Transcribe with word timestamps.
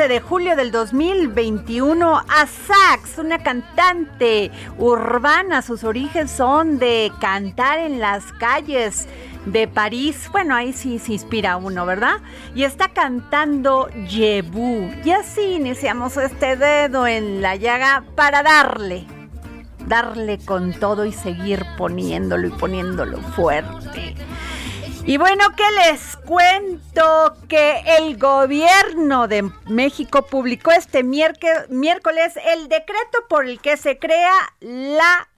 15 0.00 0.14
de 0.14 0.20
julio 0.20 0.56
del 0.56 0.70
2021 0.70 2.16
a 2.16 2.46
Sax, 2.46 3.18
una 3.18 3.42
cantante 3.42 4.50
urbana. 4.78 5.60
Sus 5.60 5.84
orígenes 5.84 6.30
son 6.30 6.78
de 6.78 7.12
cantar 7.20 7.78
en 7.80 8.00
las 8.00 8.24
calles 8.32 9.06
de 9.44 9.68
París. 9.68 10.30
Bueno, 10.32 10.54
ahí 10.54 10.72
sí 10.72 10.98
se 10.98 11.12
inspira 11.12 11.58
uno, 11.58 11.84
¿verdad? 11.84 12.14
Y 12.54 12.62
está 12.62 12.88
cantando 12.88 13.88
Yebu. 14.08 14.90
Y 15.04 15.10
así 15.10 15.56
iniciamos 15.56 16.16
este 16.16 16.56
dedo 16.56 17.06
en 17.06 17.42
la 17.42 17.56
llaga 17.56 18.02
para 18.14 18.42
darle 18.42 19.06
darle 19.86 20.38
con 20.38 20.72
todo 20.72 21.04
y 21.04 21.12
seguir 21.12 21.66
poniéndolo 21.76 22.46
y 22.46 22.50
poniéndolo 22.50 23.18
fuerte. 23.18 24.14
Y 25.10 25.18
bueno, 25.18 25.42
¿qué 25.56 25.64
les 25.72 26.16
cuento? 26.18 27.34
Que 27.48 27.82
el 27.98 28.16
gobierno 28.16 29.26
de 29.26 29.42
México 29.66 30.24
publicó 30.24 30.70
este 30.70 31.02
miércoles 31.02 32.38
el 32.54 32.68
decreto 32.68 33.26
por 33.28 33.44
el 33.44 33.60
que 33.60 33.76
se 33.76 33.98
crea 33.98 34.30
la 34.60 35.28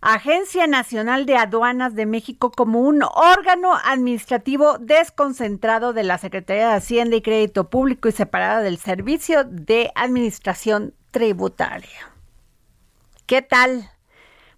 Agencia 0.00 0.66
Nacional 0.66 1.26
de 1.26 1.36
Aduanas 1.36 1.94
de 1.94 2.06
México 2.06 2.50
como 2.50 2.80
un 2.80 3.02
órgano 3.02 3.74
administrativo 3.84 4.78
desconcentrado 4.78 5.92
de 5.92 6.04
la 6.04 6.16
Secretaría 6.16 6.68
de 6.68 6.76
Hacienda 6.76 7.16
y 7.16 7.20
Crédito 7.20 7.68
Público 7.68 8.08
y 8.08 8.12
separada 8.12 8.62
del 8.62 8.78
Servicio 8.78 9.44
de 9.44 9.92
Administración 9.94 10.94
Tributaria. 11.10 12.10
¿Qué 13.26 13.42
tal? 13.42 13.91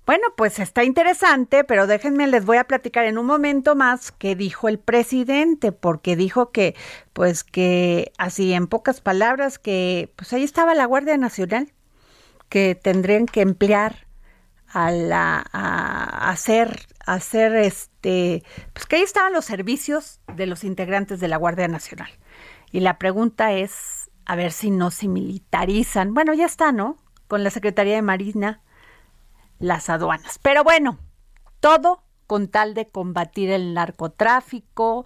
Bueno, 0.06 0.24
pues 0.36 0.58
está 0.58 0.84
interesante, 0.84 1.64
pero 1.64 1.86
déjenme, 1.86 2.26
les 2.26 2.44
voy 2.44 2.58
a 2.58 2.64
platicar 2.64 3.06
en 3.06 3.16
un 3.16 3.24
momento 3.24 3.74
más 3.74 4.12
qué 4.12 4.36
dijo 4.36 4.68
el 4.68 4.78
presidente, 4.78 5.72
porque 5.72 6.14
dijo 6.14 6.52
que, 6.52 6.74
pues 7.14 7.42
que, 7.42 8.12
así 8.18 8.52
en 8.52 8.66
pocas 8.66 9.00
palabras, 9.00 9.58
que 9.58 10.12
pues 10.16 10.32
ahí 10.34 10.42
estaba 10.44 10.74
la 10.74 10.84
Guardia 10.84 11.16
Nacional, 11.16 11.72
que 12.50 12.74
tendrían 12.74 13.26
que 13.26 13.40
emplear 13.40 14.06
a 14.68 14.90
la 14.90 15.44
a 15.52 16.30
hacer 16.30 16.80
hacer 17.06 17.54
este 17.54 18.42
pues 18.72 18.86
que 18.86 18.96
ahí 18.96 19.02
estaban 19.02 19.32
los 19.32 19.44
servicios 19.44 20.20
de 20.34 20.46
los 20.46 20.64
integrantes 20.64 21.20
de 21.20 21.28
la 21.28 21.36
Guardia 21.38 21.68
Nacional. 21.68 22.10
Y 22.72 22.80
la 22.80 22.98
pregunta 22.98 23.52
es 23.52 24.10
a 24.26 24.36
ver 24.36 24.52
si 24.52 24.70
no 24.70 24.90
se 24.90 25.08
militarizan. 25.08 26.14
Bueno, 26.14 26.34
ya 26.34 26.46
está, 26.46 26.72
¿no? 26.72 26.96
Con 27.28 27.44
la 27.44 27.50
Secretaría 27.50 27.94
de 27.94 28.02
Marina 28.02 28.63
las 29.58 29.88
aduanas. 29.88 30.38
Pero 30.42 30.64
bueno, 30.64 30.98
todo 31.60 32.02
con 32.26 32.48
tal 32.48 32.74
de 32.74 32.88
combatir 32.88 33.50
el 33.50 33.74
narcotráfico, 33.74 35.04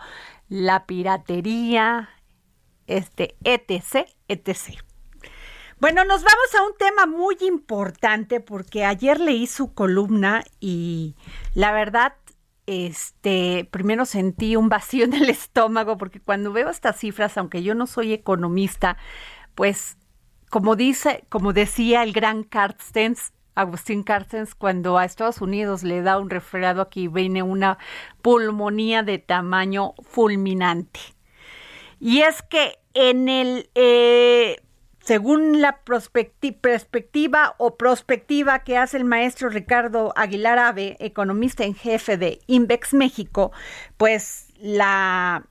la 0.49 0.87
piratería, 0.87 2.11
este 2.87 3.37
etc, 3.45 4.09
etc. 4.29 4.81
Bueno, 5.81 6.05
nos 6.05 6.25
vamos 6.25 6.55
a 6.59 6.63
un 6.65 6.77
tema 6.77 7.07
muy 7.07 7.37
importante 7.41 8.41
porque 8.41 8.85
ayer 8.85 9.21
leí 9.21 9.47
su 9.47 9.75
columna 9.75 10.43
y 10.59 11.15
la 11.55 11.71
verdad, 11.71 12.15
este, 12.67 13.69
primero 13.71 14.05
sentí 14.05 14.57
un 14.57 14.69
vacío 14.69 15.05
en 15.05 15.15
el 15.15 15.31
estómago 15.31 15.97
porque 15.97 16.21
cuando 16.21 16.53
veo 16.53 16.69
estas 16.71 16.99
cifras, 16.99 17.39
aunque 17.39 17.63
yo 17.63 17.75
no 17.75 17.87
soy 17.87 18.13
economista, 18.13 18.97
pues 19.55 19.97
como 20.51 20.77
dice, 20.77 21.25
como 21.29 21.53
decía 21.53 22.03
el 22.03 22.13
gran 22.13 22.43
Carstens, 22.43 23.33
Agustín 23.59 24.03
Carstens, 24.03 24.55
cuando 24.55 24.99
a 24.99 25.05
Estados 25.05 25.41
Unidos 25.41 25.83
le 25.83 26.03
da 26.03 26.19
un 26.19 26.31
resfriado 26.31 26.81
aquí 26.81 27.09
viene 27.09 27.43
una 27.43 27.79
pulmonía 28.23 29.03
de 29.03 29.19
tamaño 29.19 29.95
fulminante. 30.03 31.01
Y 32.01 32.21
es 32.21 32.43
que 32.43 32.79
en 32.95 33.29
el 33.29 33.69
eh, 33.75 34.63
según 35.09 35.63
la 35.63 35.81
perspectiva 36.61 37.55
o 37.57 37.77
prospectiva 37.79 38.59
que 38.59 38.77
hace 38.77 38.99
el 38.99 39.07
maestro 39.07 39.49
Ricardo 39.49 40.13
Aguilar 40.15 40.59
Ave, 40.59 40.99
economista 41.01 41.65
en 41.65 41.75
jefe 41.75 42.19
de 42.19 42.41
Invex 42.47 42.93
México, 42.93 43.51
pues 43.97 44.49
la, 44.61 45.48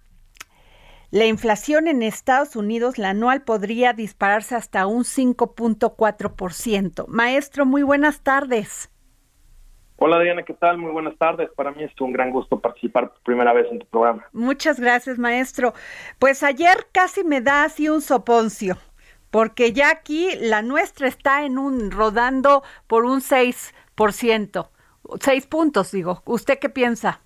la 1.09 1.25
inflación 1.25 1.87
en 1.87 2.03
Estados 2.03 2.55
Unidos, 2.55 2.97
la 2.97 3.11
anual, 3.11 3.43
podría 3.43 3.93
dispararse 3.93 4.55
hasta 4.55 4.87
un 4.87 5.03
5.4%. 5.03 7.07
Maestro, 7.07 7.65
muy 7.65 7.83
buenas 7.83 8.21
tardes. 8.21 8.89
Hola 9.99 10.19
Diana, 10.19 10.43
¿qué 10.43 10.53
tal? 10.53 10.77
Muy 10.77 10.91
buenas 10.91 11.17
tardes. 11.17 11.49
Para 11.55 11.71
mí 11.71 11.83
es 11.83 11.91
un 11.99 12.13
gran 12.13 12.31
gusto 12.31 12.59
participar 12.59 13.09
por 13.09 13.19
primera 13.21 13.51
vez 13.53 13.65
en 13.71 13.79
tu 13.79 13.87
programa. 13.87 14.27
Muchas 14.31 14.79
gracias, 14.79 15.17
maestro. 15.17 15.73
Pues 16.19 16.43
ayer 16.43 16.87
casi 16.91 17.23
me 17.23 17.41
da 17.41 17.63
así 17.63 17.89
un 17.89 18.01
soponcio, 18.01 18.77
porque 19.31 19.73
ya 19.73 19.89
aquí 19.89 20.29
la 20.39 20.61
nuestra 20.61 21.07
está 21.07 21.45
en 21.45 21.57
un 21.57 21.89
rodando 21.89 22.61
por 22.85 23.05
un 23.05 23.21
6%, 23.21 24.69
6 25.19 25.47
puntos, 25.47 25.91
digo. 25.91 26.21
¿Usted 26.25 26.59
qué 26.59 26.69
piensa? 26.69 27.21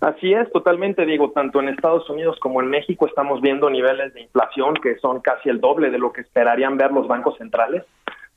Así 0.00 0.32
es, 0.32 0.50
totalmente, 0.52 1.04
digo, 1.04 1.32
tanto 1.32 1.60
en 1.60 1.68
Estados 1.68 2.08
Unidos 2.08 2.38
como 2.40 2.60
en 2.60 2.70
México 2.70 3.06
estamos 3.06 3.40
viendo 3.40 3.68
niveles 3.68 4.14
de 4.14 4.22
inflación 4.22 4.74
que 4.74 4.96
son 4.98 5.20
casi 5.20 5.48
el 5.48 5.60
doble 5.60 5.90
de 5.90 5.98
lo 5.98 6.12
que 6.12 6.20
esperarían 6.20 6.76
ver 6.76 6.92
los 6.92 7.08
bancos 7.08 7.36
centrales, 7.36 7.84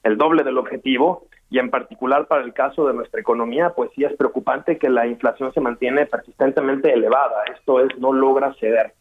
el 0.04 0.18
doble 0.18 0.44
del 0.44 0.58
objetivo, 0.58 1.28
y 1.52 1.60
en 1.60 1.69
particular 1.69 2.28
para 2.28 2.44
el 2.44 2.54
caso 2.54 2.88
de 2.88 2.94
nuestra 2.94 3.19
economía, 3.19 3.74
pues 3.75 3.92
sí 3.94 4.06
es 4.06 4.13
preocupante 4.13 4.78
que 4.78 4.90
la 4.90 5.06
inflación 5.06 5.54
se 5.54 5.60
mantiene 5.60 6.06
persistentemente 6.06 6.92
elevada. 6.94 7.44
Esto 7.54 7.81
es, 7.81 7.96
no 8.00 8.14
logra 8.14 8.54
ceder, 8.54 8.94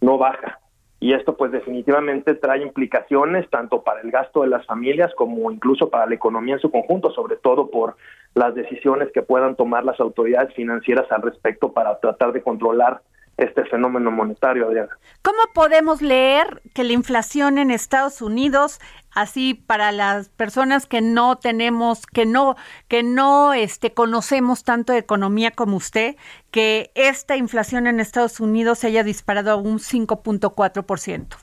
no 0.00 0.18
baja. 0.18 0.58
Y 1.00 1.14
esto 1.14 1.34
pues 1.34 1.50
definitivamente 1.50 2.34
trae 2.34 2.62
implicaciones 2.62 3.48
tanto 3.48 3.82
para 3.82 4.02
el 4.02 4.10
gasto 4.10 4.42
de 4.42 4.48
las 4.48 4.66
familias 4.66 5.10
como 5.16 5.50
incluso 5.50 5.88
para 5.88 6.06
la 6.06 6.14
economía 6.14 6.54
en 6.54 6.60
su 6.60 6.70
conjunto, 6.70 7.10
sobre 7.10 7.36
todo 7.36 7.70
por 7.70 7.96
las 8.34 8.54
decisiones 8.54 9.10
que 9.12 9.22
puedan 9.22 9.56
tomar 9.56 9.84
las 9.84 9.98
autoridades 9.98 10.54
financieras 10.54 11.10
al 11.10 11.22
respecto 11.22 11.72
para 11.72 11.98
tratar 11.98 12.32
de 12.32 12.42
controlar 12.42 13.00
este 13.38 13.64
fenómeno 13.64 14.10
monetario, 14.10 14.66
Adriana. 14.66 14.90
¿Cómo 15.22 15.38
podemos 15.54 16.02
leer 16.02 16.60
que 16.74 16.84
la 16.84 16.92
inflación 16.92 17.56
en 17.56 17.70
Estados 17.70 18.20
Unidos, 18.20 18.80
así 19.14 19.54
para 19.54 19.92
las 19.92 20.28
personas 20.28 20.86
que 20.86 21.00
no 21.00 21.36
tenemos, 21.36 22.06
que 22.06 22.26
no, 22.26 22.56
que 22.88 23.02
no 23.02 23.52
este, 23.54 23.92
conocemos 23.92 24.64
tanto 24.64 24.92
de 24.92 24.98
economía 24.98 25.50
como 25.50 25.76
usted, 25.76 26.16
que 26.50 26.90
esta 26.94 27.36
inflación 27.36 27.86
en 27.86 28.00
Estados 28.00 28.40
Unidos 28.40 28.80
se 28.80 28.88
haya 28.88 29.02
disparado 29.02 29.52
a 29.52 29.56
un 29.56 29.78
5.4%? 29.78 31.36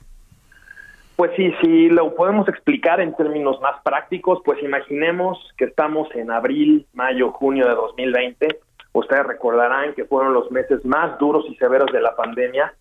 Pues 1.16 1.32
sí, 1.36 1.52
sí, 1.60 1.88
lo 1.88 2.14
podemos 2.14 2.48
explicar 2.48 3.00
en 3.00 3.14
términos 3.16 3.60
más 3.60 3.82
prácticos, 3.82 4.40
pues 4.44 4.62
imaginemos 4.62 5.36
que 5.56 5.64
estamos 5.64 6.08
en 6.14 6.30
abril, 6.30 6.86
mayo, 6.92 7.32
junio 7.32 7.66
de 7.66 7.74
2020 7.74 8.60
Ustedes 8.98 9.26
recordarán 9.26 9.94
que 9.94 10.04
fueron 10.04 10.32
los 10.32 10.50
meses 10.50 10.84
más 10.84 11.18
duros 11.18 11.44
y 11.48 11.54
severos 11.56 11.92
de 11.92 12.00
la 12.00 12.16
pandemia. 12.16 12.74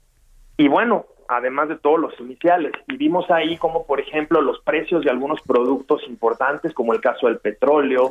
Y 0.57 0.67
bueno, 0.67 1.05
además 1.27 1.69
de 1.69 1.77
todos 1.77 1.99
los 1.99 2.19
iniciales. 2.19 2.71
Y 2.87 2.97
vimos 2.97 3.29
ahí 3.29 3.57
como, 3.57 3.85
por 3.85 3.99
ejemplo, 3.99 4.41
los 4.41 4.59
precios 4.61 5.03
de 5.03 5.11
algunos 5.11 5.41
productos 5.41 6.01
importantes, 6.07 6.73
como 6.73 6.93
el 6.93 7.01
caso 7.01 7.27
del 7.27 7.39
petróleo, 7.39 8.09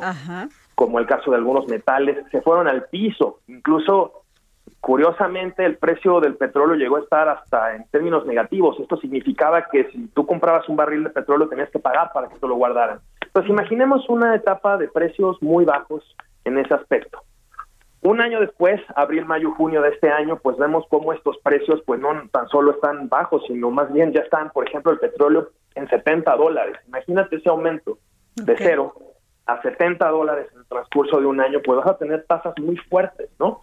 como 0.75 0.99
el 0.99 1.05
caso 1.05 1.31
de 1.31 1.37
algunos 1.37 1.67
metales, 1.67 2.17
se 2.31 2.41
fueron 2.41 2.67
al 2.67 2.85
piso. 2.85 3.39
Incluso, 3.47 4.23
curiosamente, 4.79 5.65
el 5.65 5.77
precio 5.77 6.19
del 6.19 6.35
petróleo 6.35 6.75
llegó 6.75 6.97
a 6.97 7.01
estar 7.01 7.27
hasta 7.29 7.75
en 7.75 7.87
términos 7.89 8.25
negativos. 8.25 8.79
Esto 8.79 8.97
significaba 8.97 9.67
que 9.69 9.89
si 9.91 10.07
tú 10.07 10.25
comprabas 10.25 10.67
un 10.69 10.75
barril 10.75 11.03
de 11.03 11.09
petróleo 11.09 11.47
tenías 11.47 11.69
que 11.69 11.79
pagar 11.79 12.11
para 12.13 12.29
que 12.29 12.39
te 12.39 12.47
lo 12.47 12.55
guardaran. 12.55 12.99
Entonces, 13.21 13.49
imaginemos 13.49 14.07
una 14.09 14.35
etapa 14.35 14.77
de 14.77 14.87
precios 14.87 15.41
muy 15.41 15.65
bajos 15.65 16.15
en 16.45 16.57
ese 16.57 16.73
aspecto. 16.73 17.21
Un 18.01 18.21
año 18.21 18.39
después, 18.39 18.79
abril, 18.95 19.25
mayo, 19.25 19.51
junio 19.51 19.81
de 19.81 19.89
este 19.89 20.09
año, 20.09 20.37
pues 20.37 20.57
vemos 20.57 20.85
cómo 20.89 21.13
estos 21.13 21.37
precios 21.39 21.81
pues 21.85 21.99
no 21.99 22.09
tan 22.31 22.47
solo 22.47 22.71
están 22.71 23.09
bajos, 23.09 23.43
sino 23.47 23.71
más 23.71 23.91
bien 23.91 24.13
ya 24.13 24.21
están, 24.21 24.51
por 24.51 24.67
ejemplo, 24.67 24.91
el 24.91 24.99
petróleo 24.99 25.49
en 25.75 25.87
70 25.89 26.35
dólares. 26.35 26.77
Imagínate 26.87 27.37
ese 27.37 27.49
aumento 27.49 27.97
de 28.35 28.55
cero 28.57 28.93
a 29.47 29.61
70 29.61 30.09
dólares 30.09 30.47
en 30.53 30.59
el 30.59 30.65
transcurso 30.65 31.19
de 31.19 31.25
un 31.25 31.39
año, 31.39 31.59
pues 31.63 31.77
vas 31.77 31.87
a 31.87 31.97
tener 31.97 32.25
tasas 32.25 32.53
muy 32.59 32.75
fuertes, 32.75 33.29
¿no? 33.39 33.61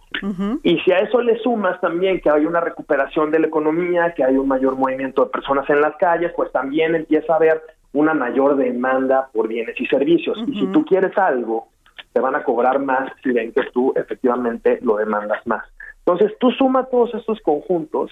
Y 0.63 0.79
si 0.79 0.91
a 0.91 0.97
eso 0.99 1.21
le 1.21 1.37
sumas 1.39 1.79
también 1.79 2.19
que 2.19 2.29
hay 2.29 2.45
una 2.45 2.59
recuperación 2.59 3.29
de 3.29 3.39
la 3.39 3.47
economía, 3.47 4.13
que 4.15 4.23
hay 4.23 4.35
un 4.35 4.47
mayor 4.47 4.75
movimiento 4.75 5.25
de 5.25 5.31
personas 5.31 5.69
en 5.69 5.81
las 5.81 5.95
calles, 5.97 6.33
pues 6.35 6.51
también 6.51 6.95
empieza 6.95 7.33
a 7.33 7.35
haber 7.35 7.61
una 7.93 8.15
mayor 8.15 8.57
demanda 8.57 9.29
por 9.31 9.47
bienes 9.47 9.79
y 9.79 9.85
servicios. 9.85 10.37
Y 10.47 10.59
si 10.59 10.67
tú 10.67 10.83
quieres 10.83 11.15
algo 11.17 11.67
te 12.15 12.21
van 12.21 12.33
a 12.33 12.45
cobrar 12.45 12.79
más 12.79 13.11
si 13.21 13.31
ven 13.31 13.51
que 13.51 13.63
tú 13.73 13.91
efectivamente 13.93 14.79
lo 14.81 14.95
demandas 14.95 15.45
más. 15.45 15.65
Entonces 15.97 16.31
tú 16.39 16.49
suma 16.51 16.85
todos 16.85 17.13
estos 17.13 17.41
conjuntos 17.41 18.09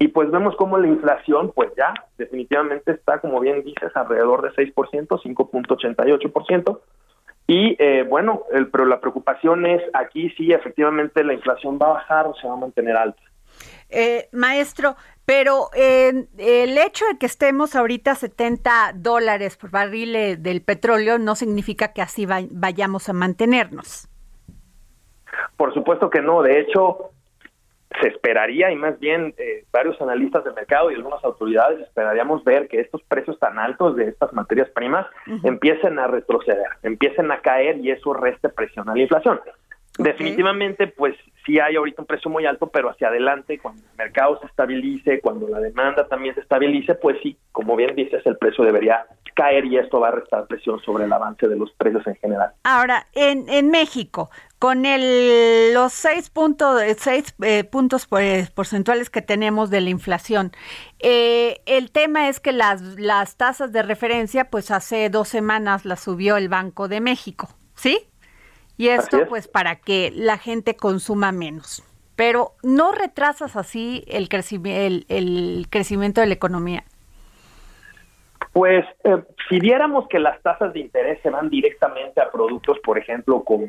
y 0.00 0.08
pues 0.08 0.32
vemos 0.32 0.56
cómo 0.56 0.78
la 0.78 0.88
inflación 0.88 1.52
pues 1.54 1.70
ya 1.76 1.94
definitivamente 2.18 2.90
está, 2.90 3.20
como 3.20 3.38
bien 3.38 3.62
dices, 3.62 3.94
alrededor 3.94 4.42
de 4.42 4.48
6%, 4.50 4.74
5.88%. 5.06 6.80
Y 7.46 7.76
eh, 7.78 8.02
bueno, 8.02 8.42
el, 8.50 8.66
pero 8.66 8.84
la 8.84 9.00
preocupación 9.00 9.64
es 9.64 9.80
aquí 9.92 10.30
sí 10.30 10.52
efectivamente 10.52 11.22
la 11.22 11.34
inflación 11.34 11.78
va 11.80 11.86
a 11.86 11.92
bajar 11.92 12.26
o 12.26 12.34
se 12.34 12.48
va 12.48 12.54
a 12.54 12.56
mantener 12.56 12.96
alta. 12.96 13.22
Eh, 13.90 14.28
maestro, 14.32 14.96
pero 15.30 15.68
eh, 15.76 16.26
el 16.38 16.76
hecho 16.76 17.04
de 17.06 17.16
que 17.16 17.26
estemos 17.26 17.76
ahorita 17.76 18.16
70 18.16 18.94
dólares 18.96 19.56
por 19.56 19.70
barril 19.70 20.16
eh, 20.16 20.36
del 20.36 20.60
petróleo 20.60 21.20
no 21.20 21.36
significa 21.36 21.92
que 21.92 22.02
así 22.02 22.26
vayamos 22.26 23.08
a 23.08 23.12
mantenernos. 23.12 24.08
Por 25.56 25.72
supuesto 25.72 26.10
que 26.10 26.20
no. 26.20 26.42
De 26.42 26.58
hecho, 26.58 27.12
se 28.00 28.08
esperaría, 28.08 28.72
y 28.72 28.74
más 28.74 28.98
bien 28.98 29.32
eh, 29.38 29.66
varios 29.70 30.00
analistas 30.00 30.42
del 30.42 30.54
mercado 30.54 30.90
y 30.90 30.96
algunas 30.96 31.22
autoridades 31.22 31.78
esperaríamos 31.78 32.42
ver 32.42 32.66
que 32.66 32.80
estos 32.80 33.00
precios 33.04 33.38
tan 33.38 33.56
altos 33.56 33.94
de 33.94 34.08
estas 34.08 34.32
materias 34.32 34.68
primas 34.70 35.06
empiecen 35.44 36.00
a 36.00 36.08
retroceder, 36.08 36.70
empiecen 36.82 37.30
a 37.30 37.40
caer 37.40 37.76
y 37.78 37.92
eso 37.92 38.14
reste 38.14 38.48
presión 38.48 38.88
a 38.88 38.94
la 38.94 39.02
inflación. 39.02 39.38
Definitivamente, 40.02 40.86
pues 40.86 41.14
sí 41.44 41.58
hay 41.58 41.76
ahorita 41.76 42.02
un 42.02 42.06
precio 42.06 42.30
muy 42.30 42.46
alto, 42.46 42.68
pero 42.68 42.90
hacia 42.90 43.08
adelante, 43.08 43.58
cuando 43.58 43.82
el 43.82 43.96
mercado 43.96 44.38
se 44.40 44.46
estabilice, 44.46 45.20
cuando 45.20 45.48
la 45.48 45.60
demanda 45.60 46.06
también 46.06 46.34
se 46.34 46.40
estabilice, 46.40 46.94
pues 46.94 47.16
sí, 47.22 47.36
como 47.52 47.76
bien 47.76 47.94
dices, 47.94 48.24
el 48.26 48.36
precio 48.36 48.64
debería 48.64 49.06
caer 49.34 49.64
y 49.64 49.78
esto 49.78 50.00
va 50.00 50.08
a 50.08 50.12
restar 50.12 50.46
presión 50.46 50.80
sobre 50.82 51.04
el 51.04 51.12
avance 51.12 51.48
de 51.48 51.56
los 51.56 51.72
precios 51.72 52.06
en 52.06 52.16
general. 52.16 52.52
Ahora, 52.64 53.06
en, 53.14 53.48
en 53.48 53.70
México, 53.70 54.30
con 54.58 54.84
el, 54.84 55.72
los 55.72 55.92
seis, 55.92 56.28
puntos 56.30 56.80
seis 56.98 57.34
eh, 57.42 57.64
puntos 57.64 58.06
porcentuales 58.06 59.08
que 59.08 59.22
tenemos 59.22 59.70
de 59.70 59.80
la 59.80 59.90
inflación, 59.90 60.52
eh, 60.98 61.60
el 61.66 61.90
tema 61.90 62.28
es 62.28 62.40
que 62.40 62.52
las, 62.52 62.82
las 62.98 63.36
tasas 63.36 63.72
de 63.72 63.82
referencia, 63.82 64.50
pues 64.50 64.70
hace 64.70 65.08
dos 65.08 65.28
semanas 65.28 65.84
las 65.84 66.00
subió 66.00 66.36
el 66.36 66.48
Banco 66.48 66.88
de 66.88 67.00
México, 67.00 67.48
¿sí? 67.74 68.09
Y 68.80 68.88
esto 68.88 69.26
pues 69.28 69.46
para 69.46 69.76
que 69.76 70.10
la 70.14 70.38
gente 70.38 70.74
consuma 70.74 71.32
menos. 71.32 71.84
Pero 72.16 72.52
no 72.62 72.92
retrasas 72.92 73.54
así 73.54 74.04
el, 74.06 74.26
el, 75.08 75.66
crecimiento 75.68 76.22
de 76.22 76.26
la 76.26 76.32
economía. 76.32 76.84
Pues 78.54 78.86
eh, 79.04 79.22
si 79.50 79.60
viéramos 79.60 80.08
que 80.08 80.18
las 80.18 80.40
tasas 80.40 80.72
de 80.72 80.80
interés 80.80 81.18
se 81.22 81.28
van 81.28 81.50
directamente 81.50 82.22
a 82.22 82.30
productos, 82.30 82.78
por 82.78 82.96
ejemplo, 82.96 83.44
como 83.44 83.66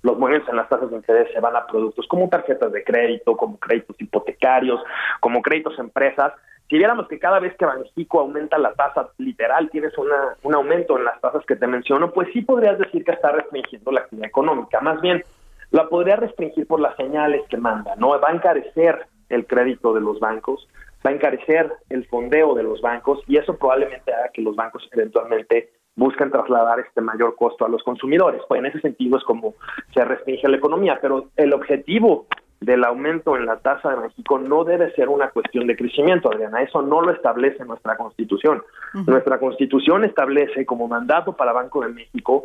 los 0.00 0.18
movimientos 0.18 0.48
en 0.48 0.56
las 0.56 0.70
tasas 0.70 0.88
de 0.88 0.96
interés 0.96 1.28
se 1.34 1.40
van 1.40 1.54
a 1.54 1.66
productos 1.66 2.06
como 2.08 2.30
tarjetas 2.30 2.72
de 2.72 2.82
crédito, 2.82 3.36
como 3.36 3.58
créditos 3.58 3.96
hipotecarios, 4.00 4.80
como 5.20 5.42
créditos 5.42 5.78
empresas, 5.78 6.32
si 6.68 6.78
viéramos 6.78 7.06
que 7.06 7.18
cada 7.18 7.38
vez 7.38 7.56
que 7.56 7.64
Banxico 7.64 8.20
aumenta 8.20 8.58
la 8.58 8.72
tasa 8.74 9.08
literal, 9.18 9.70
tienes 9.70 9.96
una, 9.98 10.36
un 10.42 10.54
aumento 10.54 10.98
en 10.98 11.04
las 11.04 11.20
tasas 11.20 11.44
que 11.46 11.56
te 11.56 11.66
menciono, 11.66 12.10
pues 12.10 12.28
sí 12.32 12.42
podrías 12.42 12.78
decir 12.78 13.04
que 13.04 13.12
está 13.12 13.30
restringiendo 13.30 13.92
la 13.92 14.00
actividad 14.00 14.28
económica. 14.28 14.80
Más 14.80 15.00
bien, 15.00 15.22
la 15.70 15.88
podría 15.88 16.16
restringir 16.16 16.66
por 16.66 16.80
las 16.80 16.96
señales 16.96 17.42
que 17.48 17.56
manda, 17.56 17.94
¿no? 17.96 18.08
Va 18.20 18.30
a 18.30 18.34
encarecer 18.34 19.06
el 19.28 19.46
crédito 19.46 19.92
de 19.94 20.00
los 20.00 20.18
bancos, 20.18 20.68
va 21.04 21.10
a 21.10 21.14
encarecer 21.14 21.72
el 21.90 22.06
fondeo 22.06 22.54
de 22.54 22.62
los 22.62 22.80
bancos 22.80 23.20
y 23.28 23.36
eso 23.36 23.56
probablemente 23.56 24.12
haga 24.12 24.30
que 24.32 24.42
los 24.42 24.56
bancos 24.56 24.88
eventualmente 24.92 25.70
busquen 25.94 26.30
trasladar 26.30 26.80
este 26.80 27.00
mayor 27.00 27.36
costo 27.36 27.64
a 27.64 27.68
los 27.68 27.82
consumidores. 27.82 28.42
Pues 28.48 28.58
en 28.58 28.66
ese 28.66 28.80
sentido 28.80 29.16
es 29.16 29.24
como 29.24 29.54
se 29.94 30.04
restringe 30.04 30.48
la 30.48 30.56
economía, 30.56 30.98
pero 31.00 31.28
el 31.36 31.52
objetivo 31.52 32.26
del 32.60 32.84
aumento 32.84 33.36
en 33.36 33.46
la 33.46 33.56
tasa 33.56 33.90
de 33.90 33.96
México 33.96 34.38
no 34.38 34.64
debe 34.64 34.90
ser 34.92 35.08
una 35.08 35.28
cuestión 35.30 35.66
de 35.66 35.76
crecimiento, 35.76 36.30
Adriana. 36.30 36.62
Eso 36.62 36.82
no 36.82 37.02
lo 37.02 37.12
establece 37.12 37.64
nuestra 37.64 37.96
Constitución. 37.96 38.62
Nuestra 39.06 39.38
Constitución 39.38 40.04
establece 40.04 40.64
como 40.64 40.88
mandato 40.88 41.34
para 41.34 41.52
Banco 41.52 41.82
de 41.82 41.88
México 41.88 42.44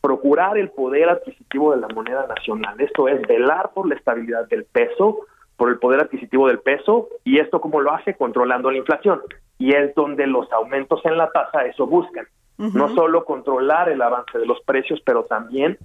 procurar 0.00 0.56
el 0.56 0.70
poder 0.70 1.10
adquisitivo 1.10 1.74
de 1.74 1.80
la 1.80 1.88
moneda 1.88 2.26
nacional. 2.26 2.80
Esto 2.80 3.06
es 3.08 3.20
velar 3.28 3.70
por 3.74 3.86
la 3.86 3.96
estabilidad 3.96 4.48
del 4.48 4.64
peso, 4.64 5.26
por 5.56 5.68
el 5.68 5.78
poder 5.78 6.00
adquisitivo 6.00 6.48
del 6.48 6.60
peso, 6.60 7.08
y 7.22 7.38
esto 7.38 7.60
como 7.60 7.80
lo 7.80 7.92
hace 7.92 8.14
controlando 8.14 8.70
la 8.70 8.78
inflación. 8.78 9.20
Y 9.58 9.74
es 9.74 9.94
donde 9.94 10.26
los 10.26 10.50
aumentos 10.52 11.00
en 11.04 11.18
la 11.18 11.30
tasa 11.30 11.66
eso 11.66 11.86
buscan. 11.86 12.26
No 12.56 12.90
solo 12.94 13.24
controlar 13.24 13.88
el 13.88 14.02
avance 14.02 14.38
de 14.38 14.44
los 14.44 14.60
precios, 14.60 15.00
pero 15.02 15.24
también 15.24 15.78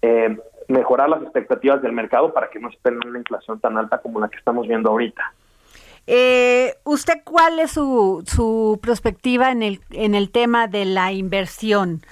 eh, 0.00 0.34
mejorar 0.68 1.08
las 1.08 1.22
expectativas 1.22 1.82
del 1.82 1.92
mercado 1.92 2.32
para 2.32 2.50
que 2.50 2.58
no 2.58 2.68
estén 2.68 2.94
en 2.94 3.08
una 3.08 3.18
inflación 3.18 3.60
tan 3.60 3.76
alta 3.78 3.98
como 3.98 4.20
la 4.20 4.28
que 4.28 4.38
estamos 4.38 4.66
viendo 4.66 4.90
ahorita. 4.90 5.32
Eh, 6.06 6.74
¿Usted 6.84 7.22
cuál 7.24 7.58
es 7.58 7.72
su, 7.72 8.22
su 8.26 8.78
perspectiva 8.82 9.50
en 9.50 9.62
el, 9.62 9.80
en 9.90 10.14
el 10.14 10.30
tema 10.30 10.68
de 10.68 10.84
la 10.84 11.12
inversión? 11.12 12.02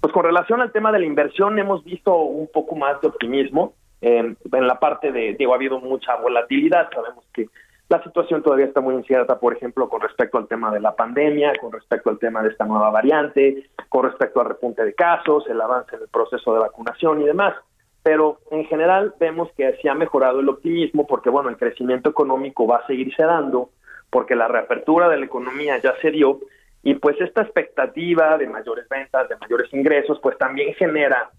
Pues 0.00 0.12
con 0.12 0.24
relación 0.24 0.60
al 0.60 0.70
tema 0.70 0.92
de 0.92 1.00
la 1.00 1.06
inversión 1.06 1.58
hemos 1.58 1.82
visto 1.84 2.14
un 2.16 2.48
poco 2.52 2.76
más 2.76 3.00
de 3.00 3.08
optimismo. 3.08 3.74
Eh, 4.00 4.34
en 4.52 4.66
la 4.66 4.78
parte 4.78 5.10
de, 5.10 5.34
digo, 5.34 5.52
ha 5.52 5.56
habido 5.56 5.80
mucha 5.80 6.14
volatilidad. 6.16 6.88
Sabemos 6.92 7.24
que 7.32 7.48
la 7.88 8.02
situación 8.02 8.42
todavía 8.42 8.66
está 8.66 8.80
muy 8.82 8.94
incierta, 8.94 9.40
por 9.40 9.54
ejemplo, 9.56 9.88
con 9.88 10.02
respecto 10.02 10.36
al 10.36 10.46
tema 10.46 10.70
de 10.70 10.80
la 10.80 10.94
pandemia, 10.94 11.54
con 11.58 11.72
respecto 11.72 12.10
al 12.10 12.18
tema 12.18 12.42
de 12.42 12.50
esta 12.50 12.66
nueva 12.66 12.90
variante, 12.90 13.70
con 13.88 14.04
respecto 14.04 14.40
al 14.40 14.48
repunte 14.48 14.84
de 14.84 14.94
casos, 14.94 15.48
el 15.48 15.60
avance 15.60 15.96
en 15.96 16.02
el 16.02 16.08
proceso 16.08 16.52
de 16.52 16.60
vacunación 16.60 17.22
y 17.22 17.24
demás. 17.24 17.54
Pero 18.02 18.40
en 18.50 18.66
general 18.66 19.14
vemos 19.18 19.50
que 19.56 19.74
se 19.80 19.88
ha 19.88 19.94
mejorado 19.94 20.40
el 20.40 20.48
optimismo 20.50 21.06
porque, 21.06 21.30
bueno, 21.30 21.48
el 21.48 21.56
crecimiento 21.56 22.10
económico 22.10 22.66
va 22.66 22.76
a 22.78 22.86
seguirse 22.86 23.22
dando, 23.22 23.70
porque 24.10 24.36
la 24.36 24.48
reapertura 24.48 25.08
de 25.08 25.18
la 25.18 25.24
economía 25.24 25.78
ya 25.78 25.94
se 26.02 26.10
dio 26.10 26.40
Y 26.82 26.94
pues 26.94 27.20
esta 27.20 27.42
expectativa 27.42 28.38
de 28.38 28.48
mayores 28.48 28.88
ventas, 28.88 29.28
de 29.28 29.36
mayores 29.36 29.72
ingresos, 29.72 30.20
pues 30.22 30.38
también 30.38 30.74
genera 30.74 31.30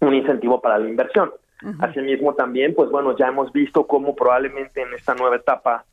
un 0.00 0.12
incentivo 0.12 0.60
para 0.60 0.78
la 0.78 0.88
inversión. 0.88 1.32
Asimismo 1.78 2.34
también, 2.34 2.74
pues 2.74 2.90
bueno, 2.90 3.16
ya 3.16 3.28
hemos 3.28 3.52
visto 3.52 3.86
cómo 3.86 4.14
probablemente 4.14 4.82
en 4.82 4.92
esta 4.92 5.14
nueva 5.14 5.36
etapa 5.36 5.84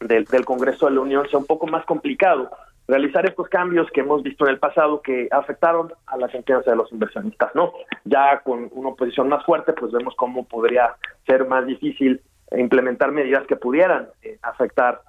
del, 0.00 0.24
del 0.24 0.44
Congreso 0.44 0.86
de 0.86 0.92
la 0.92 1.00
Unión 1.00 1.28
sea 1.28 1.38
un 1.38 1.46
poco 1.46 1.66
más 1.66 1.84
complicado 1.84 2.50
realizar 2.88 3.26
estos 3.26 3.48
cambios 3.48 3.90
que 3.90 4.00
hemos 4.00 4.22
visto 4.22 4.44
en 4.46 4.52
el 4.52 4.58
pasado 4.58 5.02
que 5.02 5.28
afectaron 5.30 5.92
a 6.06 6.16
la 6.16 6.28
confianza 6.28 6.70
de 6.70 6.76
los 6.76 6.90
inversionistas, 6.92 7.54
¿no? 7.54 7.72
Ya 8.04 8.40
con 8.40 8.70
una 8.72 8.90
oposición 8.90 9.28
más 9.28 9.44
fuerte, 9.44 9.72
pues 9.72 9.92
vemos 9.92 10.14
cómo 10.16 10.44
podría 10.46 10.94
ser 11.26 11.46
más 11.46 11.66
difícil 11.66 12.20
implementar 12.56 13.10
medidas 13.10 13.46
que 13.46 13.56
pudieran 13.56 14.08
eh, 14.22 14.38
afectar 14.42 15.00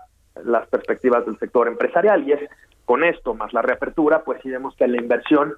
las 0.43 0.67
perspectivas 0.67 1.25
del 1.25 1.37
sector 1.37 1.67
empresarial 1.67 2.27
y 2.27 2.33
es 2.33 2.49
con 2.85 3.03
esto 3.03 3.33
más 3.35 3.53
la 3.53 3.61
reapertura, 3.61 4.23
pues 4.23 4.41
sí 4.41 4.49
vemos 4.49 4.75
que 4.75 4.87
la 4.87 4.97
inversión 4.97 5.53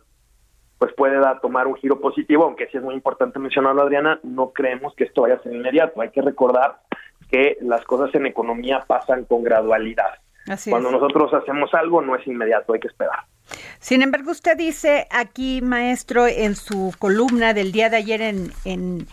pues 0.79 0.93
puede 0.93 1.19
tomar 1.41 1.67
un 1.67 1.75
giro 1.75 1.99
positivo, 1.99 2.45
aunque 2.45 2.67
sí 2.67 2.77
es 2.77 2.83
muy 2.83 2.95
importante 2.95 3.37
mencionarlo, 3.37 3.81
Adriana, 3.81 4.19
no 4.23 4.51
creemos 4.51 4.95
que 4.95 5.03
esto 5.03 5.23
vaya 5.23 5.35
a 5.35 5.43
ser 5.43 5.53
inmediato. 5.53 6.01
Hay 6.01 6.09
que 6.09 6.21
recordar 6.21 6.79
que 7.29 7.57
las 7.61 7.83
cosas 7.83 8.15
en 8.15 8.25
economía 8.25 8.85
pasan 8.87 9.25
con 9.25 9.43
gradualidad. 9.43 10.15
Cuando 10.69 10.89
nosotros 10.89 11.31
hacemos 11.33 11.71
algo 11.73 12.01
no 12.01 12.15
es 12.15 12.25
inmediato, 12.25 12.73
hay 12.73 12.79
que 12.79 12.87
esperar. 12.87 13.19
Sin 13.79 14.01
embargo, 14.01 14.31
usted 14.31 14.57
dice 14.57 15.05
aquí, 15.11 15.61
maestro, 15.61 16.27
en 16.27 16.55
su 16.55 16.93
columna 16.97 17.53
del 17.53 17.71
día 17.71 17.89
de 17.89 17.97
ayer 17.97 18.21
en, 18.21 18.51
en, 18.65 19.05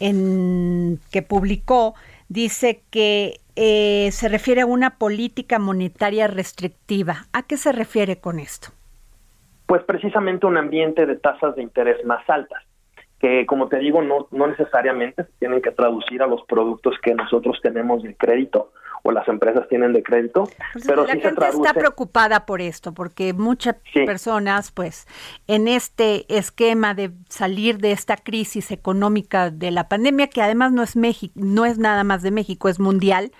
en 0.00 0.98
que 1.12 1.22
publicó, 1.22 1.94
dice 2.28 2.82
que 2.90 3.40
eh, 3.56 4.08
se 4.10 4.28
refiere 4.28 4.62
a 4.62 4.66
una 4.66 4.96
política 4.96 5.58
monetaria 5.58 6.26
restrictiva. 6.26 7.26
¿A 7.32 7.42
qué 7.42 7.56
se 7.56 7.72
refiere 7.72 8.18
con 8.18 8.40
esto? 8.40 8.70
Pues 9.70 9.84
precisamente 9.84 10.46
un 10.46 10.56
ambiente 10.56 11.06
de 11.06 11.14
tasas 11.16 11.54
de 11.54 11.62
interés 11.62 12.04
más 12.04 12.28
altas 12.28 12.62
que 13.20 13.44
como 13.46 13.68
te 13.68 13.78
digo 13.78 14.02
no, 14.02 14.26
no 14.30 14.46
necesariamente 14.46 15.24
se 15.24 15.30
tienen 15.38 15.60
que 15.62 15.70
traducir 15.70 16.22
a 16.22 16.26
los 16.26 16.42
productos 16.46 16.94
que 17.02 17.14
nosotros 17.14 17.58
tenemos 17.62 18.02
de 18.02 18.16
crédito 18.16 18.72
o 19.02 19.12
las 19.12 19.28
empresas 19.28 19.68
tienen 19.68 19.92
de 19.92 20.02
crédito, 20.02 20.44
Pues 20.72 20.86
pero 20.86 21.02
la 21.06 21.12
sí 21.12 21.18
se 21.18 21.22
gente 21.28 21.36
traduce. 21.36 21.62
está 21.68 21.78
preocupada 21.78 22.44
por 22.46 22.60
esto, 22.60 22.92
porque 22.92 23.32
muchas 23.32 23.76
Sí. 23.94 24.04
personas, 24.04 24.72
pues, 24.72 25.06
en 25.46 25.68
este 25.68 26.26
esquema 26.34 26.92
de 26.94 27.10
salir 27.28 27.78
de 27.78 27.92
esta 27.92 28.16
crisis 28.16 28.70
económica 28.70 29.50
de 29.50 29.70
la 29.70 29.88
pandemia, 29.88 30.26
que 30.26 30.42
además 30.42 30.72
no 30.72 30.82
es 30.82 30.96
México, 30.96 31.32
no 31.36 31.64
es 31.64 31.78
nada 31.78 32.04
más 32.04 32.22
de 32.22 32.30
México, 32.30 32.68
es 32.68 32.78
mundial, 32.78 33.30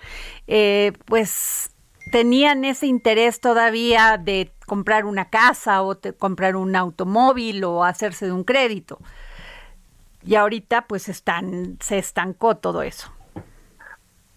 eh, 0.47 0.93
pues 1.05 1.70
tenían 2.11 2.65
ese 2.65 2.87
interés 2.87 3.39
todavía 3.39 4.17
de 4.17 4.51
comprar 4.65 5.05
una 5.05 5.29
casa 5.29 5.81
o 5.83 5.95
te- 5.95 6.13
comprar 6.13 6.55
un 6.55 6.75
automóvil 6.75 7.63
o 7.63 7.83
hacerse 7.83 8.25
de 8.25 8.31
un 8.31 8.43
crédito. 8.43 8.99
Y 10.23 10.35
ahorita, 10.35 10.83
pues, 10.87 11.09
están, 11.09 11.77
se 11.79 11.97
estancó 11.97 12.55
todo 12.57 12.81
eso. 12.83 13.11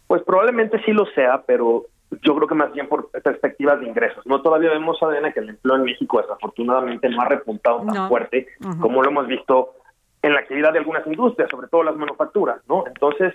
Pues 0.07 0.23
probablemente 0.23 0.81
sí 0.85 0.93
lo 0.93 1.07
sea, 1.15 1.43
pero 1.47 1.85
yo 2.23 2.35
creo 2.37 2.47
que 2.49 2.55
más 2.55 2.73
bien 2.73 2.89
por 2.89 3.11
perspectivas 3.11 3.81
de 3.81 3.87
ingresos. 3.89 4.25
No 4.27 4.41
todavía 4.43 4.71
vemos, 4.71 5.03
Adriana, 5.03 5.33
que 5.33 5.41
el 5.41 5.51
empleo 5.51 5.77
en 5.77 5.83
México 5.85 6.21
desafortunadamente 6.21 7.09
no 7.09 7.21
ha 7.23 7.29
repuntado 7.29 7.79
tan 7.79 7.95
No. 7.95 8.09
fuerte 8.09 8.47
como 8.81 9.03
lo 9.03 9.11
hemos 9.11 9.27
visto 9.27 9.75
en 10.23 10.33
la 10.35 10.41
actividad 10.41 10.73
de 10.73 10.79
algunas 10.79 11.07
industrias, 11.07 11.51
sobre 11.51 11.69
todo 11.69 11.83
las 11.83 11.97
manufacturas, 11.97 12.61
¿no? 12.69 12.85
Entonces, 12.87 13.35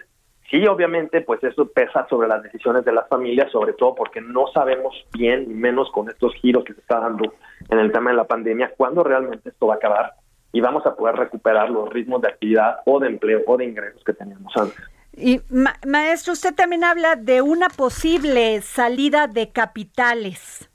sí, 0.50 0.66
obviamente, 0.68 1.22
pues 1.22 1.44
eso 1.44 1.68
pesa 1.68 2.08
sobre 2.10 2.28
las 2.28 2.44
decisiones 2.44 2.86
de 2.86 2.92
las 2.92 3.08
familias, 3.08 3.52
sobre 3.52 3.74
todo 3.74 3.96
porque 3.96 4.22
no 4.22 4.48
sabemos 4.54 4.96
bien, 5.14 5.44
y 5.44 5.54
menos 5.54 5.90
con 5.92 6.10
estos 6.10 6.34
giros 6.36 6.64
que 6.64 6.74
se 6.74 6.82
está 6.82 7.00
dando 7.00 7.34
en 7.70 7.80
el 7.80 7.92
tema 7.92 8.12
de 8.12 8.18
la 8.18 8.26
pandemia, 8.26 8.74
cuándo 8.76 9.04
realmente 9.04 9.50
esto 9.50 9.68
va 9.68 9.76
a 9.76 9.78
acabar 9.78 10.14
y 10.52 10.62
vamos 10.62 10.86
a 10.86 10.96
poder 10.96 11.16
recuperar 11.16 11.70
los 11.70 11.90
ritmos 11.90 12.22
de 12.22 12.30
actividad 12.30 12.78
o 12.86 13.00
de 13.00 13.08
empleo 13.08 13.42
o 13.46 13.58
de 13.58 13.66
ingresos 13.66 14.04
que 14.04 14.14
teníamos 14.14 14.52
antes. 14.58 14.80
Y 15.14 15.42
ma- 15.50 15.76
maestro, 15.86 16.34
usted 16.34 16.56
también 16.56 16.84
habla 16.84 17.16
de 17.16 17.42
una 17.42 17.68
posible 17.70 18.62
salida 18.62 19.28
de 19.28 19.50
capitales. 19.52 20.70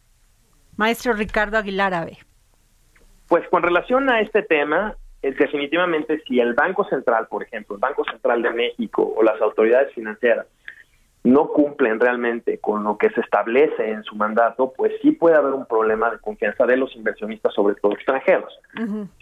Maestro 0.76 1.12
Ricardo 1.14 1.56
Aguilar 1.56 1.94
Ave. 1.94 2.18
Pues 3.28 3.48
con 3.48 3.62
relación 3.62 4.10
a 4.10 4.20
este 4.20 4.42
tema, 4.42 4.96
definitivamente 5.32 6.22
si 6.26 6.40
el 6.40 6.54
Banco 6.54 6.84
Central, 6.84 7.26
por 7.28 7.42
ejemplo, 7.42 7.76
el 7.76 7.80
Banco 7.80 8.04
Central 8.04 8.42
de 8.42 8.50
México 8.50 9.14
o 9.16 9.22
las 9.22 9.40
autoridades 9.40 9.92
financieras 9.94 10.46
no 11.24 11.48
cumplen 11.48 11.98
realmente 11.98 12.58
con 12.58 12.84
lo 12.84 12.98
que 12.98 13.08
se 13.10 13.22
establece 13.22 13.90
en 13.90 14.02
su 14.04 14.14
mandato, 14.14 14.74
pues 14.76 14.92
sí 15.00 15.12
puede 15.12 15.36
haber 15.36 15.54
un 15.54 15.64
problema 15.64 16.10
de 16.10 16.18
confianza 16.18 16.66
de 16.66 16.76
los 16.76 16.94
inversionistas, 16.94 17.54
sobre 17.54 17.76
todo 17.76 17.92
extranjeros. 17.92 18.52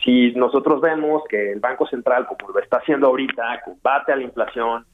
Si 0.04 0.32
nosotros 0.32 0.80
vemos 0.80 1.22
que 1.28 1.52
el 1.52 1.60
Banco 1.60 1.86
Central, 1.86 2.26
como 2.26 2.52
lo 2.52 2.60
está 2.60 2.78
haciendo 2.78 3.06
ahorita, 3.06 3.62
combate 3.64 4.12
a 4.12 4.16
la 4.16 4.24
inflación, 4.24 4.84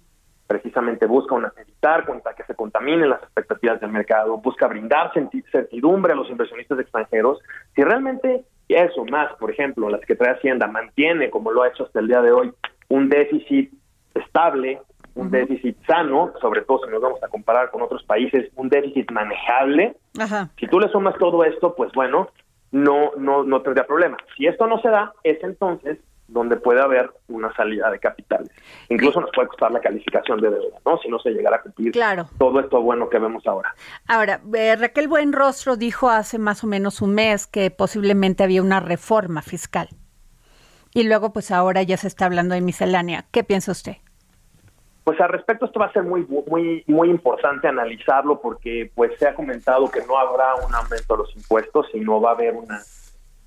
precisamente 0.47 1.07
busca 1.07 1.35
una, 1.35 1.51
evitar 1.57 2.05
contra 2.05 2.35
que 2.35 2.45
se 2.45 2.55
contaminen 2.55 3.09
las 3.09 3.23
expectativas 3.23 3.81
del 3.81 3.91
mercado, 3.91 4.37
busca 4.37 4.67
brindar 4.67 5.11
certidumbre 5.51 6.13
a 6.13 6.17
los 6.17 6.29
inversionistas 6.29 6.79
extranjeros. 6.79 7.39
Si 7.75 7.83
realmente 7.83 8.45
eso 8.69 9.05
más, 9.07 9.33
por 9.35 9.51
ejemplo, 9.51 9.89
la 9.89 9.99
Secretaría 9.99 10.35
de 10.35 10.39
Hacienda 10.39 10.67
mantiene, 10.67 11.31
como 11.31 11.51
lo 11.51 11.63
ha 11.63 11.69
hecho 11.69 11.85
hasta 11.85 12.01
el 12.01 12.09
día 12.09 12.23
de 12.23 12.33
hoy, 12.33 12.53
un 12.89 13.09
déficit 13.09 13.73
estable, 14.15 14.81
un 15.15 15.31
déficit 15.31 15.77
sano, 15.87 16.33
sobre 16.41 16.63
todo 16.63 16.85
si 16.85 16.91
nos 16.91 17.03
vamos 17.03 17.23
a 17.23 17.29
comparar 17.29 17.71
con 17.71 17.83
otros 17.83 18.03
países, 18.05 18.51
un 18.57 18.69
déficit 18.69 19.11
manejable, 19.11 19.97
Ajá. 20.19 20.51
si 20.59 20.67
tú 20.69 20.79
le 20.79 20.89
sumas 20.89 21.17
todo 21.19 21.45
esto, 21.45 21.75
pues 21.75 21.91
bueno, 21.93 22.29
no, 22.71 23.13
no, 23.17 23.43
no 23.43 23.63
tendría 23.63 23.87
problema. 23.87 24.17
Si 24.37 24.47
esto 24.47 24.67
no 24.67 24.81
se 24.81 24.89
da, 24.89 25.13
es 25.25 25.43
entonces 25.43 25.99
donde 26.29 26.57
puede 26.57 26.81
haber 26.81 27.11
una 27.29 27.53
salida 27.55 27.91
de 27.91 27.99
capitales. 27.99 28.51
Incluso 28.91 29.21
nos 29.21 29.31
puede 29.35 29.49
costar 29.49 29.73
la 29.73 29.81
calificación 29.81 30.41
de 30.41 30.51
deuda, 30.51 30.79
¿no? 30.85 30.99
Si 30.99 31.09
no 31.09 31.19
se 31.19 31.31
llegara 31.31 31.57
a 31.57 31.63
cumplir 31.63 31.93
Claro. 31.93 32.27
todo 32.39 32.61
esto 32.61 32.81
bueno 32.83 33.09
que 33.09 33.19
vemos 33.19 33.47
ahora. 33.47 33.75
Ahora, 34.07 34.41
eh, 34.55 34.77
Raquel 34.77 35.09
Buenrostro 35.09 35.77
dijo 35.77 36.11
hace 36.11 36.39
más 36.39 36.63
o 36.63 36.67
menos 36.67 37.01
un 37.03 37.15
mes 37.15 37.47
que 37.47 37.71
posiblemente 37.71 38.45
había 38.45 38.63
una 38.63 38.79
reforma 38.81 39.41
fiscal. 39.43 39.89
Y 40.95 41.05
luego, 41.05 41.33
pues 41.33 41.51
ahora 41.51 41.83
ya 41.83 41.97
se 41.97 42.09
está 42.09 42.27
hablando 42.27 42.55
de 42.55 42.61
miscelánea. 42.61 43.25
¿Qué 43.31 43.43
piensa 43.43 43.73
usted? 43.73 43.97
Pues 45.05 45.19
al 45.23 45.31
respecto 45.31 45.65
esto 45.65 45.81
va 45.81 45.87
a 45.87 45.93
ser 45.95 46.03
muy 46.03 46.27
muy 46.51 46.85
muy 46.87 47.09
importante 47.09 47.67
analizarlo 47.67 48.43
porque 48.43 48.91
pues 48.95 49.13
se 49.19 49.27
ha 49.27 49.35
comentado 49.35 49.91
que 49.91 50.05
no 50.07 50.19
habrá 50.19 50.55
un 50.57 50.75
aumento 50.75 51.17
de 51.17 51.23
los 51.23 51.35
impuestos, 51.35 51.87
sino 51.93 52.21
va 52.21 52.31
a 52.31 52.35
haber 52.35 52.55
una 52.55 52.79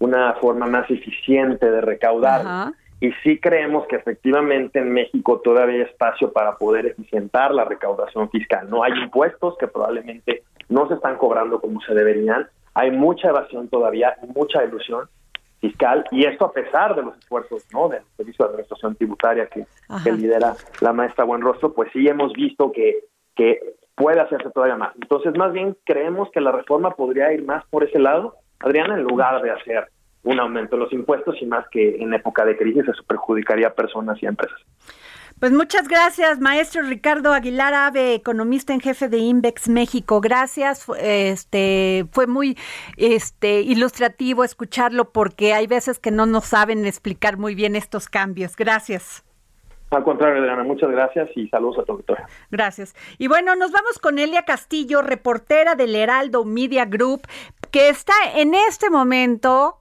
una 0.02 0.34
forma 0.34 0.68
más 0.68 0.90
eficiente 0.90 1.72
de 1.72 1.82
recaudar. 1.82 2.42
Ajá. 2.42 2.74
Y 3.00 3.12
sí 3.24 3.40
creemos 3.40 3.88
que 3.88 3.96
efectivamente 3.96 4.78
en 4.80 4.92
México 4.92 5.40
todavía 5.44 5.76
hay 5.76 5.82
espacio 5.82 6.32
para 6.32 6.58
poder 6.58 6.86
eficientar 6.86 7.52
la 7.52 7.66
recaudación 7.66 8.30
fiscal. 8.30 8.70
No 8.70 8.84
hay 8.84 8.94
impuestos 8.94 9.58
que 9.58 9.68
probablemente 9.68 10.44
no 10.70 10.88
se 10.88 10.96
están 10.96 11.18
cobrando 11.18 11.60
como 11.60 11.82
se 11.82 11.96
deberían. 11.96 12.48
Hay 12.76 12.92
mucha 12.92 13.30
evasión 13.30 13.70
todavía, 13.70 14.16
mucha 14.36 14.64
ilusión 14.64 15.08
fiscal 15.60 16.06
y 16.12 16.26
esto 16.26 16.46
a 16.46 16.54
pesar 16.54 16.96
de 16.96 17.04
los 17.04 17.18
esfuerzos 17.18 17.66
no 17.72 17.88
del 17.90 18.02
servicio 18.18 18.46
de 18.46 18.50
administración 18.50 18.96
tributaria 18.96 19.46
que, 19.48 19.66
que 20.04 20.12
lidera 20.12 20.56
la 20.80 20.92
maestra 20.92 21.24
Buenrostro, 21.24 21.74
pues 21.74 21.92
sí 21.94 22.08
hemos 22.08 22.34
visto 22.34 22.72
que 22.72 23.00
que 23.36 23.60
puede 23.96 24.20
hacerse 24.20 24.50
todavía 24.50 24.76
más. 24.76 24.94
Entonces, 25.02 25.38
más 25.38 25.54
bien 25.54 25.78
creemos 25.84 26.30
que 26.32 26.42
la 26.42 26.52
reforma 26.52 26.92
podría 26.92 27.32
ir 27.34 27.44
más 27.46 27.66
por 27.70 27.84
ese 27.84 28.00
lado, 28.00 28.36
Adriana, 28.64 28.96
en 28.96 29.04
lugar 29.04 29.42
de 29.42 29.52
hacer 29.52 29.90
un 30.24 30.40
aumento 30.40 30.76
de 30.76 30.84
los 30.84 30.94
impuestos 30.94 31.36
y 31.42 31.46
más 31.46 31.66
que 31.72 31.96
en 31.96 32.14
época 32.14 32.46
de 32.46 32.58
crisis 32.58 32.84
eso 32.88 33.04
perjudicaría 33.08 33.68
a 33.68 33.74
personas 33.74 34.22
y 34.22 34.26
a 34.26 34.30
empresas. 34.30 34.60
Pues 35.40 35.52
muchas 35.52 35.88
gracias, 35.88 36.40
maestro 36.40 36.84
Ricardo 36.84 37.34
Aguilar 37.34 37.74
Ave, 37.74 38.14
economista 38.14 38.74
en 38.74 38.80
jefe 38.80 39.10
de 39.10 39.18
Invex 39.18 39.70
México. 39.70 40.22
Gracias, 40.22 40.86
este 41.00 42.06
fue 42.12 42.28
muy 42.28 42.56
este 42.96 43.62
ilustrativo 43.62 44.44
escucharlo 44.44 45.12
porque 45.12 45.56
hay 45.56 45.66
veces 45.66 45.98
que 45.98 46.12
no 46.12 46.28
nos 46.28 46.46
saben 46.46 46.86
explicar 46.86 47.38
muy 47.38 47.56
bien 47.56 47.76
estos 47.76 48.08
cambios. 48.08 48.56
Gracias. 48.56 49.24
Al 49.92 50.04
contrario, 50.06 50.42
Adriana, 50.42 50.64
muchas 50.64 50.90
gracias 50.90 51.30
y 51.36 51.50
saludos 51.50 51.80
a 51.80 51.84
tu 51.84 51.92
auditorio. 51.92 52.26
Gracias. 52.50 52.96
Y 53.18 53.28
bueno, 53.28 53.56
nos 53.56 53.72
vamos 53.72 54.00
con 54.00 54.20
Elia 54.20 54.44
Castillo, 54.44 55.02
reportera 55.02 55.76
del 55.76 55.96
Heraldo 55.96 56.46
Media 56.46 56.86
Group, 56.86 57.28
que 57.72 57.90
está 57.90 58.14
en 58.36 58.54
este 58.54 58.90
momento 58.90 59.80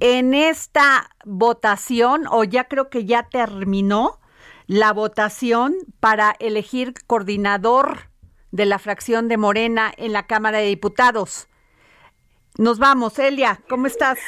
en 0.00 0.34
esta 0.34 1.08
votación, 1.24 2.24
o 2.28 2.42
ya 2.42 2.64
creo 2.64 2.90
que 2.90 3.04
ya 3.04 3.28
terminó 3.28 4.18
la 4.66 4.92
votación 4.92 5.74
para 6.00 6.34
elegir 6.40 6.94
coordinador 7.06 8.08
de 8.50 8.66
la 8.66 8.80
fracción 8.80 9.28
de 9.28 9.36
Morena 9.36 9.92
en 9.96 10.12
la 10.12 10.26
Cámara 10.26 10.58
de 10.58 10.66
Diputados. 10.66 11.48
Nos 12.58 12.78
vamos, 12.78 13.18
Elia, 13.18 13.60
¿cómo 13.68 13.86
estás? 13.86 14.18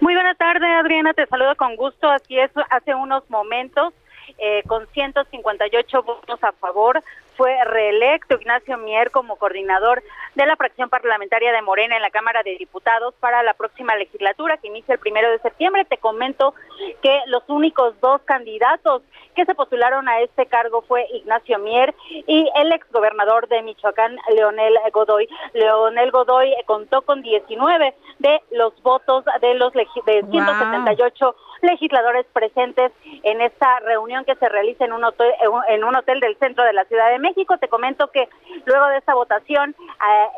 Muy 0.00 0.14
buena 0.14 0.34
tarde, 0.34 0.66
Adriana, 0.66 1.12
te 1.14 1.26
saludo 1.26 1.56
con 1.56 1.76
gusto. 1.76 2.08
Así 2.08 2.38
es, 2.38 2.50
hace 2.70 2.94
unos 2.94 3.28
momentos, 3.30 3.94
eh, 4.40 4.62
con 4.66 4.86
158 4.88 6.02
votos 6.02 6.42
a 6.42 6.52
favor, 6.52 7.02
fue 7.40 7.56
reelecto 7.64 8.34
Ignacio 8.34 8.76
Mier 8.76 9.10
como 9.10 9.36
coordinador 9.36 10.02
de 10.34 10.44
la 10.44 10.56
fracción 10.56 10.90
parlamentaria 10.90 11.52
de 11.52 11.62
Morena 11.62 11.96
en 11.96 12.02
la 12.02 12.10
Cámara 12.10 12.42
de 12.42 12.58
Diputados 12.58 13.14
para 13.18 13.42
la 13.42 13.54
próxima 13.54 13.96
legislatura 13.96 14.58
que 14.58 14.66
inicia 14.66 14.92
el 14.92 15.00
primero 15.00 15.30
de 15.30 15.38
septiembre. 15.38 15.86
Te 15.86 15.96
comento 15.96 16.52
que 17.00 17.18
los 17.28 17.42
únicos 17.48 17.98
dos 18.02 18.20
candidatos 18.26 19.00
que 19.34 19.46
se 19.46 19.54
postularon 19.54 20.06
a 20.06 20.20
este 20.20 20.44
cargo 20.44 20.82
fue 20.82 21.06
Ignacio 21.14 21.58
Mier 21.58 21.94
y 22.10 22.46
el 22.56 22.72
exgobernador 22.72 23.48
de 23.48 23.62
Michoacán, 23.62 24.18
Leonel 24.34 24.74
Godoy. 24.92 25.26
Leonel 25.54 26.10
Godoy 26.10 26.54
contó 26.66 27.00
con 27.00 27.22
19 27.22 27.94
de 28.18 28.42
los 28.50 28.82
votos 28.82 29.24
de 29.40 29.54
los 29.54 29.72
de 29.72 29.86
178 30.30 31.36
legisladores 31.62 32.26
presentes 32.32 32.92
en 33.22 33.40
esta 33.40 33.80
reunión 33.80 34.24
que 34.24 34.34
se 34.36 34.48
realiza 34.48 34.84
en 34.84 34.92
un 34.92 35.04
hotel, 35.04 35.32
en 35.68 35.84
un 35.84 35.96
hotel 35.96 36.20
del 36.20 36.36
centro 36.36 36.64
de 36.64 36.72
la 36.72 36.84
Ciudad 36.84 37.10
de 37.10 37.18
México. 37.18 37.29
Te 37.60 37.68
comento 37.68 38.10
que 38.10 38.28
luego 38.64 38.86
de 38.88 38.98
esta 38.98 39.14
votación 39.14 39.74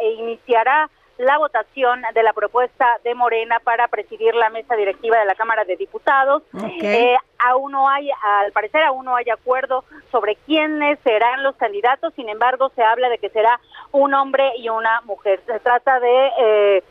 eh, 0.01 0.13
iniciará 0.19 0.91
la 1.19 1.39
votación 1.39 2.03
de 2.15 2.23
la 2.23 2.33
propuesta 2.33 2.99
de 3.05 3.15
Morena 3.15 3.61
para 3.61 3.87
presidir 3.89 4.35
la 4.35 4.51
mesa 4.51 4.75
directiva 4.75 5.19
de 5.19 5.25
la 5.25 5.35
Cámara 5.35 5.65
de 5.65 5.77
Diputados. 5.77 6.43
Eh, 6.83 7.17
aún 7.39 7.73
no 7.73 7.89
hay, 7.89 8.11
al 8.11 8.51
parecer 8.53 8.83
aún 8.83 9.05
no 9.05 9.15
hay 9.15 9.31
acuerdo 9.31 9.85
sobre 10.11 10.37
quiénes 10.37 10.99
serán 11.01 11.43
los 11.43 11.55
candidatos, 11.57 12.13
sin 12.15 12.29
embargo 12.29 12.71
se 12.75 12.83
habla 12.83 13.09
de 13.09 13.19
que 13.19 13.29
será 13.29 13.61
un 13.93 14.15
hombre 14.15 14.53
y 14.57 14.69
una 14.69 15.01
mujer. 15.03 15.41
Se 15.47 15.61
trata 15.61 16.01
de, 16.01 16.31
eh, 16.39 16.83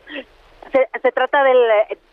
se 1.02 1.12
trata 1.12 1.42
del 1.44 1.58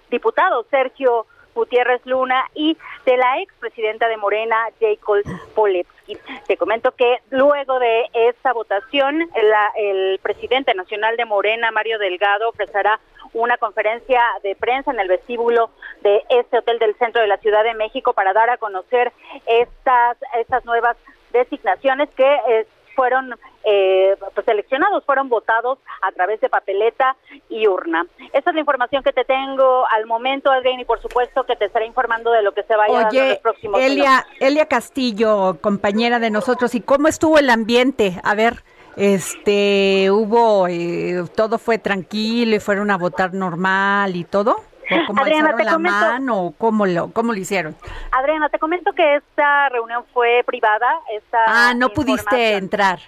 diputado 0.10 0.65
Sergio 0.69 1.25
Gutiérrez 1.59 2.01
Luna 2.05 2.45
y 2.55 2.77
de 3.05 3.17
la 3.17 3.41
expresidenta 3.41 4.07
de 4.07 4.15
Morena, 4.15 4.55
Jacob 4.79 5.17
Poletsky. 5.53 6.17
Te 6.47 6.55
comento 6.55 6.91
que 6.93 7.17
luego 7.31 7.79
de 7.79 8.05
esta 8.13 8.53
votación, 8.53 9.29
el 9.75 10.19
presidente 10.19 10.73
nacional 10.73 11.17
de 11.17 11.25
Morena, 11.25 11.71
Mario 11.71 11.99
Delgado, 11.99 12.49
ofrecerá 12.49 12.99
una 13.33 13.57
conferencia 13.57 14.21
de 14.41 14.55
prensa 14.55 14.91
en 14.91 14.99
el 14.99 15.07
vestíbulo 15.07 15.69
de 16.01 16.23
este 16.29 16.59
hotel 16.59 16.79
del 16.79 16.95
centro 16.95 17.21
de 17.21 17.27
la 17.27 17.37
Ciudad 17.37 17.63
de 17.63 17.73
México 17.73 18.13
para 18.13 18.33
dar 18.33 18.49
a 18.49 18.57
conocer 18.57 19.11
estas, 19.45 20.17
estas 20.39 20.63
nuevas 20.65 20.95
designaciones 21.31 22.09
que 22.15 22.39
eh, 22.47 22.67
fueron 22.95 23.35
eh, 23.63 24.15
pues, 24.33 24.45
seleccionados, 24.45 25.03
fueron 25.05 25.29
votados 25.29 25.79
a 26.01 26.11
través 26.11 26.39
de 26.41 26.49
papeleta 26.49 27.15
y 27.49 27.67
urna. 27.67 28.05
Esa 28.33 28.49
es 28.49 28.53
la 28.53 28.59
información 28.59 29.03
que 29.03 29.13
te 29.13 29.25
tengo 29.25 29.85
al 29.89 30.05
momento, 30.05 30.51
Adrián, 30.51 30.79
y 30.79 30.85
por 30.85 31.01
supuesto 31.01 31.43
que 31.45 31.55
te 31.55 31.65
estaré 31.65 31.85
informando 31.85 32.31
de 32.31 32.41
lo 32.41 32.53
que 32.53 32.63
se 32.63 32.75
vaya 32.75 33.01
dando 33.01 33.21
en 33.21 33.29
los 33.29 33.39
próximos 33.39 33.81
Elia, 33.81 34.25
Elia 34.39 34.65
Castillo, 34.65 35.57
compañera 35.61 36.19
de 36.19 36.29
nosotros, 36.29 36.73
¿y 36.75 36.81
cómo 36.81 37.07
estuvo 37.07 37.37
el 37.37 37.49
ambiente? 37.49 38.19
A 38.23 38.35
ver, 38.35 38.63
este, 38.95 40.09
hubo, 40.11 40.67
eh, 40.67 41.23
todo 41.35 41.57
fue 41.57 41.77
tranquilo 41.77 42.55
y 42.55 42.59
fueron 42.59 42.91
a 42.91 42.97
votar 42.97 43.33
normal 43.33 44.15
y 44.15 44.23
todo. 44.23 44.57
¿Cómo 45.07 45.21
Adriana, 45.21 45.55
te 45.55 45.63
la 45.63 45.73
comento, 45.73 45.99
mano? 45.99 46.53
¿Cómo 46.57 46.85
lo, 46.85 47.11
¿Cómo 47.11 47.33
lo 47.33 47.39
hicieron? 47.39 47.75
Adriana, 48.11 48.49
te 48.49 48.57
comento 48.57 48.91
que 48.93 49.17
esta 49.17 49.69
reunión 49.69 50.03
fue 50.13 50.43
privada. 50.45 50.99
Esta 51.11 51.37
ah, 51.47 51.73
no 51.75 51.89
pudiste 51.89 52.55
entrar. 52.55 52.99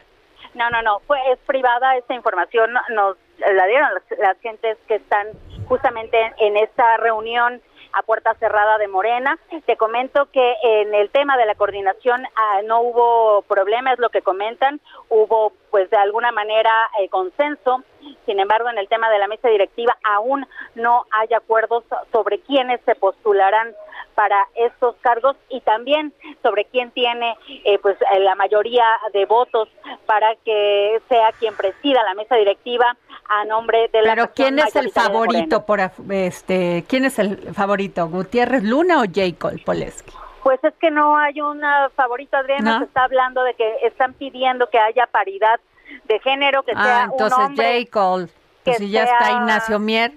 No, 0.54 0.70
no, 0.70 0.82
no, 0.82 1.00
fue, 1.08 1.18
es 1.32 1.40
privada, 1.40 1.96
esta 1.96 2.14
información 2.14 2.74
nos 2.90 3.18
la 3.40 3.66
dieron 3.66 3.90
las, 4.20 4.38
gentes 4.40 4.78
que 4.88 4.96
están 4.96 5.28
justamente 5.68 6.18
en, 6.38 6.58
esta 6.58 6.98
reunión 6.98 7.62
a 7.94 8.04
puerta 8.04 8.34
cerrada 8.36 8.78
de 8.78 8.88
Morena. 8.88 9.38
Te 9.66 9.78
comento 9.78 10.28
que 10.32 10.56
en 10.64 10.94
el 10.94 11.10
tema 11.10 11.38
de 11.38 11.46
la 11.46 11.56
coordinación 11.56 12.26
ah, 12.36 12.62
no 12.66 12.82
hubo 12.82 13.42
problema, 13.44 13.94
es 13.94 14.00
lo 14.00 14.10
que 14.10 14.22
comentan, 14.22 14.80
hubo 15.10 15.54
pues 15.70 15.90
de 15.90 15.98
alguna 15.98 16.32
manera 16.32 16.72
eh, 17.00 17.10
consenso. 17.10 17.84
Sin 18.26 18.40
embargo, 18.40 18.70
en 18.70 18.78
el 18.78 18.88
tema 18.88 19.10
de 19.10 19.20
la 19.20 19.28
mesa 19.28 19.50
directiva 19.50 19.98
aún 20.04 20.46
no 20.76 21.06
hay 21.12 21.34
acuerdos 21.34 21.84
sobre 22.12 22.40
quiénes 22.40 22.82
se 22.86 22.96
postularán 22.96 23.74
para 24.16 24.48
estos 24.56 24.96
cargos 25.02 25.36
y 25.50 25.62
también 25.62 26.14
sobre 26.44 26.66
quién 26.66 26.92
tiene 26.92 27.36
eh, 27.64 27.80
pues 27.82 27.98
eh, 28.02 28.20
la 28.20 28.36
mayoría 28.36 28.84
de 29.14 29.26
votos 29.26 29.70
para 30.06 30.36
que 30.44 31.02
sea 31.10 31.32
quien 31.40 31.56
presida 31.56 32.04
la 32.04 32.14
mesa 32.14 32.36
directiva 32.36 32.98
a 33.30 33.46
nombre 33.46 33.90
de 33.92 34.02
la 34.02 34.16
Pero 34.16 34.32
quién 34.34 34.60
es 34.60 34.76
el 34.76 34.92
favorito 34.92 35.66
por 35.66 35.80
este 35.80 36.84
quién 36.88 37.06
es 37.06 37.20
el 37.20 37.54
favorito 37.54 38.08
Gutiérrez 38.08 38.64
Luna 38.64 39.02
o 39.02 39.06
Jacob 39.12 39.54
Poleski 39.64 40.14
pues 40.44 40.64
es 40.64 40.74
que 40.76 40.90
no 40.90 41.16
hay 41.18 41.40
un 41.40 41.62
favorito, 41.96 42.36
Adriana, 42.36 42.80
se 42.80 42.86
está 42.86 43.04
hablando 43.04 43.44
de 43.44 43.54
que 43.54 43.76
están 43.84 44.14
pidiando 44.14 44.68
que 44.72 44.80
haya 44.80 45.06
paridad 45.06 45.60
de 46.06 46.20
género, 46.20 46.64
que 46.64 46.74
ah, 46.76 46.84
sea 46.84 47.04
entonces 47.04 47.38
un 47.38 47.44
hombre, 47.46 47.86
Jacob, 47.86 48.30
pues 48.64 48.78
si 48.78 48.90
ya 48.90 49.04
está 49.04 49.32
Ignacio 49.32 49.80
Mier. 49.80 50.14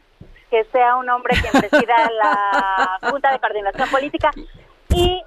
que 0.51 0.65
sea 0.73 0.97
un 0.97 1.09
hombre 1.09 1.37
quien 1.41 1.53
presida 1.53 2.11
la 2.13 2.99
Junta 3.11 3.33
de 3.33 3.39
Coordinación 3.39 3.89
Política. 3.91 4.31
Y 4.91 5.23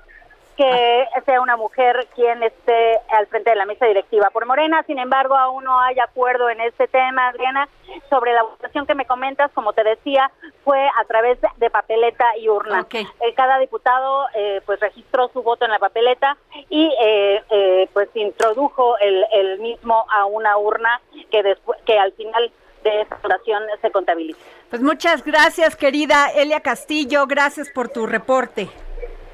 que 0.57 1.07
sea 1.25 1.39
una 1.39 1.55
mujer 1.55 2.07
quien 2.15 2.41
esté 2.41 2.99
al 3.11 3.27
frente 3.27 3.51
de 3.51 3.55
la 3.55 3.65
mesa 3.65 3.85
directiva 3.85 4.31
por 4.31 4.47
Morena. 4.47 4.83
Sin 4.87 4.97
embargo, 4.97 5.35
aún 5.35 5.63
no 5.63 5.79
hay 5.79 5.99
acuerdo 5.99 6.49
en 6.49 6.59
este 6.61 6.87
tema, 6.87 7.27
Adriana, 7.27 7.69
sobre 8.09 8.33
la 8.33 8.41
votación 8.41 8.87
que 8.87 8.95
me 8.95 9.05
comentas, 9.05 9.51
como 9.53 9.73
te 9.73 9.83
decía, 9.83 10.31
fue 10.63 10.79
a 10.99 11.05
través 11.05 11.37
de 11.57 11.69
papeleta 11.69 12.25
y 12.37 12.49
urna. 12.49 12.87
Eh, 12.91 13.05
cada 13.35 13.59
diputado 13.59 14.25
eh, 14.33 14.61
pues 14.65 14.79
registró 14.79 15.29
su 15.29 15.43
voto 15.43 15.65
en 15.65 15.71
la 15.71 15.79
papeleta 15.79 16.37
y 16.69 16.91
eh, 16.99 17.87
pues 17.93 18.09
introdujo 18.15 18.97
el, 18.97 19.25
el 19.33 19.59
mismo 19.59 20.05
a 20.11 20.25
una 20.25 20.57
urna 20.57 20.99
que 21.29 21.43
después 21.43 21.79
que 21.85 21.99
al 21.99 22.13
final 22.13 22.51
de 22.83 23.01
esta 23.01 23.15
votación 23.21 23.63
se 23.79 23.91
contabilice. 23.91 24.39
Pues 24.71 24.81
muchas 24.81 25.23
gracias, 25.23 25.75
querida 25.75 26.29
Elia 26.35 26.61
Castillo. 26.61 27.27
Gracias 27.27 27.69
por 27.69 27.89
tu 27.89 28.07
reporte. 28.07 28.69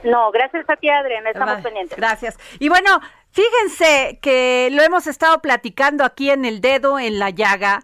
No, 0.04 0.32
gracias 0.32 0.70
a 0.70 0.76
ti, 0.76 0.90
Adriana. 0.90 1.30
Estamos 1.30 1.62
pendientes. 1.62 1.98
Gracias. 1.98 2.38
Y 2.60 2.70
bueno, 2.70 3.00
fíjense 3.32 4.20
que 4.22 4.70
lo 4.72 4.82
hemos 4.82 5.08
estado 5.08 5.42
platicando 5.42 6.04
aquí 6.04 6.30
en 6.30 6.46
el 6.46 6.62
dedo 6.62 7.00
en 7.00 7.20
la 7.20 7.30
llaga, 7.30 7.84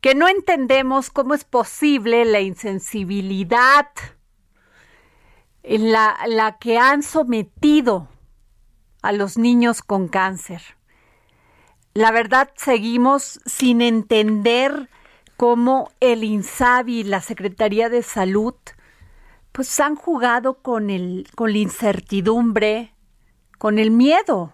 que 0.00 0.14
no 0.14 0.28
entendemos 0.28 1.10
cómo 1.10 1.34
es 1.34 1.44
posible 1.44 2.24
la 2.24 2.40
insensibilidad 2.40 3.88
en 5.64 5.92
la, 5.92 6.16
la 6.26 6.58
que 6.58 6.78
han 6.78 7.02
sometido 7.02 8.08
a 9.02 9.12
los 9.12 9.36
niños 9.36 9.82
con 9.82 10.08
cáncer. 10.08 10.62
La 11.94 12.12
verdad, 12.12 12.50
seguimos 12.54 13.40
sin 13.44 13.82
entender 13.82 14.88
cómo 15.36 15.90
el 16.00 16.22
INSABI 16.22 17.04
la 17.04 17.20
Secretaría 17.20 17.88
de 17.88 18.02
Salud 18.02 18.54
pues 19.58 19.80
han 19.80 19.96
jugado 19.96 20.62
con 20.62 20.88
el 20.88 21.26
con 21.34 21.50
la 21.50 21.58
incertidumbre, 21.58 22.92
con 23.58 23.80
el 23.80 23.90
miedo 23.90 24.52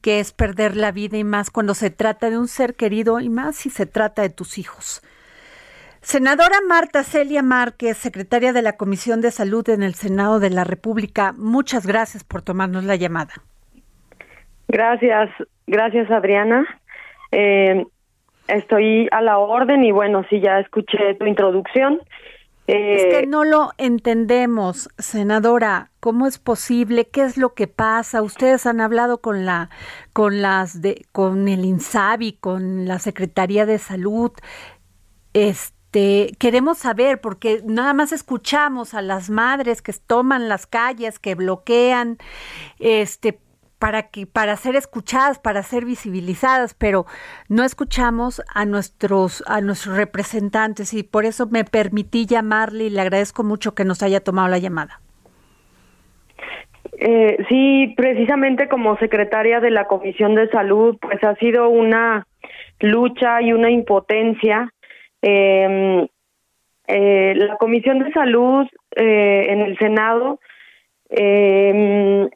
que 0.00 0.18
es 0.18 0.32
perder 0.32 0.76
la 0.76 0.92
vida 0.92 1.18
y 1.18 1.24
más 1.24 1.50
cuando 1.50 1.74
se 1.74 1.90
trata 1.90 2.30
de 2.30 2.38
un 2.38 2.48
ser 2.48 2.74
querido 2.74 3.20
y 3.20 3.28
más 3.28 3.56
si 3.56 3.68
se 3.68 3.84
trata 3.84 4.22
de 4.22 4.30
tus 4.30 4.56
hijos. 4.56 5.02
Senadora 6.00 6.56
Marta 6.66 7.02
Celia 7.02 7.42
Márquez, 7.42 7.98
secretaria 7.98 8.54
de 8.54 8.62
la 8.62 8.78
Comisión 8.78 9.20
de 9.20 9.30
Salud 9.30 9.68
en 9.68 9.82
el 9.82 9.92
Senado 9.92 10.40
de 10.40 10.48
la 10.48 10.64
República, 10.64 11.34
muchas 11.36 11.86
gracias 11.86 12.24
por 12.24 12.40
tomarnos 12.40 12.84
la 12.84 12.96
llamada. 12.96 13.34
Gracias, 14.68 15.28
gracias 15.66 16.10
Adriana. 16.10 16.66
Eh, 17.30 17.84
estoy 18.48 19.06
a 19.12 19.20
la 19.20 19.36
orden 19.36 19.84
y 19.84 19.92
bueno, 19.92 20.24
sí, 20.30 20.40
ya 20.40 20.60
escuché 20.60 21.14
tu 21.18 21.26
introducción. 21.26 22.00
Es 22.70 23.02
que 23.04 23.20
eh, 23.20 23.26
no 23.26 23.44
lo 23.44 23.72
entendemos, 23.78 24.88
senadora. 24.98 25.90
¿Cómo 26.00 26.26
es 26.26 26.38
posible? 26.38 27.08
¿Qué 27.08 27.22
es 27.22 27.36
lo 27.36 27.54
que 27.54 27.66
pasa? 27.66 28.22
Ustedes 28.22 28.66
han 28.66 28.80
hablado 28.80 29.20
con 29.20 29.44
la, 29.44 29.70
con 30.12 30.40
las 30.42 30.80
de, 30.80 31.06
con 31.12 31.48
el 31.48 31.64
INSABI, 31.64 32.34
con 32.34 32.86
la 32.86 32.98
Secretaría 32.98 33.66
de 33.66 33.78
Salud. 33.78 34.32
Este, 35.32 36.34
queremos 36.38 36.78
saber 36.78 37.20
porque 37.20 37.62
nada 37.64 37.92
más 37.92 38.12
escuchamos 38.12 38.94
a 38.94 39.02
las 39.02 39.30
madres 39.30 39.82
que 39.82 39.92
toman 39.92 40.48
las 40.48 40.66
calles, 40.66 41.18
que 41.18 41.34
bloquean, 41.34 42.18
este, 42.78 43.40
para 43.80 44.10
que 44.10 44.26
para 44.26 44.54
ser 44.56 44.76
escuchadas, 44.76 45.40
para 45.40 45.62
ser 45.62 45.84
visibilizadas, 45.84 46.74
pero 46.74 47.06
no 47.48 47.64
escuchamos 47.64 48.42
a 48.54 48.64
nuestros 48.66 49.42
a 49.48 49.60
nuestros 49.60 49.96
representantes 49.96 50.94
y 50.94 51.02
por 51.02 51.24
eso 51.24 51.48
me 51.48 51.64
permití 51.64 52.26
llamarle 52.26 52.84
y 52.84 52.90
le 52.90 53.00
agradezco 53.00 53.42
mucho 53.42 53.74
que 53.74 53.84
nos 53.84 54.02
haya 54.02 54.20
tomado 54.20 54.48
la 54.48 54.58
llamada. 54.58 55.00
Eh, 56.98 57.38
sí, 57.48 57.94
precisamente 57.96 58.68
como 58.68 58.98
secretaria 58.98 59.60
de 59.60 59.70
la 59.70 59.86
Comisión 59.86 60.34
de 60.34 60.50
Salud, 60.50 60.98
pues 61.00 61.24
ha 61.24 61.34
sido 61.36 61.70
una 61.70 62.26
lucha 62.80 63.40
y 63.40 63.54
una 63.54 63.70
impotencia. 63.70 64.70
Em, 65.22 66.06
eh, 66.86 67.34
la 67.34 67.56
Comisión 67.56 68.00
de 68.00 68.12
Salud 68.12 68.66
eh, 68.96 69.46
en 69.48 69.60
el 69.60 69.78
Senado 69.78 70.40
eh, 71.10 72.28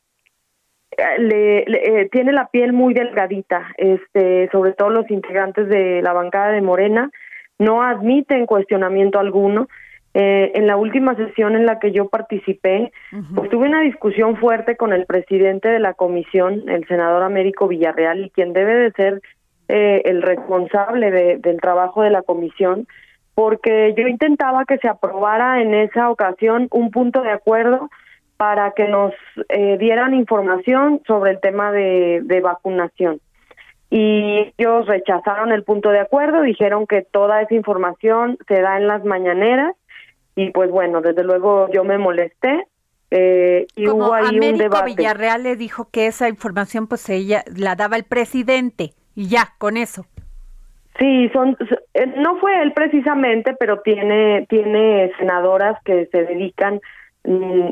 le, 1.19 1.65
le- 1.67 2.01
eh, 2.03 2.09
tiene 2.11 2.33
la 2.33 2.47
piel 2.49 2.73
muy 2.73 2.95
delgadita, 2.95 3.69
este, 3.77 4.49
sobre 4.53 4.73
todo 4.73 4.91
los 4.91 5.11
integrantes 5.11 5.69
de 5.69 6.03
la 6.03 6.13
bancada 6.13 6.53
de 6.53 6.61
Morena 6.63 7.11
no 7.59 7.83
admiten 7.83 8.47
cuestionamiento 8.47 9.19
alguno. 9.19 9.69
Eh, 10.17 10.53
en 10.55 10.69
la 10.69 10.77
última 10.77 11.17
sesión 11.17 11.57
en 11.57 11.67
la 11.67 11.81
que 11.81 11.91
yo 11.91 12.09
participé, 12.09 12.93
pues 13.35 13.51
tuve 13.51 13.67
una 13.67 13.81
discusión 13.81 14.37
fuerte 14.37 14.77
con 14.77 14.93
el 14.93 15.07
presidente 15.07 15.69
de 15.69 15.81
la 15.81 15.95
comisión, 15.95 16.69
el 16.69 16.87
senador 16.87 17.25
Américo 17.25 17.67
Villarreal, 17.67 18.25
y 18.27 18.31
quien 18.31 18.53
debe 18.53 18.75
de 18.77 18.91
ser 18.93 19.23
eh, 19.67 20.03
el 20.05 20.23
responsable 20.23 21.11
de- 21.11 21.39
del 21.39 21.61
trabajo 21.61 22.03
de 22.03 22.11
la 22.11 22.23
comisión, 22.23 22.87
porque 23.35 23.93
yo 23.97 24.07
intentaba 24.07 24.65
que 24.67 24.79
se 24.79 24.87
aprobara 24.89 25.61
en 25.63 25.75
esa 25.75 26.11
ocasión 26.11 26.69
un 26.71 26.91
punto 26.93 27.23
de 27.23 27.31
acuerdo 27.33 27.89
para 28.37 28.73
que 28.73 28.89
nos 28.89 29.13
eh, 29.49 29.77
dieran 29.79 30.15
información 30.15 31.01
sobre 31.07 31.33
el 31.33 31.41
tema 31.41 31.73
de, 31.73 32.21
de 32.25 32.41
vacunación. 32.41 33.21
Y 33.91 34.53
ellos 34.59 34.87
rechazaron 34.87 35.53
el 35.53 35.63
punto 35.63 35.91
de 35.91 36.01
acuerdo, 36.01 36.43
dijeron 36.43 36.87
que 36.87 37.03
toda 37.03 37.43
esa 37.43 37.55
información 37.55 38.39
se 38.49 38.61
da 38.61 38.77
en 38.77 38.89
las 38.89 39.05
mañaneras 39.05 39.75
y 40.35 40.51
pues 40.51 40.71
bueno, 40.71 41.01
desde 41.01 41.23
luego 41.23 41.69
yo 41.73 41.85
me 41.85 41.99
molesté 41.99 42.67
eh, 43.11 43.67
y 43.77 43.87
Como 43.87 44.07
hubo 44.07 44.15
ahí 44.15 44.41
un 44.41 44.59
debate. 44.59 44.87
Villarreal 44.87 45.45
le 45.45 45.55
dijo 45.55 45.89
que 45.91 46.07
esa 46.07 46.29
información 46.29 46.89
pues 46.89 47.09
ella 47.09 47.45
la 47.57 47.77
daba 47.77 47.97
el 47.97 48.05
presidente 48.05 48.95
y 49.15 49.29
ya, 49.29 49.55
con 49.59 49.77
eso. 49.77 50.07
Sí, 50.99 51.29
son 51.33 51.57
eh, 51.95 52.07
no 52.17 52.37
fue 52.39 52.61
él 52.63 52.73
precisamente, 52.73 53.55
pero 53.59 53.81
tiene 53.83 54.47
tiene 54.49 55.13
senadoras 55.19 55.77
que 55.85 56.07
se 56.07 56.25
dedican 56.25 56.81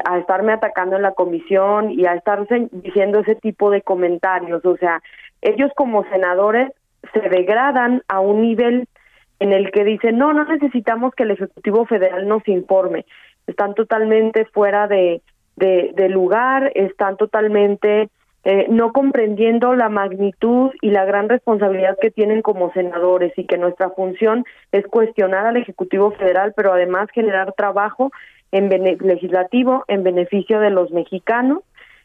a 0.04 0.18
estarme 0.18 0.52
atacando 0.52 0.96
en 0.96 1.02
la 1.02 1.12
comisión 1.12 1.90
y 1.90 2.06
a 2.06 2.14
estar 2.14 2.46
diciendo 2.70 3.20
ese 3.20 3.34
tipo 3.34 3.70
de 3.70 3.82
comentarios, 3.82 4.64
o 4.64 4.76
sea, 4.76 5.02
ellos 5.42 5.70
como 5.76 6.04
senadores 6.10 6.72
se 7.12 7.28
degradan 7.28 8.02
a 8.08 8.20
un 8.20 8.42
nivel 8.42 8.88
en 9.40 9.52
el 9.52 9.70
que 9.72 9.84
dicen, 9.84 10.18
"No, 10.18 10.32
no 10.32 10.44
necesitamos 10.44 11.14
que 11.14 11.24
el 11.24 11.32
Ejecutivo 11.32 11.84
Federal 11.84 12.26
nos 12.28 12.46
informe." 12.48 13.04
Están 13.46 13.74
totalmente 13.74 14.44
fuera 14.46 14.86
de 14.86 15.20
de, 15.56 15.92
de 15.94 16.08
lugar, 16.08 16.72
están 16.74 17.16
totalmente 17.16 18.08
eh, 18.44 18.66
no 18.68 18.92
comprendiendo 18.92 19.74
la 19.74 19.88
magnitud 19.88 20.72
y 20.80 20.90
la 20.90 21.04
gran 21.04 21.28
responsabilidad 21.28 21.96
que 22.00 22.10
tienen 22.10 22.42
como 22.42 22.72
senadores 22.72 23.32
y 23.36 23.46
que 23.46 23.58
nuestra 23.58 23.90
función 23.90 24.44
es 24.72 24.86
cuestionar 24.86 25.46
al 25.46 25.56
Ejecutivo 25.56 26.10
Federal, 26.12 26.52
pero 26.56 26.72
además 26.72 27.08
generar 27.12 27.52
trabajo 27.52 28.10
en 28.52 28.68
legislativo 28.68 29.84
en 29.88 30.04
beneficio 30.04 30.60
de 30.60 30.70
los 30.70 30.90
mexicanos. 30.92 31.60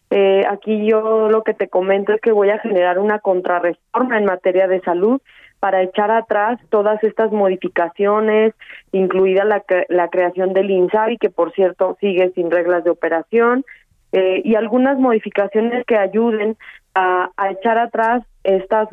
Eh, 0.09 0.43
aquí 0.49 0.87
yo 0.89 1.29
lo 1.29 1.43
que 1.43 1.53
te 1.53 1.67
comento 1.67 2.13
es 2.13 2.21
que 2.21 2.31
voy 2.31 2.49
a 2.49 2.59
generar 2.59 2.97
una 2.97 3.19
contrarreforma 3.19 4.17
en 4.17 4.25
materia 4.25 4.67
de 4.67 4.79
salud 4.81 5.21
para 5.59 5.81
echar 5.81 6.11
atrás 6.11 6.59
todas 6.69 7.03
estas 7.03 7.31
modificaciones, 7.31 8.53
incluida 8.91 9.43
la, 9.43 9.63
la 9.89 10.07
creación 10.07 10.53
del 10.53 10.69
INSABI, 10.69 11.17
que 11.17 11.29
por 11.29 11.51
cierto 11.53 11.97
sigue 11.99 12.31
sin 12.35 12.51
reglas 12.51 12.83
de 12.83 12.91
operación, 12.91 13.65
eh, 14.13 14.41
y 14.45 14.55
algunas 14.55 14.97
modificaciones 14.97 15.85
que 15.85 15.97
ayuden 15.97 16.55
a, 16.93 17.29
a 17.37 17.51
echar 17.51 17.77
atrás 17.77 18.23
estas 18.43 18.87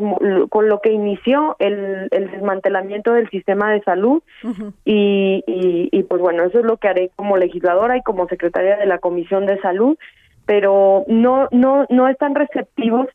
con 0.51 0.69
lo 0.69 0.81
que 0.81 0.93
inició 0.93 1.57
el, 1.61 2.09
el 2.11 2.31
desmantelamiento 2.31 3.13
del 3.13 3.31
sistema 3.31 3.71
de 3.71 3.83
salud 3.83 4.23
y, 4.85 5.45
y, 5.47 5.89
y, 5.93 6.03
pues 6.03 6.21
bueno 6.21 6.45
eso 6.45 6.59
es 6.59 6.65
lo 6.65 6.77
que 6.77 6.89
haré 6.89 7.11
como 7.15 7.37
legisladora 7.37 7.97
y 7.97 8.03
como 8.03 8.27
secretaria 8.27 8.77
de 8.77 8.87
la 8.87 8.99
comisión 8.99 9.47
de 9.47 9.61
salud 9.61 9.97
pero 10.45 11.05
no 11.07 11.49
no 11.53 11.87
no 11.89 12.09
están 12.09 12.35
receptivos 12.35 13.07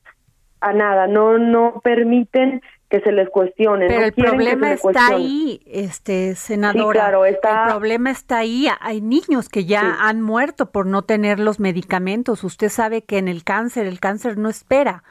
a 0.61 0.73
nada 0.73 1.07
no 1.07 1.37
no 1.37 1.79
permiten 1.83 2.61
que 2.89 2.99
se 3.01 3.11
les 3.11 3.29
cuestione 3.29 3.85
Pero 3.87 3.99
no 3.99 4.05
el 4.07 4.13
problema 4.13 4.73
está 4.73 5.07
ahí, 5.09 5.61
este 5.67 6.33
senadora. 6.35 6.99
claro, 6.99 7.23
está- 7.25 7.65
El 7.65 7.69
problema 7.69 8.09
está 8.09 8.39
ahí. 8.39 8.67
Hay 8.81 8.99
niños 8.99 9.47
que 9.47 9.65
ya 9.65 9.81
Sí. 9.81 9.87
han 9.99 10.21
muerto 10.21 10.71
por 10.71 10.87
no 10.87 11.03
tener 11.03 11.39
los 11.39 11.59
medicamentos. 11.59 12.43
Usted 12.43 12.69
sabe 12.69 13.03
que 13.03 13.19
en 13.19 13.27
el 13.27 13.43
cáncer, 13.43 13.85
el 13.85 13.99
cáncer 13.99 14.39
no 14.39 14.49
espera. 14.49 15.03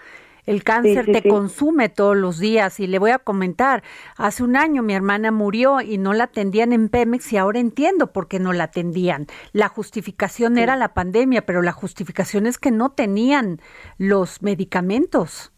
El 0.48 0.64
cáncer 0.64 1.04
sí, 1.04 1.12
te 1.12 1.20
sí. 1.22 1.28
consume 1.28 1.88
todos 1.90 2.16
los 2.16 2.38
días 2.38 2.80
y 2.80 2.86
le 2.86 2.98
voy 2.98 3.10
a 3.10 3.18
comentar, 3.18 3.82
hace 4.16 4.42
un 4.42 4.56
año 4.56 4.82
mi 4.82 4.94
hermana 4.94 5.30
murió 5.30 5.80
y 5.80 5.98
no 5.98 6.14
la 6.14 6.24
atendían 6.24 6.72
en 6.72 6.88
Pemex 6.88 7.32
y 7.32 7.36
ahora 7.36 7.58
entiendo 7.60 8.12
por 8.12 8.28
qué 8.28 8.38
no 8.38 8.52
la 8.52 8.64
atendían. 8.64 9.26
La 9.52 9.68
justificación 9.68 10.56
era 10.56 10.74
la 10.76 10.94
pandemia, 10.94 11.44
pero 11.44 11.60
la 11.62 11.72
justificación 11.72 12.46
es 12.46 12.58
que 12.58 12.70
no 12.70 12.90
tenían 12.92 13.60
los 13.98 14.42
medicamentos. 14.42 15.52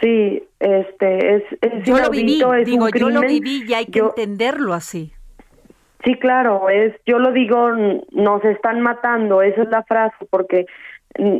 sí 0.00 0.42
este 0.60 1.36
es, 1.36 1.42
es 1.60 1.84
Yo 1.84 1.98
lo 1.98 2.10
viví, 2.10 2.42
es 2.58 2.66
digo, 2.66 2.88
yo 2.88 3.10
lo 3.10 3.20
viví 3.20 3.64
y 3.68 3.74
hay 3.74 3.86
que 3.86 4.00
Yo- 4.00 4.08
entenderlo 4.16 4.74
así. 4.74 5.12
Sí, 6.04 6.14
claro, 6.14 6.68
es, 6.68 6.94
yo 7.06 7.18
lo 7.18 7.32
digo, 7.32 7.70
nos 8.12 8.44
están 8.44 8.80
matando, 8.80 9.42
esa 9.42 9.62
es 9.62 9.68
la 9.68 9.82
frase, 9.82 10.14
porque 10.30 10.66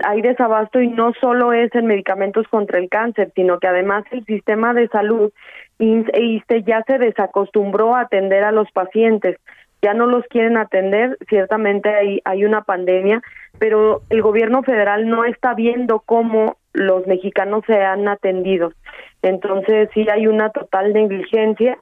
hay 0.04 0.22
desabasto 0.22 0.80
y 0.80 0.88
no 0.88 1.12
solo 1.20 1.52
es 1.52 1.74
en 1.74 1.86
medicamentos 1.86 2.46
contra 2.48 2.78
el 2.78 2.88
cáncer, 2.88 3.32
sino 3.34 3.58
que 3.58 3.68
además 3.68 4.04
el 4.10 4.24
sistema 4.24 4.74
de 4.74 4.88
salud 4.88 5.32
e 5.78 5.84
ISSSTE 6.22 6.64
ya 6.64 6.82
se 6.86 6.98
desacostumbró 6.98 7.94
a 7.94 8.00
atender 8.00 8.42
a 8.44 8.52
los 8.52 8.70
pacientes, 8.72 9.36
ya 9.80 9.94
no 9.94 10.06
los 10.06 10.24
quieren 10.26 10.56
atender, 10.56 11.16
ciertamente 11.28 11.88
hay, 11.90 12.20
hay 12.24 12.44
una 12.44 12.62
pandemia, 12.62 13.22
pero 13.58 14.02
el 14.10 14.22
gobierno 14.22 14.62
federal 14.62 15.08
no 15.08 15.24
está 15.24 15.54
viendo 15.54 16.00
cómo 16.00 16.56
los 16.72 17.06
mexicanos 17.06 17.62
sean 17.66 18.08
atendidos. 18.08 18.74
Entonces 19.22 19.88
sí 19.94 20.06
hay 20.10 20.26
una 20.26 20.50
total 20.50 20.92
negligencia 20.92 21.78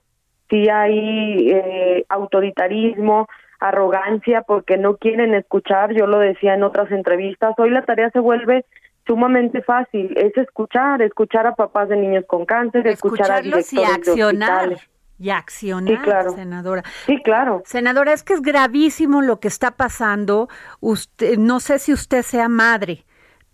sí 0.51 0.69
hay 0.69 1.51
eh, 1.51 2.05
autoritarismo, 2.09 3.29
arrogancia, 3.61 4.43
porque 4.43 4.77
no 4.77 4.97
quieren 4.97 5.35
escuchar, 5.35 5.93
yo 5.95 6.07
lo 6.07 6.19
decía 6.19 6.55
en 6.55 6.63
otras 6.63 6.91
entrevistas, 6.91 7.55
hoy 7.59 7.71
la 7.71 7.83
tarea 7.85 8.11
se 8.11 8.19
vuelve 8.21 8.65
sumamente 9.07 9.63
fácil, 9.63 10.13
es 10.17 10.37
escuchar, 10.37 11.01
escuchar 11.03 11.47
a 11.47 11.55
papás 11.55 11.89
de 11.89 11.97
niños 11.97 12.25
con 12.27 12.45
cáncer, 12.45 12.87
escuchar 12.87 13.31
a 13.31 13.41
y 13.41 13.45
directores 13.45 13.73
de 13.73 13.85
accionar. 13.95 14.51
hospitales. 14.51 14.91
Y 15.19 15.31
accionar, 15.31 15.97
Sí, 15.97 16.03
claro. 16.03 16.31
senadora. 16.33 16.83
Sí, 17.07 17.23
claro. 17.23 17.63
Senadora, 17.65 18.13
es 18.13 18.23
que 18.23 18.35
es 18.35 18.43
gravísimo 18.43 19.23
lo 19.23 19.41
que 19.41 19.49
está 19.49 19.71
pasando. 19.71 20.51
Usted, 20.81 21.39
no 21.39 21.59
sé 21.61 21.79
si 21.79 21.95
usted 21.95 22.21
sea 22.21 22.51
madre, 22.51 23.06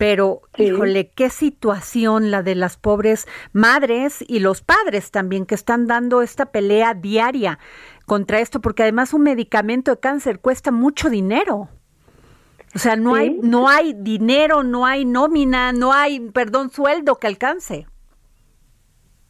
pero 0.02 0.40
Sí. 0.56 0.64
híjole, 0.64 1.10
qué 1.14 1.30
situación 1.30 2.32
la 2.32 2.42
de 2.42 2.56
las 2.56 2.76
pobres 2.76 3.28
madres 3.52 4.24
y 4.26 4.40
los 4.40 4.60
padres 4.60 5.12
también 5.12 5.46
que 5.46 5.54
están 5.54 5.86
dando 5.86 6.22
esta 6.22 6.46
pelea 6.46 6.94
diaria 6.94 7.60
contra 8.04 8.40
esto, 8.40 8.60
porque 8.60 8.82
además 8.82 9.14
un 9.14 9.22
medicamento 9.22 9.92
de 9.92 10.00
cáncer 10.00 10.40
cuesta 10.40 10.72
mucho 10.72 11.08
dinero. 11.08 11.68
O 12.74 12.78
sea, 12.80 12.96
no 12.96 13.14
Sí. 13.14 13.20
hay 13.20 13.38
no 13.44 13.68
hay 13.68 13.92
dinero, 13.96 14.64
no 14.64 14.86
hay 14.86 15.04
nómina, 15.04 15.72
no 15.72 15.92
hay, 15.92 16.18
perdón, 16.30 16.70
sueldo 16.70 17.20
que 17.20 17.28
alcance. 17.28 17.86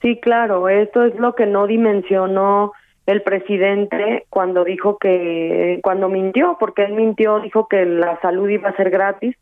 Sí, 0.01 0.19
claro, 0.23 0.71
esto 0.71 1.05
es 1.05 1.15
lo 1.17 1.35
que 1.35 1.45
no 1.45 1.67
dimensionó 1.67 2.73
el 3.05 3.21
presidente 3.21 4.25
cuando 4.31 4.65
dijo 4.65 4.97
que, 4.97 5.81
cuando 5.83 6.09
mintió, 6.09 6.57
porque 6.59 6.85
él 6.87 6.95
mintió, 6.95 7.41
dijo 7.41 7.69
que 7.69 7.85
la 7.85 8.19
salud 8.23 8.49
iba 8.49 8.71
a 8.71 8.77
ser 8.77 8.89
gratis 8.89 9.37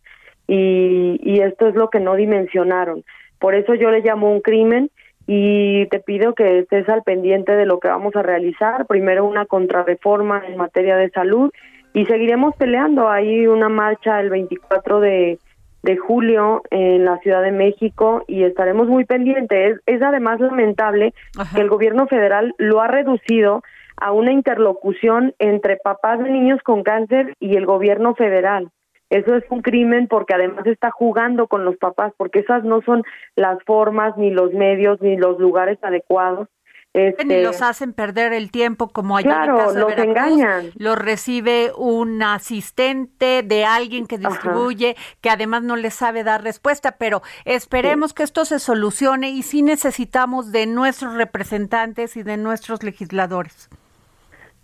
y, 0.51 1.21
y 1.23 1.41
esto 1.43 1.69
es 1.69 1.77
lo 1.77 1.91
que 1.91 2.01
no 2.01 2.17
dimensionaron. 2.17 3.05
Por 3.39 3.55
eso 3.55 3.75
yo 3.75 3.91
le 3.91 4.01
llamo 4.01 4.33
un 4.33 4.41
crimen 4.41 4.91
y 5.29 5.87
te 5.87 6.01
pido 6.01 6.35
que 6.35 6.59
estés 6.59 6.89
al 6.89 7.05
pendiente 7.05 7.53
de 7.53 7.67
lo 7.67 7.79
que 7.79 7.87
vamos 7.87 8.17
a 8.17 8.23
realizar. 8.23 8.87
Primero 8.87 9.25
una 9.25 9.47
contrarreforma 9.47 10.43
en 10.45 10.57
materia 10.57 10.97
de 10.97 11.09
salud 11.11 11.53
y 11.95 12.05
seguiremos 12.07 12.57
peleando. 12.57 13.09
Hay 13.09 13.47
una 13.47 13.69
marcha 13.69 14.19
el 14.19 14.29
24 14.29 14.99
de, 14.99 15.39
de 15.85 15.97
julio 15.97 16.63
en 16.71 17.05
la 17.05 17.19
Ciudad 17.19 17.43
de 17.43 17.53
México 17.53 18.25
y 18.27 18.43
estaremos 18.43 18.89
muy 18.89 19.05
pendientes. 19.05 19.77
Es, 19.87 19.95
es 19.95 20.03
además 20.03 20.41
lamentable 20.41 21.15
Ajá. 21.39 21.55
que 21.55 21.63
el 21.63 21.69
gobierno 21.69 22.09
federal 22.09 22.55
lo 22.59 22.81
ha 22.81 22.89
reducido 22.89 23.63
a 23.99 24.11
una 24.11 24.33
interlocución 24.33 25.33
entre 25.39 25.77
papás 25.77 26.19
de 26.19 26.29
niños 26.29 26.59
con 26.65 26.83
cáncer 26.83 27.37
y 27.39 27.55
el 27.55 27.67
gobierno 27.67 28.17
federal. 28.17 28.73
Eso 29.11 29.35
es 29.35 29.45
un 29.51 29.61
crimen 29.61 30.07
porque 30.09 30.35
además 30.35 30.65
está 30.67 30.91
jugando 30.93 31.49
con 31.49 31.65
los 31.65 31.77
papás, 31.77 32.13
porque 32.17 32.39
esas 32.39 32.65
no 32.65 32.81
son 32.83 33.03
las 33.35 33.63
formas, 33.65 34.17
ni 34.17 34.31
los 34.31 34.53
medios, 34.53 35.01
ni 35.03 35.17
los 35.17 35.39
lugares 35.41 35.79
adecuados. 35.83 36.49
Este, 36.93 37.25
Ni 37.25 37.41
los 37.41 37.63
hacen 37.63 37.93
perder 37.93 38.33
el 38.33 38.51
tiempo 38.51 38.89
como 38.89 39.17
allá 39.17 39.29
Claro, 39.29 39.53
en 39.53 39.61
el 39.61 39.65
caso 39.65 39.75
de 39.75 39.81
los 39.81 39.89
Veracruz, 39.91 40.41
engañan. 40.41 40.71
Los 40.77 40.99
recibe 40.99 41.71
un 41.77 42.21
asistente 42.21 43.45
de 43.45 43.65
alguien 43.65 44.07
que 44.07 44.19
distribuye, 44.19 44.97
que 45.21 45.31
además 45.31 45.63
no 45.63 45.77
les 45.77 45.95
sabe 45.95 46.25
dar 46.25 46.43
respuesta, 46.43 46.97
pero 46.99 47.23
esperemos 47.45 48.13
que 48.13 48.25
esto 48.25 48.45
se 48.45 48.59
solucione 48.59 49.31
y 49.31 49.43
sí 49.43 49.63
necesitamos 49.63 50.51
de 50.51 50.67
nuestros 50.67 51.15
representantes 51.15 52.17
y 52.17 52.25
de 52.25 52.37
nuestros 52.37 52.83
legisladores. 52.83 53.71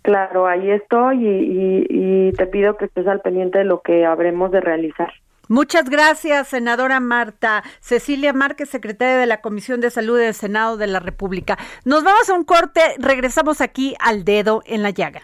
Claro, 0.07 0.47
ahí 0.47 0.71
estoy 0.71 1.17
y, 1.17 1.27
y- 1.27 1.85
y 2.29 2.31
te 2.31 2.47
pido 2.47 2.77
que 2.77 2.85
estés 2.85 3.05
al 3.07 3.19
pendiente 3.19 3.57
de 3.57 3.65
lo 3.65 3.81
que 3.81 4.05
habremos 4.05 4.51
de 4.51 4.61
realizar. 4.61 5.11
Muchas 5.49 5.89
gracias, 5.89 6.47
senadora 6.47 7.01
Marta. 7.01 7.61
Cecilia 7.81 8.31
Márquez, 8.31 8.69
secretaria 8.69 9.17
de 9.17 9.25
la 9.25 9.41
Comisión 9.41 9.81
de 9.81 9.89
Salud 9.89 10.17
del 10.17 10.33
Senado 10.33 10.77
de 10.77 10.87
la 10.87 11.01
República. 11.01 11.57
Nos 11.83 12.05
vamos 12.05 12.29
a 12.29 12.35
un 12.35 12.45
corte, 12.45 12.79
regresamos 12.99 13.59
aquí 13.59 13.95
al 13.99 14.23
dedo 14.23 14.61
en 14.65 14.81
la 14.81 14.91
llaga. 14.91 15.23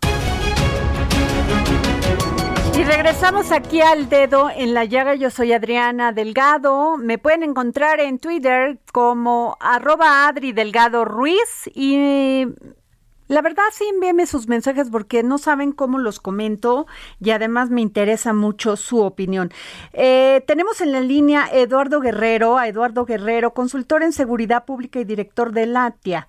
Regresamos 2.85 3.53
aquí 3.53 3.79
al 3.79 4.09
dedo 4.09 4.49
en 4.53 4.73
la 4.73 4.83
llaga. 4.83 5.15
Yo 5.15 5.29
soy 5.29 5.53
Adriana 5.53 6.11
Delgado. 6.11 6.97
Me 6.97 7.17
pueden 7.17 7.43
encontrar 7.43 8.01
en 8.01 8.19
Twitter 8.19 8.77
como 8.91 9.55
arroba 9.61 10.27
Adri 10.27 10.51
Delgado 10.51 11.05
Ruiz. 11.05 11.69
Y 11.73 12.45
la 13.29 13.41
verdad 13.41 13.63
sí 13.71 13.85
envíeme 13.85 14.27
sus 14.27 14.49
mensajes 14.49 14.89
porque 14.89 15.23
no 15.23 15.37
saben 15.37 15.71
cómo 15.71 15.97
los 15.97 16.19
comento 16.19 16.85
y 17.21 17.29
además 17.29 17.69
me 17.69 17.81
interesa 17.81 18.33
mucho 18.33 18.75
su 18.75 18.99
opinión. 18.99 19.51
Eh, 19.93 20.43
tenemos 20.45 20.81
en 20.81 20.91
la 20.91 20.99
línea 20.99 21.47
Eduardo 21.51 22.01
Guerrero, 22.01 22.57
a 22.57 22.67
Eduardo 22.67 23.05
Guerrero, 23.05 23.53
consultor 23.53 24.03
en 24.03 24.11
seguridad 24.11 24.65
pública 24.65 24.99
y 24.99 25.05
director 25.05 25.53
de 25.53 25.67
LATIA. 25.67 26.27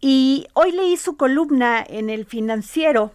Y 0.00 0.48
hoy 0.52 0.72
leí 0.72 0.98
su 0.98 1.16
columna 1.16 1.82
en 1.88 2.10
el 2.10 2.26
financiero 2.26 3.12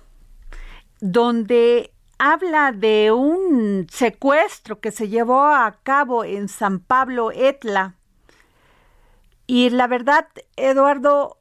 donde 1.02 1.91
habla 2.24 2.72
de 2.72 3.12
un 3.12 3.88
secuestro 3.90 4.80
que 4.80 4.92
se 4.92 5.10
llevó 5.10 5.42
a 5.42 5.80
cabo 5.82 6.24
en 6.24 6.50
San 6.50 6.80
Pablo, 6.80 7.32
Etla. 7.32 7.96
Y 9.48 9.72
la 9.72 9.88
verdad, 9.88 10.28
Eduardo, 10.56 11.38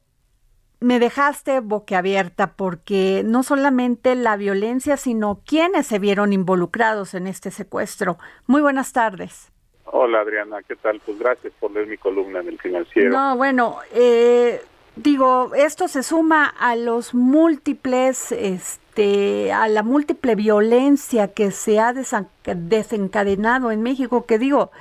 me 0.79 0.97
dejaste 0.97 1.59
boquiabierta 1.59 2.53
porque 2.53 3.21
no 3.23 3.43
solamente 3.43 4.15
la 4.15 4.37
violencia, 4.37 4.97
sino 4.97 5.41
quienes 5.45 5.85
se 5.85 5.99
vieron 5.99 6.33
involucrados 6.33 7.13
en 7.13 7.27
este 7.27 7.51
secuestro. 7.51 8.17
Muy 8.47 8.63
buenas 8.63 8.91
tardes. 8.91 9.51
Hola 9.85 10.21
Adriana, 10.21 10.63
¿qué 10.67 10.75
tal? 10.77 10.99
Pues 11.05 11.19
gracias 11.19 11.53
por 11.59 11.69
leer 11.69 11.85
mi 11.85 11.97
columna 11.97 12.39
en 12.39 12.47
el 12.47 12.59
financiero. 12.59 13.11
No, 13.11 13.37
bueno, 13.37 13.77
eh, 13.93 14.59
digo, 14.95 15.53
esto 15.53 15.87
se 15.87 16.01
suma 16.01 16.47
a 16.47 16.75
los 16.75 17.13
múltiples, 17.13 18.31
este, 18.31 18.80
a 18.97 19.67
la 19.67 19.83
múltiple 19.83 20.35
violencia 20.35 21.29
que 21.29 21.51
se 21.51 21.79
ha 21.79 21.93
desencadenado 21.93 23.71
en 23.71 23.81
México, 23.81 24.25
que 24.25 24.37
digo, 24.37 24.71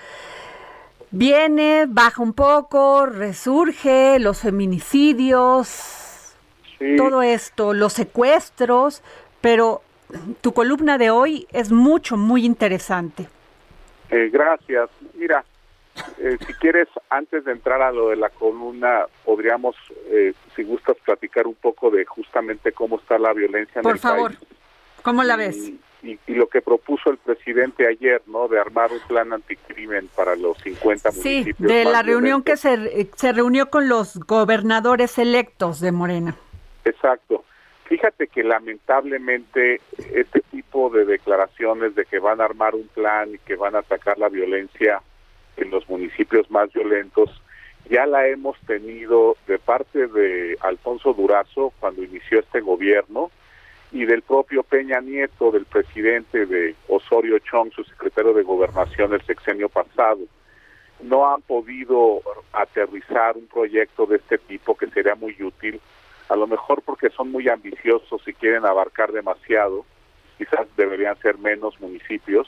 viene, 1.11 1.87
baja 1.89 2.23
un 2.23 2.33
poco, 2.33 3.07
resurge, 3.07 4.19
los 4.19 4.41
feminicidios, 4.41 5.97
Sí. 6.79 6.97
todo 6.97 7.21
esto, 7.23 7.75
los 7.75 7.93
secuestros, 7.93 9.03
pero 9.41 9.83
tu 10.41 10.53
columna 10.53 10.97
de 10.97 11.11
hoy 11.11 11.47
es 11.53 11.71
mucho, 11.71 12.17
muy 12.17 12.45
interesante. 12.47 13.29
Eh, 14.11 14.31
gracias. 14.33 14.89
Mira, 15.15 15.45
eh, 16.19 16.37
si 16.47 16.53
quieres, 16.55 16.89
antes 17.09 17.45
de 17.45 17.53
entrar 17.53 17.81
a 17.83 17.93
lo 17.93 18.09
de 18.11 18.17
la 18.17 18.29
columna, 18.31 19.07
podríamos, 19.25 19.77
eh, 20.11 20.33
si 20.57 20.63
gustas, 20.63 20.97
platicar 21.05 21.47
un 21.47 21.55
poco 21.55 21.91
de 21.91 22.05
justamente 22.05 22.73
cómo 22.73 22.99
está 22.99 23.19
la 23.19 23.33
violencia 23.33 23.79
en 23.81 23.83
Por 23.83 23.93
el 23.95 23.99
favor, 23.99 24.35
país. 24.37 24.49
¿cómo 25.03 25.23
la 25.23 25.37
ves? 25.37 25.57
Y, 26.03 26.19
y 26.27 26.35
lo 26.35 26.49
que 26.49 26.63
propuso 26.63 27.11
el 27.11 27.19
presidente 27.19 27.87
ayer, 27.87 28.23
¿no? 28.27 28.49
De 28.49 28.59
armar 28.59 28.91
un 28.91 29.01
plan 29.01 29.33
anticrimen 29.35 30.09
para 30.17 30.35
los 30.35 30.57
50 30.59 31.13
Sí, 31.13 31.29
municipios. 31.29 31.71
de 31.71 31.85
más 31.85 31.93
la 31.93 32.03
reunión 32.03 32.43
que 32.43 32.57
se, 32.57 33.11
se 33.17 33.33
reunió 33.33 33.69
con 33.69 33.89
los 33.89 34.19
gobernadores 34.21 35.19
electos 35.19 35.81
de 35.81 35.93
Morena. 35.93 36.35
Exacto. 36.87 37.45
Fíjate 37.85 38.29
que 38.29 38.43
lamentablemente 38.45 39.81
este 40.15 40.41
tipo 40.51 40.91
de 40.91 41.05
declaraciones 41.05 41.95
de 41.95 42.05
que 42.07 42.19
van 42.19 42.41
a 42.41 42.45
armar 42.45 42.75
un 42.75 42.87
plan 42.89 43.35
y 43.35 43.39
que 43.39 43.57
van 43.57 43.75
a 43.75 43.81
atacar 43.81 44.17
la 44.19 44.29
violencia 44.29 45.03
en 45.61 45.71
los 45.71 45.89
municipios 45.89 46.51
más 46.51 46.73
violentos, 46.73 47.31
ya 47.89 48.07
la 48.07 48.27
hemos 48.29 48.59
tenido 48.61 49.37
de 49.47 49.59
parte 49.59 50.07
de 50.07 50.57
Alfonso 50.61 51.13
Durazo 51.13 51.73
cuando 51.81 52.03
inició 52.03 52.41
este 52.41 52.61
gobierno 52.61 53.31
y 53.93 54.05
del 54.05 54.23
propio 54.23 54.63
Peña 54.63 55.01
Nieto, 55.01 55.51
del 55.51 55.65
presidente 55.65 56.47
de 56.47 56.75
Osorio 56.89 57.39
Chong, 57.41 57.73
su 57.73 57.83
secretario 57.85 58.33
de 58.33 58.43
Gobernación 58.43 59.13
el 59.13 59.23
sexenio 59.23 59.69
pasado. 59.69 60.21
No 61.03 61.33
han 61.33 61.43
podido 61.43 62.21
aterrizar 62.53 63.37
un 63.37 63.47
proyecto 63.47 64.07
de 64.07 64.17
este 64.17 64.39
tipo 64.39 64.77
que 64.77 64.87
sería 64.89 65.15
muy 65.15 65.37
útil 65.43 65.81
a 66.31 66.37
lo 66.37 66.47
mejor 66.47 66.81
porque 66.83 67.11
son 67.11 67.33
muy 67.33 67.49
ambiciosos 67.49 68.23
y 68.27 68.33
quieren 68.33 68.65
abarcar 68.65 69.11
demasiado, 69.11 69.85
quizás 70.39 70.65
deberían 70.77 71.19
ser 71.19 71.39
menos 71.39 71.79
municipios. 71.81 72.47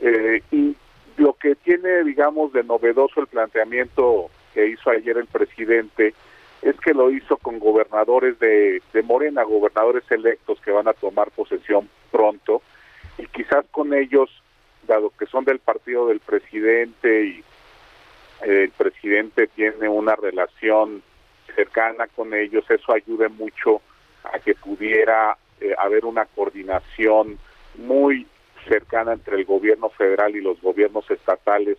Eh, 0.00 0.42
y 0.50 0.76
lo 1.16 1.34
que 1.34 1.54
tiene, 1.54 2.04
digamos, 2.04 2.52
de 2.52 2.62
novedoso 2.62 3.20
el 3.20 3.26
planteamiento 3.26 4.30
que 4.54 4.66
hizo 4.68 4.90
ayer 4.90 5.16
el 5.16 5.26
presidente 5.26 6.14
es 6.62 6.78
que 6.80 6.94
lo 6.94 7.10
hizo 7.10 7.36
con 7.36 7.58
gobernadores 7.58 8.38
de, 8.38 8.82
de 8.92 9.02
Morena, 9.02 9.42
gobernadores 9.42 10.04
electos 10.10 10.60
que 10.60 10.70
van 10.70 10.88
a 10.88 10.94
tomar 10.94 11.30
posesión 11.30 11.88
pronto, 12.10 12.62
y 13.18 13.26
quizás 13.26 13.64
con 13.70 13.94
ellos, 13.94 14.30
dado 14.86 15.10
que 15.18 15.26
son 15.26 15.44
del 15.44 15.58
partido 15.58 16.08
del 16.08 16.20
presidente 16.20 17.24
y 17.24 17.44
el 18.42 18.70
presidente 18.70 19.46
tiene 19.48 19.88
una 19.88 20.14
relación 20.16 21.02
cercana 21.54 22.06
con 22.08 22.34
ellos, 22.34 22.64
eso 22.68 22.92
ayude 22.92 23.28
mucho 23.28 23.80
a 24.24 24.38
que 24.38 24.54
pudiera 24.54 25.36
eh, 25.60 25.74
haber 25.78 26.04
una 26.04 26.26
coordinación 26.26 27.38
muy 27.78 28.26
cercana 28.66 29.12
entre 29.12 29.36
el 29.36 29.44
gobierno 29.44 29.88
federal 29.90 30.36
y 30.36 30.40
los 30.40 30.60
gobiernos 30.60 31.10
estatales 31.10 31.78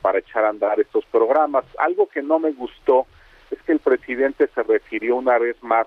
para 0.00 0.18
echar 0.18 0.44
a 0.44 0.50
andar 0.50 0.80
estos 0.80 1.04
programas. 1.06 1.64
Algo 1.78 2.08
que 2.08 2.22
no 2.22 2.38
me 2.38 2.52
gustó 2.52 3.06
es 3.50 3.60
que 3.62 3.72
el 3.72 3.80
presidente 3.80 4.48
se 4.54 4.62
refirió 4.62 5.16
una 5.16 5.38
vez 5.38 5.62
más 5.62 5.86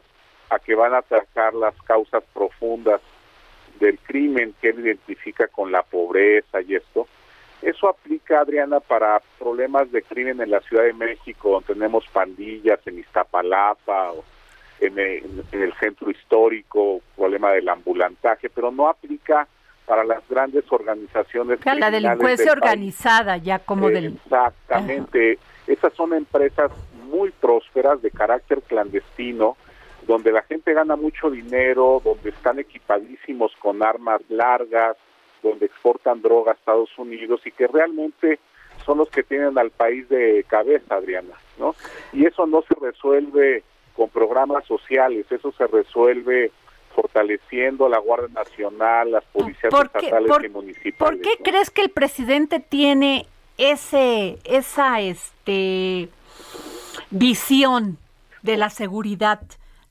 a 0.50 0.60
que 0.60 0.76
van 0.76 0.94
a 0.94 1.00
atacar 1.00 1.54
las 1.54 1.76
causas 1.84 2.24
profundas 2.34 3.02
del 3.80 3.98
crimen 4.00 4.54
que 4.62 4.70
él 4.70 4.80
identifica 4.82 5.48
con 5.48 5.72
la 5.72 5.84
pobreza 5.84 6.62
y 6.62 6.76
esto. 6.76 7.08
Eso 7.62 7.88
aplica, 7.88 8.42
Adriana, 8.42 8.82
para 8.82 9.22
problemas 9.40 9.92
de 9.92 10.02
crimen 10.04 10.42
en 10.42 10.52
la 10.52 10.60
Ciudad 10.62 10.84
de 10.84 10.94
México, 10.94 11.52
donde 11.52 11.74
tenemos 11.74 12.06
pandillas 12.12 12.80
en 12.86 13.00
Iztapalapa 13.00 14.12
o 14.12 14.24
en 14.82 15.00
el, 15.00 15.74
centro 15.80 16.12
histórico, 16.12 17.02
problema 17.16 17.52
del 17.52 17.70
ambulantaje, 17.70 18.50
pero 18.50 18.70
no 18.70 18.90
aplica 18.90 19.48
para 19.86 20.04
las 20.04 20.28
grandes 20.28 20.64
organizaciones. 20.72 21.60
la 21.66 21.92
delincuencia 21.92 22.52
organizada, 22.52 23.38
ya 23.38 23.60
como 23.60 23.90
del... 23.90 24.18
Exactamente. 24.24 25.40
Esas 25.68 25.94
son 25.94 26.14
empresas 26.14 26.72
muy 27.10 27.32
prósperas 27.32 28.02
de 28.02 28.12
carácter 28.12 28.62
clandestino, 28.62 29.56
donde 30.08 30.32
la 30.32 30.42
gente 30.44 30.74
gana 30.74 30.96
mucho 30.96 31.30
dinero, 31.30 32.02
donde 32.04 32.30
están 32.30 32.60
equipadísimos 32.60 33.54
con 33.60 33.84
armas 33.84 34.22
largas, 34.30 34.98
donde 35.42 35.66
exportan 35.66 36.22
droga 36.22 36.52
a 36.52 36.56
Estados 36.56 36.90
Unidos 36.98 37.42
y 37.46 37.52
que 37.52 37.68
realmente 37.68 38.40
son 38.86 38.98
los 38.98 39.10
que 39.10 39.24
tienen 39.24 39.58
al 39.58 39.70
país 39.72 40.08
de 40.10 40.44
cabeza, 40.48 40.96
Adriana, 40.96 41.36
¿no? 41.58 41.76
Y 42.12 42.26
eso 42.26 42.46
no 42.46 42.64
se 42.64 42.76
resuelve 42.82 43.64
con 43.96 44.10
programas 44.10 44.66
sociales, 44.66 45.26
eso 45.32 45.52
se 45.54 45.68
resuelve 45.68 46.52
fortaleciendo 46.94 47.90
la 47.90 48.00
Guardia 48.00 48.30
Nacional, 48.34 49.12
las 49.12 49.24
policías 49.26 49.74
estatales 49.74 50.32
y 50.46 50.50
municipales. 50.50 50.98
¿Por 50.98 51.22
qué 51.22 51.44
crees 51.44 51.70
que 51.70 51.82
el 51.82 51.90
presidente 51.90 52.60
tiene 52.60 53.28
ese 53.58 54.40
esa 54.46 55.02
este 55.02 56.10
visión 57.12 57.98
de 58.42 58.58
la 58.58 58.70
seguridad 58.70 59.42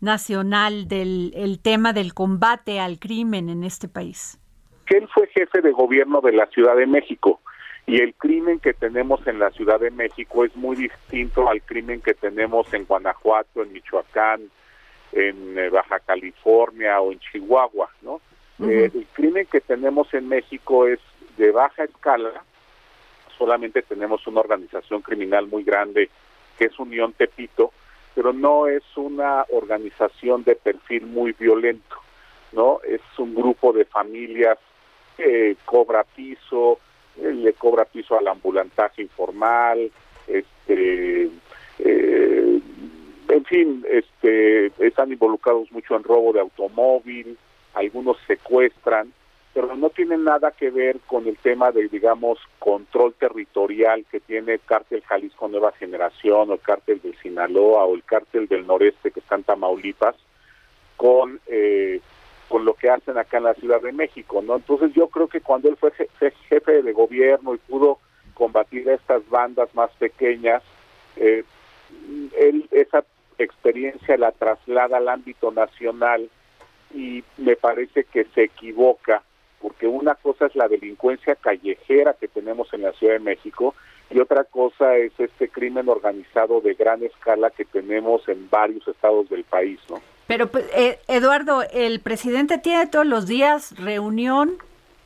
nacional 0.00 0.88
del 0.88 1.32
el 1.34 1.60
tema 1.60 1.92
del 1.92 2.14
combate 2.14 2.80
al 2.80 2.98
crimen 2.98 3.48
en 3.48 3.64
este 3.64 3.88
país? 3.88 4.38
Que 4.86 4.98
él 4.98 5.08
fue 5.12 5.28
jefe 5.28 5.60
de 5.60 5.72
gobierno 5.72 6.20
de 6.20 6.32
la 6.32 6.46
Ciudad 6.46 6.76
de 6.76 6.86
México 6.86 7.40
y 7.86 8.00
el 8.00 8.14
crimen 8.14 8.60
que 8.60 8.74
tenemos 8.74 9.26
en 9.26 9.38
la 9.38 9.50
Ciudad 9.50 9.80
de 9.80 9.90
México 9.90 10.44
es 10.44 10.54
muy 10.56 10.76
distinto 10.76 11.48
al 11.48 11.62
crimen 11.62 12.00
que 12.00 12.14
tenemos 12.14 12.72
en 12.74 12.84
Guanajuato, 12.84 13.62
en 13.62 13.72
Michoacán, 13.72 14.50
en 15.12 15.58
eh, 15.58 15.68
Baja 15.68 16.00
California 16.00 17.00
o 17.00 17.12
en 17.12 17.20
Chihuahua, 17.20 17.90
¿no? 18.02 18.20
Eh, 18.60 18.90
el 18.94 19.06
crimen 19.12 19.46
que 19.46 19.60
tenemos 19.60 20.12
en 20.14 20.28
México 20.28 20.86
es 20.86 21.00
de 21.36 21.50
baja 21.50 21.84
escala, 21.84 22.44
solamente 23.36 23.82
tenemos 23.82 24.24
una 24.26 24.40
organización 24.40 25.02
criminal 25.02 25.48
muy 25.48 25.64
grande 25.64 26.10
que 26.56 26.66
es 26.66 26.78
Unión 26.78 27.12
Tepito, 27.12 27.72
pero 28.14 28.32
no 28.32 28.68
es 28.68 28.84
una 28.96 29.44
organización 29.50 30.44
de 30.44 30.54
perfil 30.54 31.06
muy 31.06 31.32
violento, 31.32 31.96
¿no? 32.52 32.80
Es 32.86 33.00
un 33.18 33.34
grupo 33.34 33.72
de 33.72 33.84
familias 33.84 34.58
que 35.16 35.56
cobra 35.64 36.04
piso, 36.04 36.78
eh, 37.16 37.32
le 37.32 37.54
cobra 37.54 37.84
piso 37.84 38.18
al 38.18 38.28
ambulantaje 38.28 39.02
informal, 39.02 39.90
este, 40.26 41.30
en 43.32 43.44
fin, 43.46 43.84
este, 43.88 44.66
están 44.78 45.10
involucrados 45.10 45.72
mucho 45.72 45.96
en 45.96 46.04
robo 46.04 46.34
de 46.34 46.40
automóvil, 46.40 47.38
algunos 47.72 48.18
secuestran, 48.26 49.10
pero 49.54 49.74
no 49.74 49.88
tienen 49.88 50.24
nada 50.24 50.50
que 50.50 50.70
ver 50.70 50.98
con 51.06 51.26
el 51.26 51.38
tema 51.38 51.72
de, 51.72 51.88
digamos, 51.88 52.38
control 52.58 53.14
territorial 53.14 54.04
que 54.10 54.20
tiene 54.20 54.54
el 54.54 54.60
cártel 54.60 55.02
Jalisco 55.02 55.48
Nueva 55.48 55.72
Generación 55.72 56.50
o 56.50 56.54
el 56.54 56.60
cártel 56.60 57.00
del 57.00 57.16
Sinaloa 57.18 57.84
o 57.84 57.94
el 57.94 58.04
cártel 58.04 58.48
del 58.48 58.66
Noreste 58.66 59.10
que 59.10 59.20
está 59.20 59.36
en 59.36 59.44
Tamaulipas, 59.44 60.16
con, 60.98 61.40
eh, 61.46 62.00
con 62.48 62.66
lo 62.66 62.74
que 62.74 62.90
hacen 62.90 63.16
acá 63.16 63.38
en 63.38 63.44
la 63.44 63.54
Ciudad 63.54 63.80
de 63.80 63.92
México, 63.92 64.42
¿no? 64.42 64.56
Entonces 64.56 64.92
yo 64.92 65.08
creo 65.08 65.28
que 65.28 65.40
cuando 65.40 65.70
él 65.70 65.76
fue 65.76 65.90
jefe 65.92 66.82
de 66.82 66.92
gobierno 66.92 67.54
y 67.54 67.58
pudo 67.58 67.98
combatir 68.34 68.90
a 68.90 68.94
estas 68.94 69.26
bandas 69.30 69.74
más 69.74 69.90
pequeñas, 69.92 70.62
eh, 71.16 71.44
él 72.38 72.68
esa 72.70 73.04
experiencia 73.44 74.16
la 74.16 74.32
traslada 74.32 74.98
al 74.98 75.08
ámbito 75.08 75.50
nacional 75.50 76.28
y 76.94 77.24
me 77.38 77.56
parece 77.56 78.04
que 78.04 78.24
se 78.34 78.44
equivoca 78.44 79.22
porque 79.60 79.86
una 79.86 80.16
cosa 80.16 80.46
es 80.46 80.56
la 80.56 80.68
delincuencia 80.68 81.36
callejera 81.36 82.14
que 82.14 82.28
tenemos 82.28 82.72
en 82.74 82.82
la 82.82 82.92
Ciudad 82.92 83.14
de 83.14 83.20
México 83.20 83.74
y 84.10 84.18
otra 84.18 84.44
cosa 84.44 84.96
es 84.96 85.12
este 85.18 85.48
crimen 85.48 85.88
organizado 85.88 86.60
de 86.60 86.74
gran 86.74 87.02
escala 87.02 87.50
que 87.50 87.64
tenemos 87.64 88.28
en 88.28 88.50
varios 88.50 88.86
estados 88.88 89.28
del 89.30 89.44
país, 89.44 89.78
¿no? 89.88 90.02
Pero 90.26 90.48
pues, 90.48 90.68
eh, 90.74 90.98
Eduardo, 91.08 91.62
el 91.72 92.00
presidente 92.00 92.58
tiene 92.58 92.86
todos 92.86 93.06
los 93.06 93.26
días 93.26 93.78
reunión 93.78 94.56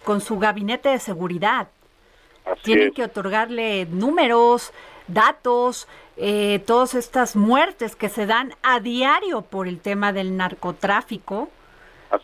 con 0.05 0.21
su 0.21 0.39
gabinete 0.39 0.89
de 0.89 0.99
seguridad. 0.99 1.69
Tienen 2.63 2.93
que 2.93 3.03
otorgarle 3.03 3.87
números, 3.87 4.73
datos, 5.09 5.89
eh, 6.17 6.63
todas 6.67 6.95
estas 6.95 7.37
muertes 7.37 7.97
que 7.97 8.09
se 8.09 8.27
dan 8.27 8.55
a 8.63 8.81
diario 8.81 9.43
por 9.43 9.69
el 9.69 9.81
tema 9.81 10.13
del 10.13 10.37
narcotráfico, 10.37 11.49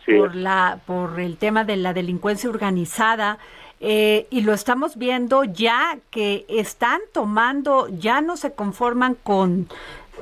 por, 0.05 0.35
la, 0.35 0.79
por 0.85 1.19
el 1.19 1.37
tema 1.37 1.63
de 1.63 1.77
la 1.77 1.93
delincuencia 1.93 2.49
organizada. 2.49 3.37
Eh, 3.85 4.27
y 4.29 4.41
lo 4.41 4.53
estamos 4.53 4.95
viendo 4.95 5.43
ya 5.43 5.97
que 6.09 6.45
están 6.47 7.01
tomando, 7.11 7.89
ya 7.89 8.21
no 8.21 8.37
se 8.37 8.53
conforman 8.53 9.15
con 9.15 9.67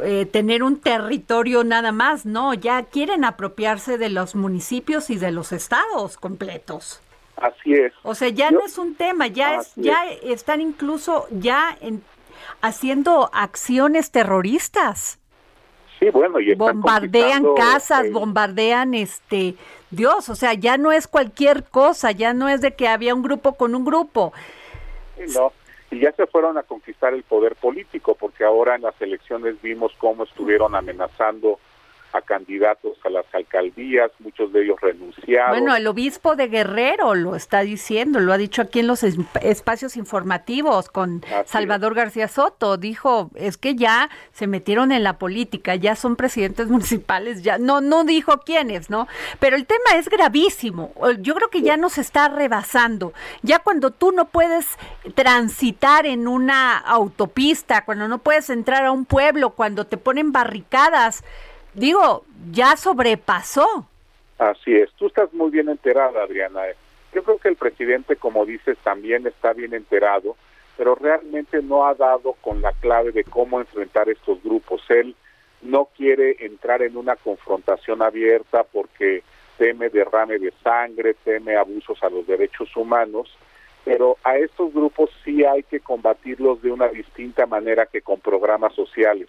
eh, 0.01 0.25
tener 0.25 0.63
un 0.63 0.79
territorio 0.79 1.63
nada 1.63 1.91
más, 1.91 2.25
no, 2.25 2.53
ya 2.55 2.81
quieren 2.83 3.23
apropiarse 3.23 3.99
de 3.99 4.09
los 4.09 4.35
municipios 4.35 5.11
y 5.11 5.17
de 5.17 5.31
los 5.31 5.51
estados 5.51 6.17
completos. 6.17 7.01
Así 7.35 7.73
es. 7.73 7.93
O 8.03 8.15
sea, 8.15 8.29
ya 8.29 8.51
no 8.51 8.65
es 8.65 8.77
un 8.77 8.95
tema, 8.95 9.27
ya 9.27 9.55
es, 9.55 9.73
ya 9.75 10.05
están 10.23 10.61
incluso 10.61 11.27
ya 11.31 11.77
en, 11.81 12.01
haciendo 12.61 13.29
acciones 13.33 14.11
terroristas. 14.11 15.19
Sí, 15.99 16.09
bueno, 16.09 16.39
y 16.39 16.55
bombardean 16.55 17.45
casas, 17.55 18.11
bombardean 18.11 18.95
este, 18.95 19.55
Dios, 19.91 20.29
o 20.29 20.35
sea, 20.35 20.53
ya 20.55 20.77
no 20.77 20.91
es 20.91 21.07
cualquier 21.07 21.63
cosa, 21.63 22.11
ya 22.11 22.33
no 22.33 22.49
es 22.49 22.61
de 22.61 22.73
que 22.73 22.87
había 22.87 23.13
un 23.13 23.21
grupo 23.21 23.53
con 23.53 23.75
un 23.75 23.85
grupo. 23.85 24.33
no, 25.35 25.53
y 25.91 25.99
ya 25.99 26.11
se 26.13 26.25
fueron 26.25 26.57
a 26.57 26.63
conquistar 26.63 27.13
el 27.13 27.23
poder 27.23 27.55
político, 27.55 28.15
porque 28.15 28.43
ahora 28.45 28.75
en 28.75 28.81
las 28.81 28.99
elecciones 29.01 29.61
vimos 29.61 29.91
cómo 29.97 30.23
estuvieron 30.23 30.73
amenazando 30.73 31.59
a 32.13 32.21
candidatos 32.21 32.97
a 33.03 33.09
las 33.09 33.25
alcaldías, 33.33 34.11
muchos 34.19 34.51
de 34.53 34.63
ellos 34.63 34.79
renunciaron. 34.81 35.51
Bueno, 35.51 35.75
el 35.75 35.87
obispo 35.87 36.35
de 36.35 36.47
Guerrero 36.47 37.15
lo 37.15 37.35
está 37.35 37.61
diciendo, 37.61 38.19
lo 38.19 38.33
ha 38.33 38.37
dicho 38.37 38.61
aquí 38.61 38.79
en 38.79 38.87
los 38.87 39.03
espacios 39.03 39.97
informativos 39.97 40.89
con 40.89 41.23
Salvador 41.45 41.95
García 41.95 42.27
Soto, 42.27 42.77
dijo, 42.77 43.31
es 43.35 43.57
que 43.57 43.75
ya 43.75 44.09
se 44.31 44.47
metieron 44.47 44.91
en 44.91 45.03
la 45.03 45.17
política, 45.17 45.75
ya 45.75 45.95
son 45.95 46.15
presidentes 46.15 46.67
municipales, 46.69 47.43
ya 47.43 47.57
no 47.57 47.81
no 47.81 48.03
dijo 48.03 48.39
quiénes, 48.39 48.89
¿no? 48.89 49.07
Pero 49.39 49.55
el 49.55 49.65
tema 49.65 49.97
es 49.97 50.09
gravísimo. 50.09 50.93
Yo 51.19 51.35
creo 51.35 51.49
que 51.49 51.61
ya 51.61 51.77
nos 51.77 51.97
está 51.97 52.29
rebasando. 52.29 53.13
Ya 53.41 53.59
cuando 53.59 53.91
tú 53.91 54.11
no 54.11 54.25
puedes 54.25 54.65
transitar 55.15 56.05
en 56.05 56.27
una 56.27 56.77
autopista, 56.77 57.85
cuando 57.85 58.07
no 58.07 58.19
puedes 58.19 58.49
entrar 58.49 58.85
a 58.85 58.91
un 58.91 59.05
pueblo, 59.05 59.51
cuando 59.51 59.85
te 59.85 59.97
ponen 59.97 60.31
barricadas, 60.31 61.23
digo, 61.73 62.25
ya 62.51 62.75
sobrepasó. 62.75 63.87
Así 64.37 64.75
es, 64.75 64.91
tú 64.93 65.07
estás 65.07 65.31
muy 65.33 65.51
bien 65.51 65.69
enterada, 65.69 66.23
Adriana. 66.23 66.61
Yo 67.13 67.23
creo 67.23 67.37
que 67.37 67.49
el 67.49 67.55
presidente, 67.55 68.15
como 68.15 68.45
dices, 68.45 68.77
también 68.83 69.27
está 69.27 69.53
bien 69.53 69.73
enterado, 69.73 70.35
pero 70.77 70.95
realmente 70.95 71.61
no 71.61 71.85
ha 71.85 71.93
dado 71.93 72.33
con 72.41 72.61
la 72.61 72.71
clave 72.73 73.11
de 73.11 73.23
cómo 73.23 73.59
enfrentar 73.59 74.09
estos 74.09 74.41
grupos. 74.41 74.81
Él 74.89 75.15
no 75.61 75.89
quiere 75.95 76.37
entrar 76.39 76.81
en 76.81 76.97
una 76.97 77.15
confrontación 77.15 78.01
abierta 78.01 78.63
porque 78.63 79.23
teme 79.57 79.89
derrame 79.89 80.39
de 80.39 80.51
sangre, 80.63 81.15
teme 81.23 81.55
abusos 81.55 82.01
a 82.01 82.09
los 82.09 82.25
derechos 82.25 82.75
humanos, 82.75 83.37
pero 83.85 84.17
a 84.23 84.37
estos 84.37 84.73
grupos 84.73 85.11
sí 85.23 85.43
hay 85.45 85.63
que 85.63 85.79
combatirlos 85.79 86.61
de 86.61 86.71
una 86.71 86.87
distinta 86.87 87.45
manera 87.45 87.85
que 87.85 88.01
con 88.01 88.19
programas 88.19 88.73
sociales. 88.73 89.27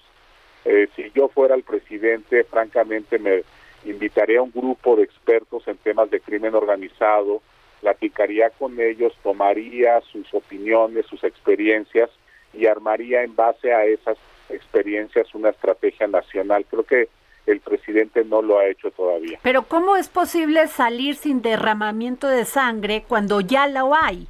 Eh, 0.65 0.89
si 0.95 1.11
yo 1.15 1.29
fuera 1.29 1.55
el 1.55 1.63
presidente, 1.63 2.45
francamente 2.45 3.19
me 3.19 3.43
invitaría 3.85 4.39
a 4.39 4.43
un 4.43 4.53
grupo 4.53 4.97
de 4.97 5.03
expertos 5.05 5.67
en 5.67 5.77
temas 5.79 6.11
de 6.11 6.21
crimen 6.21 6.55
organizado, 6.55 7.43
platicaría 7.81 8.51
con 8.51 8.81
ellos, 8.81 9.13
tomaría 9.23 10.01
sus 10.13 10.33
opiniones, 10.33 11.07
sus 11.07 11.25
experiencias 11.25 12.11
y 12.53 12.67
armaría 12.67 13.25
en 13.25 13.35
base 13.35 13.73
a 13.73 13.85
esas 13.85 14.17
experiencias 14.49 15.35
una 15.35 15.51
estrategia 15.51 16.07
nacional. 16.07 16.65
Creo 16.71 16.85
que 16.85 17.09
el 17.47 17.61
presidente 17.61 18.25
no 18.25 18.41
lo 18.41 18.59
ha 18.59 18.67
hecho 18.67 18.91
todavía. 18.93 19.41
Pero 19.43 19.63
¿cómo 19.63 19.97
es 19.97 20.09
posible 20.09 20.69
salir 20.69 21.17
sin 21.17 21.43
derramamiento 21.43 22.29
de 22.29 22.45
sangre 22.45 23.05
cuando 23.09 23.41
ya 23.41 23.67
lo 23.67 23.95
hay? 23.95 24.29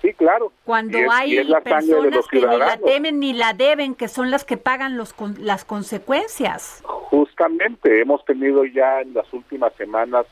Sí, 0.00 0.14
claro. 0.14 0.52
Cuando 0.64 0.98
hay 1.10 1.44
personas 1.62 2.26
que 2.28 2.40
ni 2.40 2.56
la 2.56 2.76
temen 2.78 3.20
ni 3.20 3.32
la 3.34 3.52
deben, 3.52 3.94
que 3.94 4.08
son 4.08 4.30
las 4.30 4.44
que 4.44 4.56
pagan 4.56 4.96
los 4.96 5.14
las 5.38 5.64
consecuencias. 5.64 6.82
Justamente, 6.84 8.00
hemos 8.00 8.24
tenido 8.24 8.64
ya 8.64 9.02
en 9.02 9.12
las 9.12 9.30
últimas 9.32 9.74
semanas 9.74 10.26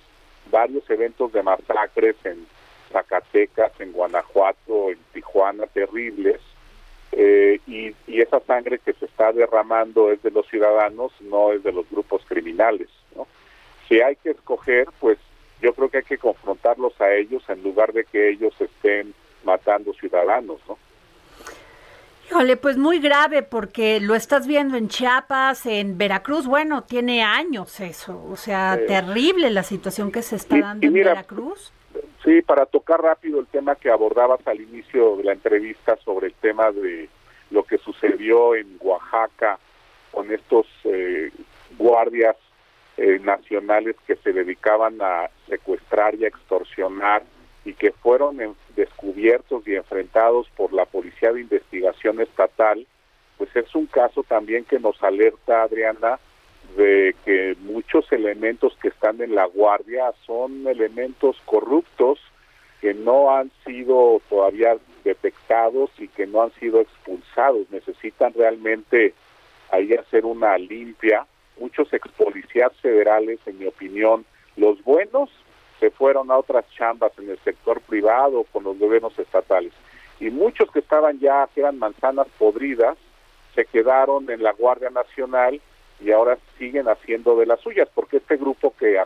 varios 0.50 0.88
eventos 0.88 1.32
de 1.32 1.42
masacres 1.42 2.16
en 2.24 2.46
Zacatecas, 2.90 3.72
en 3.80 3.92
Guanajuato, 3.92 4.90
en 4.90 4.98
Tijuana, 5.12 5.66
terribles, 5.66 6.40
eh, 7.12 7.60
y, 7.66 7.94
y, 8.06 8.20
esa 8.20 8.40
sangre 8.40 8.78
que 8.78 8.92
se 8.94 9.04
está 9.06 9.32
derramando 9.32 10.10
es 10.10 10.22
de 10.22 10.30
los 10.30 10.46
ciudadanos, 10.48 11.12
no 11.20 11.52
es 11.52 11.62
de 11.62 11.72
los 11.72 11.88
grupos 11.90 12.22
criminales. 12.26 12.88
¿no? 13.14 13.26
Si 13.88 14.00
hay 14.00 14.16
que 14.16 14.30
escoger, 14.30 14.88
pues 15.00 15.18
yo 15.60 15.72
creo 15.74 15.88
que 15.88 15.98
hay 15.98 16.04
que 16.04 16.18
confrontarlos 16.18 16.98
a 17.00 17.12
ellos 17.14 17.42
en 17.48 17.62
lugar 17.62 17.92
de 17.92 18.04
que 18.04 18.30
ellos 18.30 18.54
estén 18.60 19.14
matando 19.44 19.92
ciudadanos, 19.94 20.60
¿no? 20.68 20.78
Híjole, 22.28 22.58
pues 22.58 22.76
muy 22.76 22.98
grave 22.98 23.42
porque 23.42 24.00
lo 24.00 24.14
estás 24.14 24.46
viendo 24.46 24.76
en 24.76 24.88
Chiapas, 24.88 25.64
en 25.64 25.96
Veracruz, 25.96 26.46
bueno, 26.46 26.84
tiene 26.84 27.22
años 27.22 27.80
eso, 27.80 28.22
o 28.30 28.36
sea, 28.36 28.78
terrible 28.86 29.48
la 29.48 29.62
situación 29.62 30.12
que 30.12 30.20
se 30.20 30.36
está 30.36 30.58
dando 30.58 30.86
en 30.86 30.92
Veracruz. 30.92 31.72
Sí, 32.22 32.42
para 32.42 32.66
tocar 32.66 33.00
rápido 33.00 33.40
el 33.40 33.46
tema 33.46 33.76
que 33.76 33.90
abordabas 33.90 34.46
al 34.46 34.60
inicio 34.60 35.16
de 35.16 35.24
la 35.24 35.32
entrevista 35.32 35.96
sobre 36.04 36.26
el 36.26 36.34
tema 36.34 36.70
de 36.70 37.08
lo 37.50 37.62
que 37.62 37.78
sucedió 37.78 38.54
en 38.54 38.76
Oaxaca 38.80 39.58
con 40.10 40.30
estos 40.30 40.66
eh, 40.84 41.30
guardias 41.78 42.36
eh, 42.98 43.20
nacionales 43.22 43.96
que 44.06 44.16
se 44.16 44.34
dedicaban 44.34 45.00
a 45.00 45.30
secuestrar 45.48 46.14
y 46.16 46.26
a 46.26 46.28
extorsionar 46.28 47.22
y 47.68 47.74
que 47.74 47.92
fueron 47.92 48.38
descubiertos 48.76 49.68
y 49.68 49.74
enfrentados 49.74 50.48
por 50.56 50.72
la 50.72 50.86
Policía 50.86 51.34
de 51.34 51.42
Investigación 51.42 52.18
Estatal, 52.18 52.86
pues 53.36 53.54
es 53.54 53.74
un 53.74 53.84
caso 53.84 54.22
también 54.22 54.64
que 54.64 54.80
nos 54.80 55.02
alerta, 55.02 55.64
Adriana, 55.64 56.18
de 56.78 57.14
que 57.26 57.56
muchos 57.60 58.10
elementos 58.10 58.74
que 58.80 58.88
están 58.88 59.20
en 59.20 59.34
la 59.34 59.44
guardia 59.44 60.14
son 60.24 60.66
elementos 60.66 61.36
corruptos 61.44 62.18
que 62.80 62.94
no 62.94 63.36
han 63.36 63.50
sido 63.66 64.22
todavía 64.30 64.78
detectados 65.04 65.90
y 65.98 66.08
que 66.08 66.26
no 66.26 66.44
han 66.44 66.52
sido 66.52 66.80
expulsados. 66.80 67.70
Necesitan 67.70 68.32
realmente 68.32 69.12
ahí 69.70 69.92
hacer 69.92 70.24
una 70.24 70.56
limpia. 70.56 71.26
Muchos 71.60 71.92
ex 71.92 72.08
policías 72.12 72.72
federales, 72.80 73.40
en 73.44 73.58
mi 73.58 73.66
opinión, 73.66 74.24
los 74.56 74.82
buenos 74.84 75.28
se 75.80 75.90
fueron 75.90 76.30
a 76.30 76.38
otras 76.38 76.64
chambas 76.70 77.12
en 77.18 77.30
el 77.30 77.38
sector 77.40 77.80
privado 77.80 78.44
con 78.52 78.64
los 78.64 78.78
gobiernos 78.78 79.18
estatales. 79.18 79.72
Y 80.20 80.30
muchos 80.30 80.70
que 80.70 80.80
estaban 80.80 81.18
ya, 81.20 81.48
que 81.54 81.60
eran 81.60 81.78
manzanas 81.78 82.26
podridas, 82.38 82.96
se 83.54 83.64
quedaron 83.64 84.30
en 84.30 84.42
la 84.42 84.52
Guardia 84.52 84.90
Nacional 84.90 85.60
y 86.00 86.10
ahora 86.10 86.38
siguen 86.58 86.88
haciendo 86.88 87.36
de 87.36 87.46
las 87.46 87.60
suyas, 87.60 87.88
porque 87.94 88.18
este 88.18 88.36
grupo 88.36 88.74
que, 88.78 89.00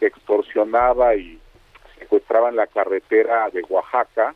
extorsionaba 0.00 1.14
y 1.14 1.38
secuestraba 1.98 2.50
en 2.50 2.56
la 2.56 2.66
carretera 2.66 3.48
de 3.50 3.62
Oaxaca, 3.68 4.34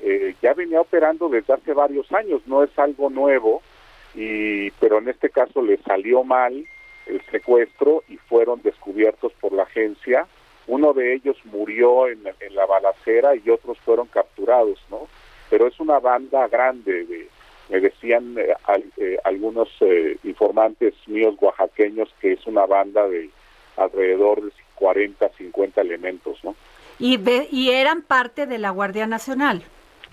eh, 0.00 0.34
ya 0.42 0.52
venía 0.52 0.80
operando 0.80 1.28
desde 1.28 1.54
hace 1.54 1.72
varios 1.72 2.12
años, 2.12 2.42
no 2.46 2.62
es 2.62 2.78
algo 2.78 3.08
nuevo, 3.08 3.62
y 4.14 4.70
pero 4.72 4.98
en 4.98 5.08
este 5.08 5.30
caso 5.30 5.62
le 5.62 5.78
salió 5.78 6.22
mal 6.24 6.66
el 7.06 7.22
secuestro 7.30 8.02
y 8.08 8.16
fueron 8.16 8.60
descubiertos 8.62 9.32
por 9.40 9.52
la 9.52 9.62
agencia 9.62 10.26
uno 10.66 10.92
de 10.92 11.14
ellos 11.14 11.36
murió 11.44 12.08
en, 12.08 12.22
la 12.50 12.66
balacera 12.66 13.34
y 13.36 13.48
otros 13.50 13.78
fueron 13.78 14.06
capturados, 14.08 14.78
¿no? 14.90 15.08
Pero 15.50 15.66
es 15.66 15.78
una 15.78 15.98
banda 16.00 16.48
grande, 16.48 17.04
de, 17.04 17.28
me 17.68 17.80
decían 17.80 18.36
eh, 18.38 18.54
eh, 18.96 19.18
algunos 19.24 19.68
eh, 19.80 20.16
informantes 20.24 20.94
míos 21.06 21.34
oaxaqueños 21.40 22.12
que 22.20 22.32
es 22.32 22.46
una 22.46 22.66
banda 22.66 23.06
de 23.08 23.30
alrededor 23.76 24.42
de 24.42 24.50
40, 24.74 25.28
50 25.36 25.80
elementos, 25.80 26.38
¿no? 26.42 26.54
Y, 26.98 27.20
y 27.50 27.70
eran 27.70 28.02
parte 28.02 28.46
de 28.46 28.58
la 28.58 28.70
Guardia 28.70 29.06
Nacional. 29.06 29.62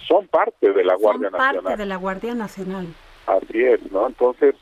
Son 0.08 0.28
parte 0.28 0.74
de 0.74 0.84
la 0.84 0.96
Guardia 0.96 1.30
Son 1.30 1.40
Nacional. 1.40 1.64
parte 1.64 1.78
de 1.78 1.86
la 1.86 1.96
Guardia 1.96 2.36
Nacional. 2.36 2.88
Así 3.26 3.64
es, 3.64 3.92
¿no? 3.92 4.08
Entonces, 4.08 4.56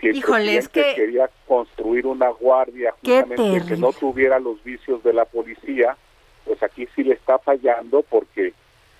si 0.00 0.08
el 0.08 0.16
Híjole, 0.16 0.56
es 0.56 0.68
que 0.68 0.94
quería 0.94 1.30
construir 1.46 2.06
una 2.06 2.28
guardia 2.30 2.92
justamente 2.92 3.66
que 3.66 3.76
no 3.76 3.92
tuviera 3.92 4.38
los 4.38 4.62
vicios 4.64 5.02
de 5.02 5.12
la 5.12 5.24
policía, 5.24 5.96
pues 6.44 6.62
aquí 6.62 6.86
sí 6.94 7.04
le 7.04 7.14
está 7.14 7.38
fallando 7.38 8.02
porque, 8.02 8.52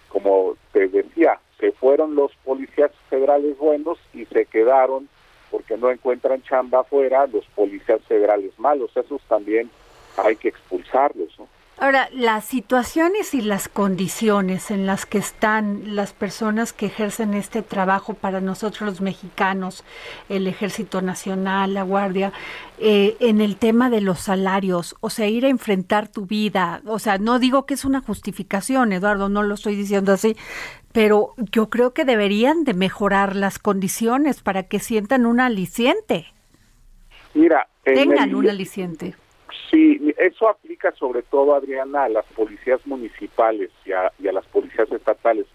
como 0.08 0.56
te 0.72 0.88
decía, 0.88 1.38
se 1.58 1.72
fueron 1.72 2.14
los 2.14 2.32
policías 2.44 2.90
federales 3.08 3.56
buenos 3.58 3.98
y 4.12 4.26
se 4.26 4.46
quedaron 4.46 5.08
porque 5.50 5.76
no 5.76 5.90
encuentran 5.90 6.42
chamba 6.42 6.80
afuera 6.80 7.26
los 7.26 7.46
policías 7.54 8.02
federales 8.02 8.58
malos. 8.58 8.90
Esos 8.96 9.22
también 9.22 9.70
hay 10.16 10.36
que 10.36 10.48
expulsarlos, 10.48 11.38
¿no? 11.38 11.48
Ahora, 11.78 12.08
las 12.10 12.46
situaciones 12.46 13.34
y 13.34 13.42
las 13.42 13.68
condiciones 13.68 14.70
en 14.70 14.86
las 14.86 15.04
que 15.04 15.18
están 15.18 15.94
las 15.94 16.14
personas 16.14 16.72
que 16.72 16.86
ejercen 16.86 17.34
este 17.34 17.60
trabajo 17.60 18.14
para 18.14 18.40
nosotros 18.40 18.80
los 18.88 19.00
mexicanos, 19.02 19.84
el 20.30 20.46
Ejército 20.46 21.02
Nacional, 21.02 21.74
la 21.74 21.82
Guardia, 21.82 22.32
eh, 22.78 23.16
en 23.20 23.42
el 23.42 23.58
tema 23.58 23.90
de 23.90 24.00
los 24.00 24.20
salarios, 24.20 24.96
o 25.00 25.10
sea, 25.10 25.28
ir 25.28 25.44
a 25.44 25.50
enfrentar 25.50 26.08
tu 26.08 26.24
vida, 26.24 26.80
o 26.86 26.98
sea, 26.98 27.18
no 27.18 27.38
digo 27.38 27.66
que 27.66 27.74
es 27.74 27.84
una 27.84 28.00
justificación, 28.00 28.94
Eduardo, 28.94 29.28
no 29.28 29.42
lo 29.42 29.54
estoy 29.54 29.76
diciendo 29.76 30.14
así, 30.14 30.34
pero 30.92 31.34
yo 31.52 31.68
creo 31.68 31.92
que 31.92 32.06
deberían 32.06 32.64
de 32.64 32.72
mejorar 32.72 33.36
las 33.36 33.58
condiciones 33.58 34.40
para 34.40 34.62
que 34.62 34.78
sientan 34.78 35.26
un 35.26 35.40
aliciente. 35.40 36.24
Mira, 37.34 37.68
tengan 37.84 38.34
un 38.34 38.48
aliciente 38.48 39.14
Sí, 39.70 40.05
eso 40.16 40.48
aplica 40.48 40.92
sobre 40.92 41.22
todo, 41.22 41.54
Adriana, 41.54 42.04
a 42.04 42.08
las 42.08 42.24
policías 42.26 42.84
municipales 42.86 43.70
y 43.84 43.92
a, 43.92 44.12
las 44.20 44.46
policías 44.46 44.90
estatales. 44.90 45.46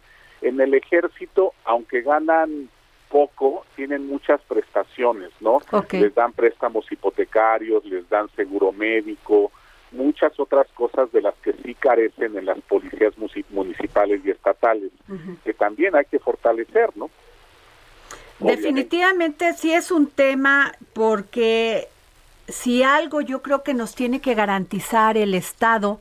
En 0.41 0.59
el 0.59 0.73
ejército, 0.73 1.53
aunque 1.65 2.01
ganan 2.01 2.69
poco, 3.09 3.65
tienen 3.75 4.07
muchas 4.07 4.39
prestaciones, 4.41 5.31
¿no? 5.39 5.61
Les 5.91 6.13
dan 6.15 6.33
préstamos 6.33 6.89
hipotecarios, 6.91 7.83
les 7.85 8.07
dan 8.09 8.29
seguro 8.35 8.71
médico, 8.71 9.51
muchas 9.91 10.39
otras 10.39 10.67
cosas 10.73 11.11
de 11.11 11.21
las 11.21 11.35
que 11.35 11.53
sí 11.53 11.75
carecen 11.75 12.37
en 12.37 12.45
las 12.45 12.59
policías 12.61 13.13
municipales 13.49 14.21
y 14.23 14.31
estatales, 14.31 14.91
que 15.43 15.53
también 15.53 15.95
hay 15.95 16.05
que 16.05 16.19
fortalecer, 16.19 16.89
¿no? 16.95 17.09
Definitivamente 18.39 19.53
sí 19.53 19.71
es 19.71 19.91
un 19.91 20.07
tema 20.07 20.71
porque 20.93 21.89
si 22.51 22.83
algo 22.83 23.21
yo 23.21 23.41
creo 23.41 23.63
que 23.63 23.73
nos 23.73 23.95
tiene 23.95 24.21
que 24.21 24.35
garantizar 24.35 25.17
el 25.17 25.33
Estado 25.33 25.99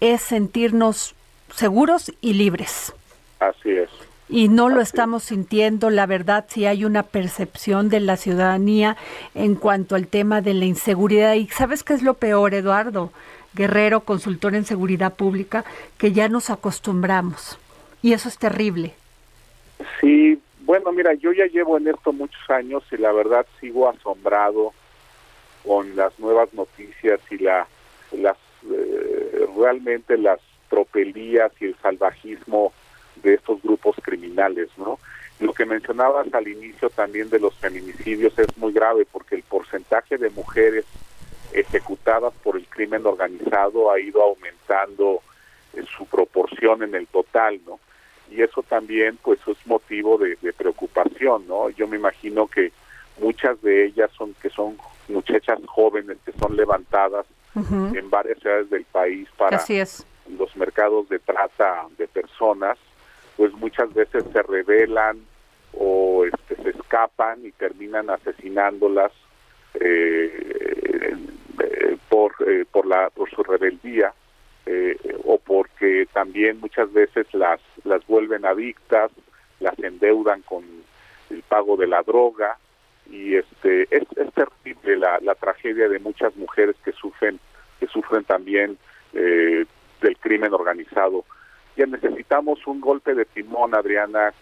es 0.00 0.22
sentirnos 0.22 1.14
seguros 1.54 2.12
y 2.20 2.34
libres. 2.34 2.92
Así 3.40 3.70
es. 3.70 3.90
Y 4.28 4.48
no 4.48 4.68
lo 4.68 4.80
estamos 4.80 5.24
sintiendo, 5.24 5.88
la 5.88 6.06
verdad, 6.06 6.46
si 6.48 6.66
hay 6.66 6.84
una 6.84 7.04
percepción 7.04 7.88
de 7.88 8.00
la 8.00 8.16
ciudadanía 8.16 8.96
en 9.34 9.54
cuanto 9.54 9.94
al 9.94 10.08
tema 10.08 10.40
de 10.40 10.54
la 10.54 10.64
inseguridad. 10.64 11.34
Y 11.34 11.46
sabes 11.48 11.84
qué 11.84 11.94
es 11.94 12.02
lo 12.02 12.14
peor, 12.14 12.52
Eduardo 12.54 13.12
Guerrero, 13.54 14.00
consultor 14.00 14.54
en 14.56 14.64
seguridad 14.64 15.14
pública, 15.14 15.64
que 15.96 16.12
ya 16.12 16.28
nos 16.28 16.50
acostumbramos. 16.50 17.58
Y 18.02 18.14
eso 18.14 18.28
es 18.28 18.36
terrible. 18.36 18.94
Sí, 20.00 20.40
bueno, 20.60 20.90
mira, 20.90 21.14
yo 21.14 21.32
ya 21.32 21.46
llevo 21.46 21.78
en 21.78 21.86
esto 21.86 22.12
muchos 22.12 22.50
años 22.50 22.82
y 22.90 22.96
la 22.96 23.12
verdad 23.12 23.46
sigo 23.60 23.88
asombrado 23.88 24.72
con 25.66 25.96
las 25.96 26.18
nuevas 26.18 26.52
noticias 26.54 27.20
y 27.30 27.38
la 27.38 27.66
las 28.12 28.36
eh, 28.70 29.46
realmente 29.56 30.16
las 30.16 30.40
tropelías 30.68 31.52
y 31.60 31.66
el 31.66 31.76
salvajismo 31.82 32.72
de 33.22 33.34
estos 33.34 33.60
grupos 33.62 33.96
criminales, 34.02 34.68
¿no? 34.76 34.98
Lo 35.40 35.52
que 35.52 35.66
mencionabas 35.66 36.32
al 36.32 36.48
inicio 36.48 36.88
también 36.90 37.28
de 37.28 37.40
los 37.40 37.54
feminicidios 37.56 38.38
es 38.38 38.56
muy 38.56 38.72
grave 38.72 39.06
porque 39.10 39.34
el 39.34 39.42
porcentaje 39.42 40.16
de 40.16 40.30
mujeres 40.30 40.84
ejecutadas 41.52 42.32
por 42.42 42.56
el 42.56 42.66
crimen 42.66 43.06
organizado 43.06 43.90
ha 43.90 44.00
ido 44.00 44.22
aumentando 44.22 45.20
en 45.74 45.86
su 45.86 46.06
proporción 46.06 46.82
en 46.82 46.94
el 46.94 47.06
total, 47.06 47.60
¿no? 47.66 47.78
Y 48.30 48.42
eso 48.42 48.62
también, 48.62 49.18
pues, 49.22 49.38
es 49.46 49.66
motivo 49.66 50.18
de, 50.18 50.36
de 50.40 50.52
preocupación, 50.52 51.46
¿no? 51.46 51.70
Yo 51.70 51.86
me 51.86 51.96
imagino 51.96 52.46
que 52.46 52.72
muchas 53.20 53.60
de 53.62 53.86
ellas 53.86 54.10
son 54.16 54.34
que 54.34 54.50
son 54.50 54.76
muchachas 55.08 55.58
jóvenes 55.66 56.18
que 56.24 56.32
son 56.32 56.56
levantadas 56.56 57.26
en 57.54 58.10
varias 58.10 58.38
ciudades 58.40 58.68
del 58.68 58.84
país 58.84 59.26
para 59.38 59.56
Así 59.56 59.78
es. 59.78 60.06
los 60.38 60.54
mercados 60.56 61.08
de 61.08 61.18
trata 61.18 61.86
de 61.96 62.06
personas, 62.06 62.76
pues 63.36 63.52
muchas 63.54 63.94
veces 63.94 64.24
se 64.30 64.42
rebelan 64.42 65.20
o 65.72 66.26
este, 66.26 66.62
se 66.62 66.70
escapan 66.78 67.46
y 67.46 67.52
terminan 67.52 68.10
asesinándolas 68.10 69.12
eh, 69.74 71.16
eh, 71.62 71.96
por 72.10 72.34
eh, 72.46 72.64
por 72.70 72.86
la 72.86 73.08
por 73.10 73.30
su 73.30 73.42
rebeldía 73.42 74.12
eh, 74.66 74.96
o 75.24 75.38
porque 75.38 76.06
también 76.12 76.60
muchas 76.60 76.92
veces 76.92 77.26
las 77.32 77.60
las 77.84 78.06
vuelven 78.06 78.44
adictas, 78.44 79.10
las 79.60 79.78
endeudan 79.78 80.42
con 80.42 80.64
el 81.30 81.42
pago 81.42 81.76
de 81.76 81.86
la 81.86 82.02
droga 82.02 82.58
y 83.10 83.36
este 83.36 83.88
es, 83.90 84.04
terrible 84.34 84.96
la, 84.96 85.34
tragedia 85.34 85.88
de 85.88 85.98
muchas 85.98 86.34
mujeres 86.36 86.76
que 86.84 86.92
sufren 86.92 87.38
que 87.80 87.86
sufren 87.86 88.24
también 88.24 88.78
eh, 89.12 89.64
del 90.00 90.16
crimen 90.18 90.52
organizado. 90.54 91.24
Ya 91.76 91.84
necesitamos 91.84 92.66
un 92.66 92.80
golpe 92.80 93.14
de 93.14 93.26
timón, 93.26 93.74
Adriana. 93.74 94.32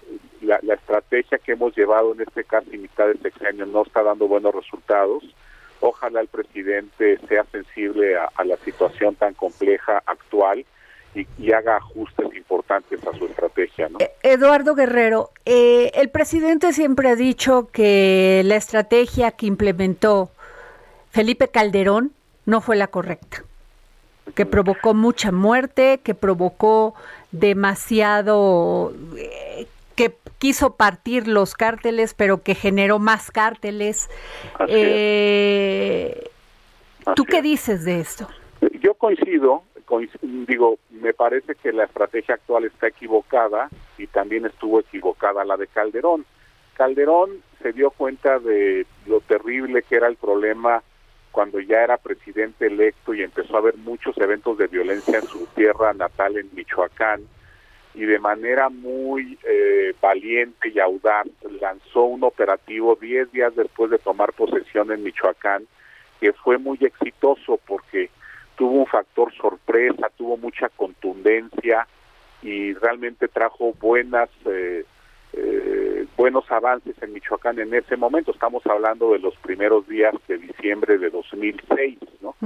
La, 0.41 0.59
estrategia 0.75 1.39
que 1.39 1.53
hemos 1.53 1.77
llevado 1.77 2.15
en 2.15 2.21
este 2.21 2.45
casi 2.45 2.79
mitad 2.79 3.09
de 3.09 3.19
sexenio 3.19 3.67
no 3.67 3.83
está 3.83 4.03
dando 4.03 4.29
buenos 4.29 4.55
resultados. 4.55 5.25
Ojalá 5.81 6.21
el 6.21 6.29
presidente 6.29 7.19
sea 7.29 7.45
sensible 7.51 8.17
a 8.17 8.45
la 8.45 8.57
situación 8.59 9.17
tan 9.17 9.35
compleja 9.35 10.03
actual 10.07 10.65
y, 11.15 11.27
y 11.39 11.53
haga 11.53 11.77
ajustes 11.77 12.35
importantes 12.35 13.01
a 13.07 13.17
su 13.17 13.27
estrategia. 13.27 13.89
¿no? 13.89 13.99
Eduardo 14.23 14.75
Guerrero, 14.75 15.31
eh, 15.45 15.91
el 15.95 16.09
presidente 16.11 16.73
siempre 16.73 17.09
ha 17.09 17.17
dicho 17.17 17.69
que 17.73 18.43
la 18.45 18.57
estrategia 18.57 19.31
que 19.31 19.47
implementó 19.47 20.31
Felipe 21.11 21.49
Calderón 21.49 22.13
no 22.47 22.61
fue 22.61 22.77
la 22.77 22.89
correcta, 22.89 23.45
que 24.35 24.45
provocó 24.47 24.95
mucha 24.95 25.31
muerte, 25.33 26.01
que 26.03 26.15
provocó 26.15 26.95
demasiado, 27.33 28.93
eh, 29.17 29.67
que 29.95 30.15
quiso 30.39 30.75
partir 30.75 31.29
los 31.29 31.55
cárteles, 31.55 32.15
pero 32.15 32.43
que 32.43 32.55
generó 32.55 32.99
más 32.99 33.31
cárteles. 33.31 34.11
Así 34.59 34.73
es. 34.73 34.79
Eh, 34.79 36.31
¿Tú 37.15 37.25
qué 37.25 37.39
es. 37.39 37.43
dices 37.43 37.85
de 37.85 38.01
esto? 38.01 38.29
Yo 38.81 38.95
coincido, 38.95 39.63
coinc- 39.74 39.74
digo, 40.23 40.79
me 40.91 41.13
parece 41.13 41.55
que 41.55 41.73
la 41.73 41.85
estrategia 41.85 42.37
actual 42.37 42.65
está 42.65 42.89
equivocada 42.89 43.69
y 43.99 44.07
también 44.07 44.47
estuvo 44.47 44.81
equivocada 44.81 45.45
la 45.45 45.57
de 45.57 45.67
Calderón. 45.67 46.25
Calderón 46.75 47.43
se 47.63 47.73
dio 47.73 47.91
cuenta 47.91 48.39
de 48.39 48.87
lo 49.07 49.21
terrible 49.21 49.83
que 49.83 49.97
era 49.97 50.09
el 50.09 50.17
problema 50.17 50.83
cuando 51.31 51.59
ya 51.61 51.83
era 51.83 51.97
presidente 51.97 52.67
electo 52.67 53.13
y 53.13 53.23
empezó 53.23 53.57
a 53.57 53.59
haber 53.59 53.77
muchos 53.79 54.17
eventos 54.19 54.57
de 54.59 54.69
violencia 54.69 55.19
en 55.19 55.27
su 55.27 55.47
tierra 55.47 55.93
natal 55.93 56.37
en 56.37 56.49
Michoacán 56.55 57.23
y 57.95 58.05
de 58.05 58.19
manera 58.19 58.69
muy 58.69 59.39
eh, 59.45 59.95
valiente 60.01 60.69
y 60.69 60.79
audaz 60.79 61.27
lanzó 61.61 62.05
un 62.05 62.25
operativo 62.25 62.97
10 63.01 63.33
días 63.33 63.55
después 63.57 63.91
de 63.91 63.99
tomar 63.99 64.33
posesión 64.33 64.93
en 64.93 65.03
Michoacán 65.03 65.67
que 66.21 66.33
fue 66.33 66.59
muy 66.59 66.79
exitoso 66.81 67.59
porque 67.67 68.11
tuvo 68.57 68.81
un 68.81 68.87
factor 68.87 69.33
sorpresa, 69.35 70.11
tuvo 70.17 70.37
mucha 70.37 70.69
contundencia 70.71 71.87
y 72.43 72.75
realmente 72.75 73.29
trajo 73.29 73.73
buenas 73.81 74.29
eh, 74.47 74.85
eh, 75.33 76.07
buenos 76.17 76.49
avances 76.51 76.95
en 77.03 77.13
Michoacán 77.13 77.59
en 77.59 77.75
ese 77.75 77.97
momento. 77.97 78.31
Estamos 78.31 78.65
hablando 78.67 79.13
de 79.13 79.19
los 79.19 79.35
primeros 79.37 79.89
días 79.89 80.15
de 80.29 80.39
diciembre 80.39 80.99
de 80.99 81.11
2006, 81.11 81.99
¿no? 82.21 82.37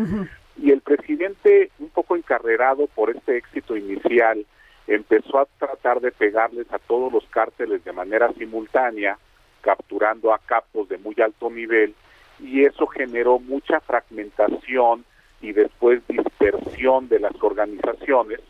Y 0.56 0.70
el 0.70 0.80
presidente, 0.80 1.70
un 1.78 1.90
poco 1.90 2.16
encarrerado 2.16 2.86
por 2.86 3.10
este 3.10 3.36
éxito 3.36 3.76
inicial, 3.76 4.44
empezó 4.86 5.38
a 5.38 5.46
tratar 5.58 6.00
de 6.00 6.12
pegarles 6.12 6.66
a 6.72 6.78
todos 6.78 7.12
los 7.12 7.24
cárteles 7.26 7.84
de 7.84 7.92
manera 7.92 8.32
simultánea, 8.32 9.18
capturando 9.60 10.32
a 10.32 10.38
capos 10.38 10.88
de 10.88 10.96
muy 10.96 11.14
alto 11.22 11.50
nivel, 11.50 11.94
y 12.40 12.64
eso 12.64 12.86
generó 12.86 13.38
mucha 13.38 13.80
fragmentación 13.80 15.04
y 15.40 15.52
después 15.52 16.06
dispersión 16.08 17.08
de 17.08 17.20
las 17.20 17.34
organizaciones, 17.42 18.40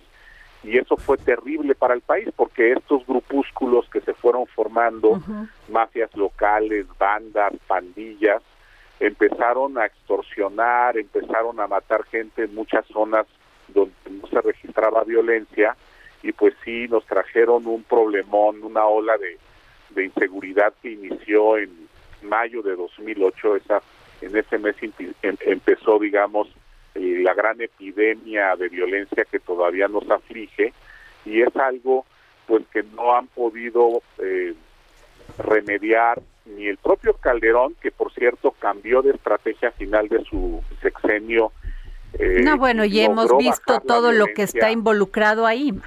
y 0.64 0.76
eso 0.76 0.96
fue 0.96 1.16
terrible 1.18 1.74
para 1.74 1.94
el 1.94 2.00
país 2.00 2.28
porque 2.34 2.72
estos 2.72 3.06
grupúsculos 3.06 3.88
que 3.90 4.00
se 4.00 4.12
fueron 4.14 4.46
formando, 4.46 5.20
mafias 5.68 6.14
locales, 6.16 6.86
bandas, 6.98 7.52
pandillas, 7.66 8.42
empezaron 9.00 9.78
a 9.78 9.86
extorsionar, 9.86 10.98
empezaron 10.98 11.60
a 11.60 11.68
matar 11.68 12.04
gente 12.04 12.44
en 12.44 12.54
muchas 12.54 12.84
zonas 12.86 13.26
donde 13.68 13.94
no 14.10 14.26
se 14.26 14.40
registraba 14.40 15.04
violencia 15.04 15.76
y 16.22 16.32
pues 16.32 16.54
sí 16.64 16.88
nos 16.88 17.04
trajeron 17.06 17.66
un 17.66 17.84
problemón, 17.84 18.62
una 18.64 18.84
ola 18.86 19.16
de, 19.18 19.38
de 19.90 20.06
inseguridad 20.06 20.72
que 20.82 20.90
inició 20.90 21.58
en 21.58 21.70
mayo 22.22 22.62
de 22.62 22.74
2008, 22.74 23.56
esa 23.56 23.82
en 24.20 24.36
ese 24.36 24.58
mes 24.58 24.74
em- 24.82 25.36
empezó 25.40 26.00
digamos 26.00 26.48
eh, 26.98 27.22
la 27.22 27.34
gran 27.34 27.60
epidemia 27.60 28.56
de 28.56 28.68
violencia 28.68 29.24
que 29.24 29.38
todavía 29.38 29.88
nos 29.88 30.08
aflige 30.10 30.72
y 31.24 31.42
es 31.42 31.54
algo 31.56 32.04
pues 32.46 32.64
que 32.72 32.82
no 32.82 33.14
han 33.14 33.26
podido 33.28 34.02
eh, 34.18 34.54
remediar 35.38 36.20
ni 36.46 36.66
el 36.66 36.78
propio 36.78 37.14
Calderón 37.14 37.74
que 37.80 37.90
por 37.90 38.12
cierto 38.12 38.52
cambió 38.52 39.02
de 39.02 39.10
estrategia 39.10 39.70
final 39.72 40.08
de 40.08 40.24
su 40.24 40.62
sexenio 40.80 41.52
eh, 42.14 42.40
no, 42.42 42.56
bueno, 42.56 42.84
y 42.84 43.00
hemos 43.00 43.36
visto 43.36 43.80
todo 43.80 44.12
lo 44.12 44.26
que 44.34 44.42
está 44.42 44.70
involucrado 44.70 45.46
ahí. 45.46 45.78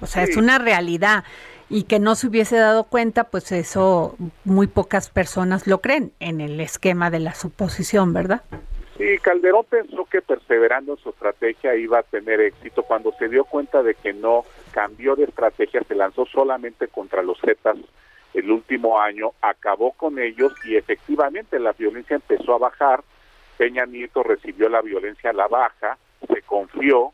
O 0.00 0.06
sea, 0.06 0.22
es 0.22 0.36
una 0.36 0.58
realidad. 0.58 1.24
Y 1.70 1.84
que 1.84 1.98
no 1.98 2.14
se 2.14 2.26
hubiese 2.26 2.56
dado 2.56 2.84
cuenta, 2.84 3.24
pues 3.24 3.50
eso 3.50 4.16
muy 4.44 4.66
pocas 4.66 5.08
personas 5.08 5.66
lo 5.66 5.80
creen 5.80 6.12
en 6.20 6.40
el 6.40 6.60
esquema 6.60 7.10
de 7.10 7.20
la 7.20 7.34
suposición, 7.34 8.12
¿verdad? 8.12 8.42
Sí, 9.04 9.18
Calderón 9.18 9.66
pensó 9.68 10.06
que 10.06 10.22
perseverando 10.22 10.92
en 10.92 10.98
su 10.98 11.10
estrategia 11.10 11.76
iba 11.76 11.98
a 11.98 12.02
tener 12.04 12.40
éxito. 12.40 12.84
Cuando 12.84 13.12
se 13.18 13.28
dio 13.28 13.44
cuenta 13.44 13.82
de 13.82 13.94
que 13.94 14.14
no 14.14 14.46
cambió 14.72 15.14
de 15.14 15.24
estrategia, 15.24 15.82
se 15.86 15.94
lanzó 15.94 16.24
solamente 16.24 16.88
contra 16.88 17.22
los 17.22 17.38
Zetas 17.38 17.76
el 18.32 18.50
último 18.50 18.98
año, 18.98 19.32
acabó 19.42 19.92
con 19.92 20.18
ellos 20.18 20.54
y 20.64 20.76
efectivamente 20.76 21.58
la 21.58 21.72
violencia 21.72 22.16
empezó 22.16 22.54
a 22.54 22.58
bajar. 22.58 23.04
Peña 23.58 23.84
Nieto 23.84 24.22
recibió 24.22 24.70
la 24.70 24.80
violencia 24.80 25.28
a 25.28 25.34
la 25.34 25.48
baja, 25.48 25.98
se 26.26 26.40
confió 26.40 27.12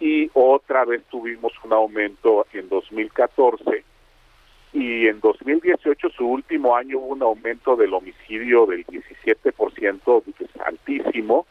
y 0.00 0.28
otra 0.34 0.84
vez 0.84 1.04
tuvimos 1.04 1.52
un 1.62 1.72
aumento 1.72 2.44
en 2.52 2.68
2014 2.68 3.84
y 4.72 5.08
en 5.08 5.20
2018 5.20 6.10
su 6.10 6.26
último 6.26 6.76
año 6.76 6.98
hubo 6.98 7.08
un 7.08 7.22
aumento 7.22 7.76
del 7.76 7.92
homicidio 7.92 8.66
del 8.66 8.86
17%, 8.86 10.34
que 10.36 10.44
es 10.44 10.50
altísimo, 10.64 11.46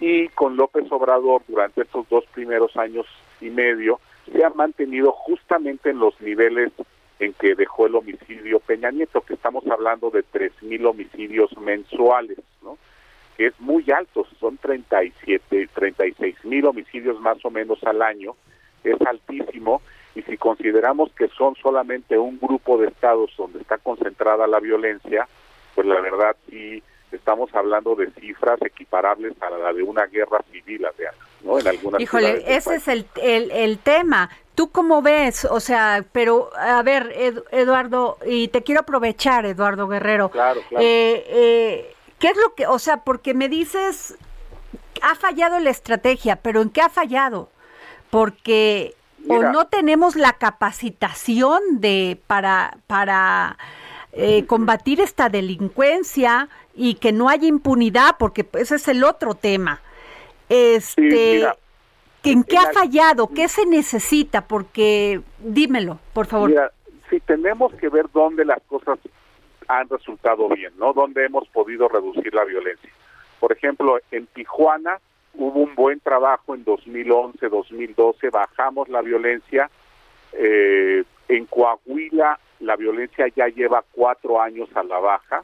y 0.00 0.28
con 0.28 0.56
López 0.56 0.90
Obrador 0.90 1.42
durante 1.48 1.82
estos 1.82 2.08
dos 2.08 2.24
primeros 2.32 2.76
años 2.76 3.06
y 3.40 3.50
medio 3.50 4.00
se 4.32 4.44
ha 4.44 4.50
mantenido 4.50 5.12
justamente 5.12 5.90
en 5.90 5.98
los 5.98 6.20
niveles 6.20 6.72
en 7.18 7.32
que 7.32 7.54
dejó 7.54 7.86
el 7.86 7.96
homicidio 7.96 8.60
Peña 8.60 8.90
Nieto, 8.90 9.22
que 9.22 9.34
estamos 9.34 9.66
hablando 9.66 10.10
de 10.10 10.24
3.000 10.24 10.86
homicidios 10.86 11.56
mensuales, 11.58 12.38
¿no? 12.62 12.78
que 13.38 13.46
es 13.46 13.60
muy 13.60 13.84
alto, 13.90 14.26
son 14.40 14.58
37, 14.58 15.68
36 15.72 16.44
mil 16.44 16.66
homicidios 16.66 17.20
más 17.20 17.42
o 17.44 17.50
menos 17.50 17.82
al 17.84 18.02
año, 18.02 18.34
es 18.82 19.00
altísimo, 19.02 19.80
y 20.14 20.22
si 20.22 20.36
consideramos 20.36 21.10
que 21.12 21.28
son 21.28 21.54
solamente 21.56 22.18
un 22.18 22.38
grupo 22.40 22.78
de 22.78 22.88
estados 22.88 23.30
donde 23.36 23.60
está 23.60 23.78
concentrada 23.78 24.46
la 24.46 24.60
violencia, 24.60 25.28
pues 25.74 25.86
la 25.86 26.00
verdad 26.00 26.34
sí 26.50 26.82
estamos 27.12 27.54
hablando 27.54 27.94
de 27.94 28.10
cifras 28.12 28.60
equiparables 28.62 29.32
a 29.40 29.50
la 29.50 29.72
de 29.72 29.82
una 29.82 30.06
guerra 30.06 30.40
civil, 30.52 30.86
¿no? 31.42 31.58
En 31.58 31.66
algunas 31.68 32.00
Híjole, 32.00 32.42
ese 32.46 32.74
es 32.76 32.88
el, 32.88 33.06
el, 33.22 33.50
el 33.50 33.78
tema. 33.78 34.28
¿Tú 34.54 34.70
cómo 34.70 35.00
ves? 35.02 35.44
O 35.44 35.60
sea, 35.60 36.04
pero 36.12 36.50
a 36.56 36.82
ver, 36.82 37.12
Ed- 37.16 37.44
Eduardo, 37.52 38.18
y 38.26 38.48
te 38.48 38.62
quiero 38.62 38.80
aprovechar, 38.80 39.46
Eduardo 39.46 39.86
Guerrero. 39.86 40.30
Claro, 40.30 40.60
claro. 40.68 40.84
Eh, 40.84 41.24
eh, 41.28 41.94
¿Qué 42.18 42.28
es 42.28 42.36
lo 42.36 42.54
que, 42.54 42.66
o 42.66 42.78
sea, 42.80 43.04
porque 43.04 43.32
me 43.34 43.48
dices, 43.48 44.18
ha 45.00 45.14
fallado 45.14 45.60
la 45.60 45.70
estrategia, 45.70 46.36
pero 46.36 46.60
¿en 46.60 46.70
qué 46.70 46.80
ha 46.82 46.88
fallado? 46.88 47.48
Porque 48.10 48.94
o 49.28 49.42
no 49.42 49.66
tenemos 49.66 50.16
la 50.16 50.34
capacitación 50.34 51.60
de 51.80 52.18
para 52.26 52.78
para 52.86 53.56
eh, 54.12 54.46
combatir 54.46 55.00
esta 55.00 55.28
delincuencia 55.28 56.48
y 56.74 56.94
que 56.94 57.12
no 57.12 57.28
haya 57.28 57.46
impunidad, 57.46 58.16
porque 58.18 58.46
ese 58.54 58.76
es 58.76 58.88
el 58.88 59.04
otro 59.04 59.34
tema. 59.34 59.80
Este, 60.48 61.46
¿En 62.24 62.44
qué 62.44 62.56
ha 62.56 62.72
fallado? 62.72 63.28
¿Qué 63.28 63.48
se 63.48 63.66
necesita? 63.66 64.46
Porque 64.46 65.20
dímelo, 65.38 65.98
por 66.12 66.26
favor. 66.26 66.50
Mira, 66.50 66.72
sí, 67.10 67.20
tenemos 67.20 67.72
que 67.74 67.88
ver 67.88 68.06
dónde 68.12 68.44
las 68.44 68.62
cosas 68.62 68.98
han 69.66 69.88
resultado 69.88 70.48
bien, 70.48 70.72
¿no? 70.78 70.92
Dónde 70.92 71.24
hemos 71.24 71.46
podido 71.48 71.88
reducir 71.88 72.32
la 72.34 72.44
violencia. 72.44 72.90
Por 73.38 73.52
ejemplo, 73.52 73.98
en 74.10 74.26
Tijuana 74.28 74.98
hubo 75.34 75.60
un 75.60 75.74
buen 75.74 76.00
trabajo 76.00 76.54
en 76.54 76.64
2011, 76.64 77.48
2012, 77.48 78.30
bajamos 78.30 78.88
la 78.88 79.02
violencia. 79.02 79.70
Eh, 80.32 81.04
en 81.28 81.46
Coahuila 81.46 82.38
la 82.60 82.76
violencia 82.76 83.26
ya 83.34 83.48
lleva 83.48 83.84
cuatro 83.92 84.40
años 84.40 84.68
a 84.74 84.82
la 84.82 84.98
baja. 84.98 85.42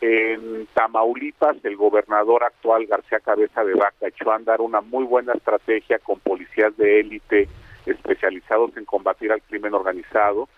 En 0.00 0.66
Tamaulipas, 0.72 1.56
el 1.62 1.76
gobernador 1.76 2.44
actual 2.44 2.86
García 2.86 3.20
Cabeza 3.20 3.62
de 3.62 3.74
Vaca 3.74 4.06
echó 4.06 4.30
a 4.30 4.36
andar 4.36 4.62
una 4.62 4.80
muy 4.80 5.04
buena 5.04 5.34
estrategia 5.34 5.98
con 5.98 6.18
policías 6.20 6.74
de 6.78 7.00
élite 7.00 7.48
especializados 7.84 8.74
en 8.76 8.86
combatir 8.86 9.30
al 9.32 9.42
crimen 9.42 9.74
organizado 9.74 10.48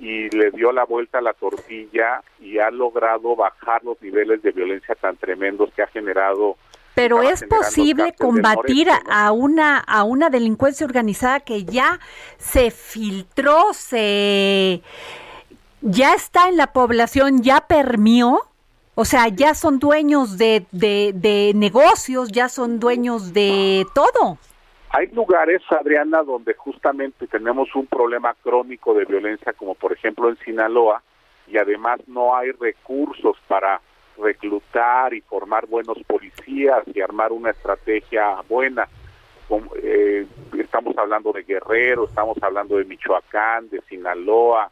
y 0.00 0.28
le 0.30 0.50
dio 0.50 0.72
la 0.72 0.84
vuelta 0.84 1.18
a 1.18 1.22
la 1.22 1.32
tortilla 1.32 2.22
y 2.40 2.58
ha 2.58 2.70
logrado 2.70 3.36
bajar 3.36 3.84
los 3.84 4.00
niveles 4.02 4.42
de 4.42 4.50
violencia 4.50 4.96
tan 4.96 5.16
tremendos 5.16 5.72
que 5.74 5.82
ha 5.82 5.86
generado 5.86 6.56
pero 6.94 7.22
es 7.22 7.44
posible 7.44 8.14
combatir 8.18 8.88
a 9.08 9.32
una 9.32 9.78
a 9.78 10.04
una 10.04 10.30
delincuencia 10.30 10.86
organizada 10.86 11.40
que 11.40 11.64
ya 11.64 11.98
se 12.38 12.70
filtró, 12.70 13.72
se 13.72 14.82
ya 15.80 16.14
está 16.14 16.48
en 16.48 16.56
la 16.56 16.72
población, 16.72 17.42
ya 17.42 17.62
permió, 17.62 18.40
o 18.94 19.04
sea, 19.04 19.28
ya 19.28 19.54
son 19.54 19.78
dueños 19.78 20.38
de, 20.38 20.64
de, 20.70 21.12
de 21.14 21.52
negocios, 21.54 22.30
ya 22.30 22.48
son 22.48 22.78
dueños 22.78 23.32
de 23.32 23.86
todo. 23.94 24.38
Hay 24.90 25.08
lugares, 25.08 25.62
Adriana, 25.70 26.22
donde 26.22 26.54
justamente 26.54 27.26
tenemos 27.26 27.74
un 27.74 27.86
problema 27.86 28.34
crónico 28.42 28.92
de 28.94 29.06
violencia, 29.06 29.54
como 29.54 29.74
por 29.74 29.92
ejemplo 29.92 30.28
en 30.28 30.36
Sinaloa, 30.44 31.02
y 31.48 31.56
además 31.56 32.00
no 32.06 32.36
hay 32.36 32.52
recursos 32.52 33.36
para 33.48 33.80
reclutar 34.18 35.14
y 35.14 35.20
formar 35.20 35.66
buenos 35.66 35.98
policías 36.06 36.82
y 36.94 37.00
armar 37.00 37.32
una 37.32 37.50
estrategia 37.50 38.40
buena. 38.48 38.88
Eh, 39.82 40.26
estamos 40.58 40.96
hablando 40.96 41.32
de 41.32 41.42
Guerrero, 41.42 42.06
estamos 42.06 42.38
hablando 42.42 42.76
de 42.76 42.84
Michoacán, 42.84 43.68
de 43.68 43.80
Sinaloa. 43.82 44.70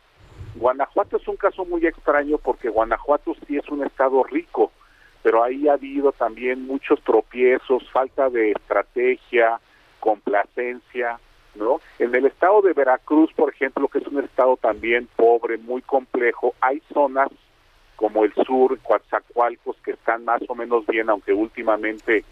Guanajuato 0.55 1.18
es 1.18 1.28
un 1.28 1.36
caso 1.36 1.64
muy 1.64 1.86
extraño 1.86 2.38
porque 2.38 2.70
Guanajuato 2.70 3.34
sí 3.47 3.57
es 3.57 3.68
un 3.68 3.84
estado 3.84 4.22
rico, 4.24 4.72
pero 5.22 5.45
ahí 5.45 5.68
ha 5.68 5.74
habido 5.74 6.12
también 6.12 6.66
muchos 6.66 7.01
tropiezos, 7.03 7.88
falta 7.91 8.30
de 8.30 8.53
estrategia, 8.53 9.61
complacencia, 10.01 11.20
¿no? 11.55 11.80
En 11.99 12.14
el 12.14 12.26
estado 12.26 12.62
de 12.62 12.72
Veracruz, 12.72 13.32
por 13.34 13.53
ejemplo, 13.53 13.88
que 13.88 13.99
es 13.99 14.07
un 14.07 14.24
estado 14.24 14.57
también 14.57 15.09
pobre, 15.16 15.59
muy 15.59 15.82
complejo, 15.82 16.55
hay 16.61 16.82
zonas 16.93 17.28
como 18.01 18.24
el 18.24 18.32
sur, 18.46 18.78
Coatzacoalcos, 18.78 19.76
que 19.84 19.90
están 19.90 20.24
más 20.24 20.40
o 20.48 20.55
menos 20.55 20.86
bien, 20.86 21.11
aunque 21.11 21.34
últimamente 21.34 22.24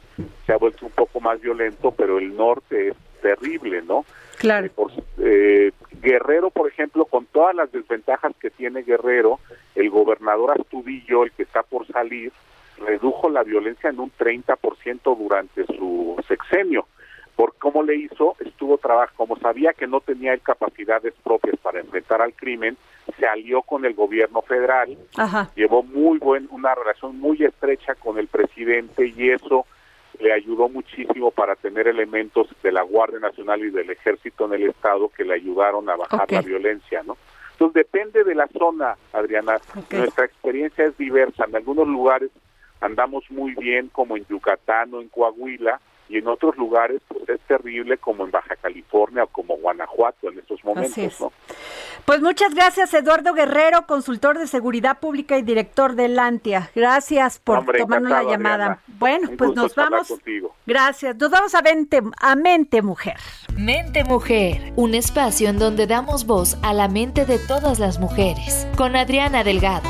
se 0.46 0.52
ha 0.54 0.56
vuelto 0.56 0.86
un 0.86 0.92
poco 0.92 1.20
más 1.20 1.38
violento, 1.42 1.90
pero 1.90 2.16
el 2.16 2.34
norte 2.34 2.88
es 2.88 2.96
terrible, 3.20 3.82
¿no? 3.82 4.06
Claro. 4.38 4.64
Eh, 4.64 4.70
por, 4.74 4.90
eh, 5.18 5.72
Guerrero, 6.00 6.48
por 6.48 6.68
ejemplo, 6.68 7.04
con 7.04 7.26
todas 7.26 7.54
las 7.54 7.70
desventajas 7.70 8.32
que 8.40 8.48
tiene 8.48 8.82
Guerrero, 8.82 9.40
el 9.74 9.90
gobernador 9.90 10.58
Astudillo, 10.58 11.24
el 11.24 11.32
que 11.32 11.42
está 11.42 11.62
por 11.62 11.86
salir, 11.88 12.32
redujo 12.78 13.28
la 13.28 13.42
violencia 13.42 13.90
en 13.90 14.00
un 14.00 14.10
30% 14.10 15.18
durante 15.18 15.66
su 15.66 16.16
sexenio 16.26 16.86
por 17.38 17.54
cómo 17.54 17.84
le 17.84 17.94
hizo, 17.94 18.34
estuvo 18.40 18.78
trabajo, 18.78 19.12
como 19.16 19.38
sabía 19.38 19.72
que 19.72 19.86
no 19.86 20.00
tenía 20.00 20.36
capacidades 20.38 21.14
propias 21.22 21.56
para 21.62 21.78
enfrentar 21.78 22.20
al 22.20 22.34
crimen, 22.34 22.76
se 23.16 23.28
alió 23.28 23.62
con 23.62 23.84
el 23.84 23.94
gobierno 23.94 24.42
federal, 24.42 24.98
llevó 25.54 25.84
muy 25.84 26.18
buen, 26.18 26.48
una 26.50 26.74
relación 26.74 27.16
muy 27.20 27.44
estrecha 27.44 27.94
con 27.94 28.18
el 28.18 28.26
presidente 28.26 29.06
y 29.16 29.30
eso 29.30 29.66
le 30.18 30.32
ayudó 30.32 30.68
muchísimo 30.68 31.30
para 31.30 31.54
tener 31.54 31.86
elementos 31.86 32.48
de 32.60 32.72
la 32.72 32.82
Guardia 32.82 33.20
Nacional 33.20 33.64
y 33.64 33.70
del 33.70 33.88
Ejército 33.90 34.46
en 34.46 34.54
el 34.54 34.70
Estado 34.70 35.08
que 35.08 35.22
le 35.22 35.34
ayudaron 35.34 35.88
a 35.90 35.94
bajar 35.94 36.32
la 36.32 36.42
violencia, 36.42 37.04
¿no? 37.04 37.16
Entonces 37.52 37.74
depende 37.74 38.24
de 38.24 38.34
la 38.34 38.48
zona, 38.48 38.96
Adriana. 39.12 39.58
Nuestra 39.92 40.24
experiencia 40.24 40.86
es 40.86 40.98
diversa. 40.98 41.44
En 41.44 41.54
algunos 41.54 41.86
lugares 41.86 42.32
andamos 42.80 43.30
muy 43.30 43.54
bien, 43.54 43.90
como 43.90 44.16
en 44.16 44.26
Yucatán 44.26 44.92
o 44.92 45.00
en 45.00 45.08
Coahuila, 45.08 45.80
y 46.08 46.18
en 46.18 46.28
otros 46.28 46.56
lugares 46.56 47.00
pues 47.08 47.28
es 47.28 47.40
terrible 47.42 47.98
como 47.98 48.24
en 48.24 48.30
Baja 48.30 48.56
California 48.56 49.24
o 49.24 49.26
como 49.26 49.56
Guanajuato 49.56 50.30
en 50.30 50.38
estos 50.38 50.64
momentos, 50.64 51.20
¿no? 51.20 51.32
Pues 52.04 52.22
muchas 52.22 52.54
gracias 52.54 52.94
Eduardo 52.94 53.34
Guerrero, 53.34 53.86
consultor 53.86 54.38
de 54.38 54.46
seguridad 54.46 54.98
pública 54.98 55.36
y 55.36 55.42
director 55.42 55.94
de 55.94 56.08
Lantia. 56.08 56.70
Gracias 56.74 57.38
por 57.38 57.64
tomarnos 57.76 58.10
la 58.10 58.22
llamada. 58.24 58.80
Bueno, 58.86 59.30
pues 59.36 59.54
nos 59.54 59.74
vamos. 59.74 60.12
Gracias. 60.66 61.16
Nos 61.16 61.30
vamos 61.30 61.54
a 61.54 61.62
Mente, 61.62 62.02
a 62.20 62.36
Mente 62.36 62.82
Mujer. 62.82 63.16
Mente 63.56 64.04
Mujer, 64.04 64.72
un 64.76 64.94
espacio 64.94 65.48
en 65.48 65.58
donde 65.58 65.86
damos 65.86 66.26
voz 66.26 66.56
a 66.62 66.72
la 66.72 66.88
mente 66.88 67.24
de 67.24 67.38
todas 67.38 67.78
las 67.78 67.98
mujeres, 67.98 68.66
con 68.76 68.96
Adriana 68.96 69.44
Delgado. 69.44 69.88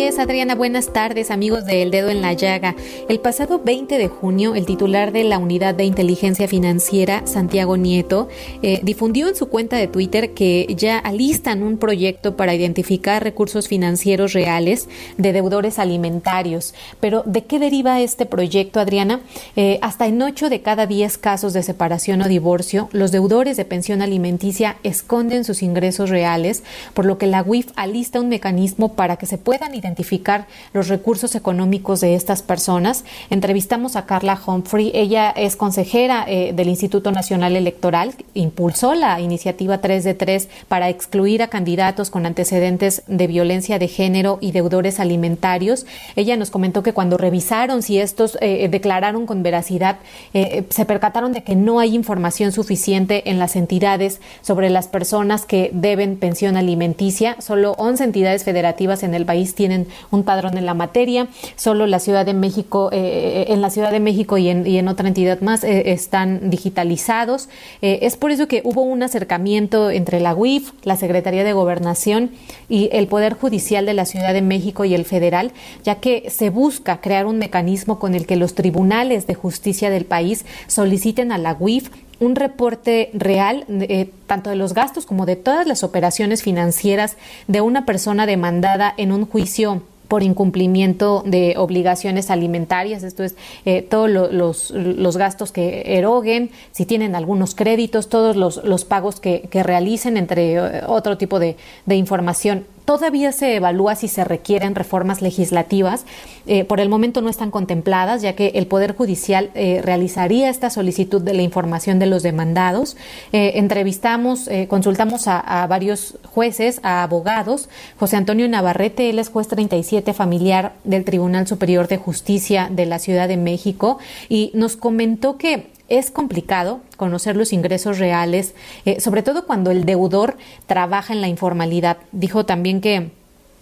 Adriana, 0.00 0.54
buenas 0.54 0.94
tardes 0.94 1.30
amigos 1.30 1.66
de 1.66 1.82
El 1.82 1.90
Dedo 1.90 2.08
en 2.08 2.22
la 2.22 2.32
Llaga. 2.32 2.74
El 3.10 3.20
pasado 3.20 3.60
20 3.62 3.98
de 3.98 4.08
junio, 4.08 4.54
el 4.54 4.64
titular 4.64 5.12
de 5.12 5.24
la 5.24 5.38
Unidad 5.38 5.74
de 5.74 5.84
Inteligencia 5.84 6.48
Financiera, 6.48 7.26
Santiago 7.26 7.76
Nieto, 7.76 8.26
eh, 8.62 8.80
difundió 8.82 9.28
en 9.28 9.36
su 9.36 9.50
cuenta 9.50 9.76
de 9.76 9.88
Twitter 9.88 10.32
que 10.32 10.66
ya 10.74 10.98
alistan 10.98 11.62
un 11.62 11.76
proyecto 11.76 12.34
para 12.34 12.54
identificar 12.54 13.22
recursos 13.22 13.68
financieros 13.68 14.32
reales 14.32 14.88
de 15.18 15.34
deudores 15.34 15.78
alimentarios. 15.78 16.74
Pero, 16.98 17.22
¿de 17.26 17.44
qué 17.44 17.58
deriva 17.58 18.00
este 18.00 18.24
proyecto, 18.24 18.80
Adriana? 18.80 19.20
Eh, 19.54 19.78
hasta 19.82 20.06
en 20.06 20.22
8 20.22 20.48
de 20.48 20.62
cada 20.62 20.86
10 20.86 21.18
casos 21.18 21.52
de 21.52 21.62
separación 21.62 22.22
o 22.22 22.28
divorcio, 22.28 22.88
los 22.92 23.12
deudores 23.12 23.58
de 23.58 23.66
pensión 23.66 24.00
alimenticia 24.00 24.78
esconden 24.82 25.44
sus 25.44 25.62
ingresos 25.62 26.08
reales, 26.08 26.62
por 26.94 27.04
lo 27.04 27.18
que 27.18 27.26
la 27.26 27.42
UIF 27.42 27.68
alista 27.76 28.18
un 28.18 28.30
mecanismo 28.30 28.94
para 28.94 29.16
que 29.16 29.26
se 29.26 29.36
puedan 29.36 29.74
identificar 29.74 29.89
identificar 29.90 30.46
los 30.72 30.88
recursos 30.88 31.34
económicos 31.34 32.00
de 32.00 32.14
estas 32.14 32.42
personas. 32.42 33.04
Entrevistamos 33.28 33.96
a 33.96 34.06
Carla 34.06 34.40
Humphrey, 34.46 34.92
ella 34.94 35.30
es 35.30 35.56
consejera 35.56 36.24
eh, 36.28 36.52
del 36.54 36.68
Instituto 36.68 37.10
Nacional 37.10 37.56
Electoral, 37.56 38.14
impulsó 38.34 38.94
la 38.94 39.20
iniciativa 39.20 39.78
3 39.78 40.04
de 40.04 40.14
3 40.14 40.48
para 40.68 40.88
excluir 40.88 41.42
a 41.42 41.48
candidatos 41.48 42.10
con 42.10 42.24
antecedentes 42.24 43.02
de 43.08 43.26
violencia 43.26 43.78
de 43.78 43.88
género 43.88 44.38
y 44.40 44.52
deudores 44.52 45.00
alimentarios. 45.00 45.86
Ella 46.14 46.36
nos 46.36 46.50
comentó 46.50 46.82
que 46.82 46.92
cuando 46.92 47.16
revisaron 47.16 47.82
si 47.82 47.98
estos 47.98 48.38
eh, 48.40 48.68
declararon 48.70 49.26
con 49.26 49.42
veracidad, 49.42 49.98
eh, 50.34 50.64
se 50.70 50.84
percataron 50.84 51.32
de 51.32 51.42
que 51.42 51.56
no 51.56 51.80
hay 51.80 51.94
información 51.94 52.52
suficiente 52.52 53.28
en 53.30 53.38
las 53.38 53.56
entidades 53.56 54.20
sobre 54.42 54.70
las 54.70 54.86
personas 54.86 55.46
que 55.46 55.70
deben 55.72 56.16
pensión 56.16 56.56
alimenticia. 56.56 57.36
Solo 57.40 57.72
11 57.72 58.04
entidades 58.04 58.44
federativas 58.44 59.02
en 59.02 59.14
el 59.14 59.24
país 59.24 59.54
tienen 59.54 59.79
un 60.10 60.24
padrón 60.24 60.56
en 60.58 60.66
la 60.66 60.74
materia. 60.74 61.28
Solo 61.56 61.86
la 61.86 61.98
Ciudad 61.98 62.26
de 62.26 62.34
México, 62.34 62.90
eh, 62.92 63.46
en 63.48 63.60
la 63.60 63.70
Ciudad 63.70 63.90
de 63.90 64.00
México 64.00 64.38
y 64.38 64.48
en, 64.48 64.88
otra 64.88 65.08
entidad 65.08 65.40
más 65.40 65.64
eh, 65.64 65.92
están 65.92 66.50
digitalizados. 66.50 67.48
Eh, 67.82 68.00
es 68.02 68.16
por 68.16 68.30
eso 68.30 68.48
que 68.48 68.62
hubo 68.64 68.82
un 68.82 69.02
acercamiento 69.02 69.90
entre 69.90 70.20
la 70.20 70.34
UIF, 70.34 70.72
la 70.84 70.96
Secretaría 70.96 71.44
de 71.44 71.52
Gobernación 71.52 72.30
y 72.68 72.88
el 72.92 73.06
Poder 73.06 73.34
Judicial 73.34 73.86
de 73.86 73.94
la 73.94 74.06
Ciudad 74.06 74.32
de 74.32 74.42
México 74.42 74.84
y 74.84 74.94
el 74.94 75.04
federal, 75.04 75.52
ya 75.84 75.96
que 75.96 76.30
se 76.30 76.50
busca 76.50 77.00
crear 77.00 77.26
un 77.26 77.38
mecanismo 77.38 77.98
con 77.98 78.14
el 78.14 78.26
que 78.26 78.36
los 78.36 78.54
tribunales 78.54 79.26
de 79.26 79.34
justicia 79.34 79.90
del 79.90 80.04
país 80.04 80.44
soliciten 80.66 81.32
a 81.32 81.38
la 81.38 81.56
UIF 81.58 81.90
un 82.20 82.36
reporte 82.36 83.10
real 83.14 83.64
eh, 83.68 84.10
tanto 84.26 84.50
de 84.50 84.56
los 84.56 84.74
gastos 84.74 85.06
como 85.06 85.26
de 85.26 85.36
todas 85.36 85.66
las 85.66 85.82
operaciones 85.82 86.42
financieras 86.42 87.16
de 87.48 87.60
una 87.60 87.86
persona 87.86 88.26
demandada 88.26 88.94
en 88.96 89.10
un 89.10 89.26
juicio 89.26 89.82
por 90.10 90.24
incumplimiento 90.24 91.22
de 91.24 91.54
obligaciones 91.56 92.30
alimentarias, 92.30 93.04
esto 93.04 93.22
es, 93.22 93.36
eh, 93.64 93.80
todos 93.80 94.10
los, 94.10 94.70
los, 94.72 95.16
gastos 95.16 95.52
que 95.52 95.84
eroguen, 95.86 96.50
si 96.72 96.84
tienen 96.84 97.14
algunos 97.14 97.54
créditos, 97.54 98.08
todos 98.08 98.34
los, 98.34 98.64
los 98.64 98.84
pagos 98.84 99.20
que, 99.20 99.42
que 99.52 99.62
realicen, 99.62 100.16
entre 100.16 100.54
eh, 100.54 100.82
otro 100.88 101.16
tipo 101.16 101.38
de, 101.38 101.56
de 101.86 101.94
información 101.94 102.66
todavía 102.90 103.30
se 103.30 103.54
evalúa 103.54 103.94
si 103.94 104.08
se 104.08 104.24
requieren 104.24 104.74
reformas 104.74 105.22
legislativas. 105.22 106.06
Eh, 106.48 106.64
por 106.64 106.80
el 106.80 106.88
momento 106.88 107.20
no 107.22 107.30
están 107.30 107.52
contempladas, 107.52 108.20
ya 108.20 108.34
que 108.34 108.48
el 108.56 108.66
Poder 108.66 108.96
Judicial 108.96 109.52
eh, 109.54 109.80
realizaría 109.80 110.50
esta 110.50 110.70
solicitud 110.70 111.22
de 111.22 111.32
la 111.32 111.42
información 111.42 112.00
de 112.00 112.06
los 112.06 112.24
demandados. 112.24 112.96
Eh, 113.32 113.52
entrevistamos, 113.54 114.50
consultamos 114.66 115.28
a, 115.28 115.38
a, 115.38 115.68
varios 115.68 116.18
jueces, 116.34 116.80
a 116.82 117.04
abogados. 117.04 117.68
José 117.96 118.16
Antonio 118.16 118.48
Navarrete, 118.48 119.08
él 119.08 119.20
es 119.20 119.28
juez 119.28 119.46
37 119.46 120.12
familiar 120.12 120.72
del 120.82 121.04
Tribunal 121.04 121.46
Superior 121.46 121.86
de 121.86 121.96
Justicia 121.96 122.70
de 122.72 122.86
la 122.86 122.98
Ciudad 122.98 123.28
de 123.28 123.36
México 123.36 124.00
y 124.28 124.50
nos 124.52 124.74
comentó 124.74 125.38
que 125.38 125.68
es 125.90 126.10
complicado 126.10 126.80
conocer 126.96 127.36
los 127.36 127.52
ingresos 127.52 127.98
reales, 127.98 128.54
eh, 128.86 129.00
sobre 129.00 129.22
todo 129.22 129.46
cuando 129.46 129.70
el 129.70 129.84
deudor 129.84 130.38
trabaja 130.66 131.12
en 131.12 131.20
la 131.20 131.28
informalidad. 131.28 131.98
Dijo 132.12 132.46
también 132.46 132.80
que 132.80 133.10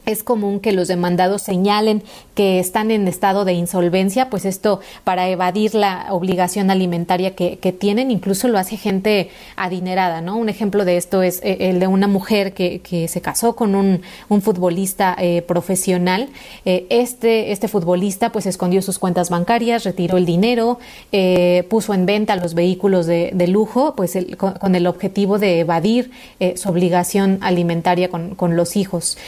es 0.09 0.23
común 0.23 0.61
que 0.61 0.73
los 0.73 0.89
demandados 0.89 1.43
señalen 1.43 2.03
que 2.35 2.59
están 2.59 2.91
en 2.91 3.07
estado 3.09 3.45
de 3.45 3.53
insolvencia, 3.53 4.31
pues 4.31 4.45
esto 4.45 4.81
para 5.05 5.29
evadir 5.29 5.75
la 5.75 6.07
obligación 6.11 6.71
alimentaria 6.71 7.35
que, 7.35 7.59
tienen, 7.79 8.11
incluso 8.11 8.49
lo 8.49 8.59
hace 8.59 8.77
gente 8.77 9.29
adinerada, 9.57 10.21
¿no? 10.21 10.37
Un 10.37 10.49
ejemplo 10.49 10.85
de 10.85 10.97
esto 10.97 11.23
es 11.23 11.41
eh, 11.43 11.69
el 11.69 11.81
de 11.81 11.87
una 11.87 12.09
mujer 12.09 12.55
que, 12.55 12.81
se 13.09 13.21
casó 13.21 13.55
con 13.55 13.75
un, 13.75 14.01
futbolista 14.41 15.15
eh, 15.19 15.43
profesional. 15.43 16.29
Eh, 16.65 16.87
este, 16.89 17.53
este 17.53 17.69
futbolista 17.69 18.33
pues 18.33 18.47
escondió 18.47 18.81
sus 18.81 18.99
cuentas 18.99 19.29
bancarias, 19.29 19.85
retiró 19.85 20.17
el 20.17 20.25
dinero, 20.25 20.79
puso 21.69 21.93
en 21.93 22.07
venta 22.07 22.37
los 22.37 22.55
vehículos 22.55 23.07
de, 23.07 23.47
lujo, 23.49 23.95
pues 23.95 24.17
con, 24.37 24.75
el 24.75 24.87
objetivo 24.87 25.39
de 25.39 25.61
evadir 25.61 26.11
su 26.55 26.69
obligación 26.69 27.39
alimentaria 27.43 28.09
con, 28.09 28.35
con 28.35 28.57
los 28.57 28.77
hijos 28.77 29.19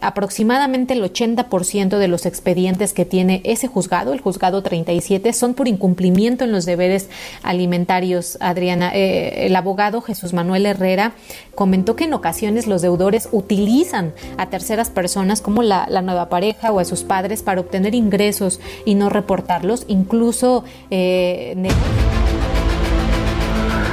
aproximadamente 0.00 0.94
el 0.94 1.02
80% 1.02 1.98
de 1.98 2.08
los 2.08 2.26
expedientes 2.26 2.92
que 2.92 3.04
tiene 3.04 3.40
ese 3.44 3.66
juzgado, 3.66 4.12
el 4.12 4.20
juzgado 4.20 4.62
37, 4.62 5.32
son 5.32 5.54
por 5.54 5.68
incumplimiento 5.68 6.44
en 6.44 6.52
los 6.52 6.64
deberes 6.64 7.08
alimentarios. 7.42 8.38
Adriana, 8.40 8.92
eh, 8.94 9.46
el 9.46 9.56
abogado 9.56 10.00
Jesús 10.00 10.32
Manuel 10.32 10.66
Herrera 10.66 11.12
comentó 11.54 11.96
que 11.96 12.04
en 12.04 12.14
ocasiones 12.14 12.66
los 12.66 12.82
deudores 12.82 13.28
utilizan 13.32 14.12
a 14.36 14.50
terceras 14.50 14.90
personas 14.90 15.40
como 15.40 15.62
la, 15.62 15.86
nueva 16.02 16.28
pareja 16.28 16.72
o 16.72 16.80
a 16.80 16.84
sus 16.84 17.04
padres 17.04 17.42
para 17.42 17.60
obtener 17.60 17.94
ingresos 17.94 18.60
y 18.84 18.94
no 18.94 19.08
reportarlos, 19.08 19.84
incluso 19.86 20.64
eh, 20.90 21.54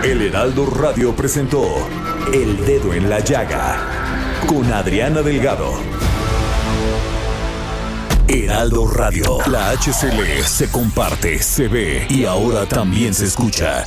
el 0.04 0.22
Heraldo 0.22 0.66
Radio 0.66 1.14
presentó 1.14 1.62
El 2.34 2.66
Dedo 2.66 2.93
en 2.93 3.10
la 3.10 3.20
Llaga 3.20 4.09
con 4.48 4.72
Adriana 4.74 5.22
Delgado. 5.22 5.74
Heraldo 8.28 8.88
Radio, 8.88 9.40
la 9.48 9.72
HCL 9.72 10.44
se 10.46 10.70
comparte, 10.70 11.42
se 11.42 11.68
ve 11.68 12.06
y 12.10 12.26
ahora 12.26 12.66
también 12.66 13.14
se 13.14 13.26
escucha. 13.26 13.86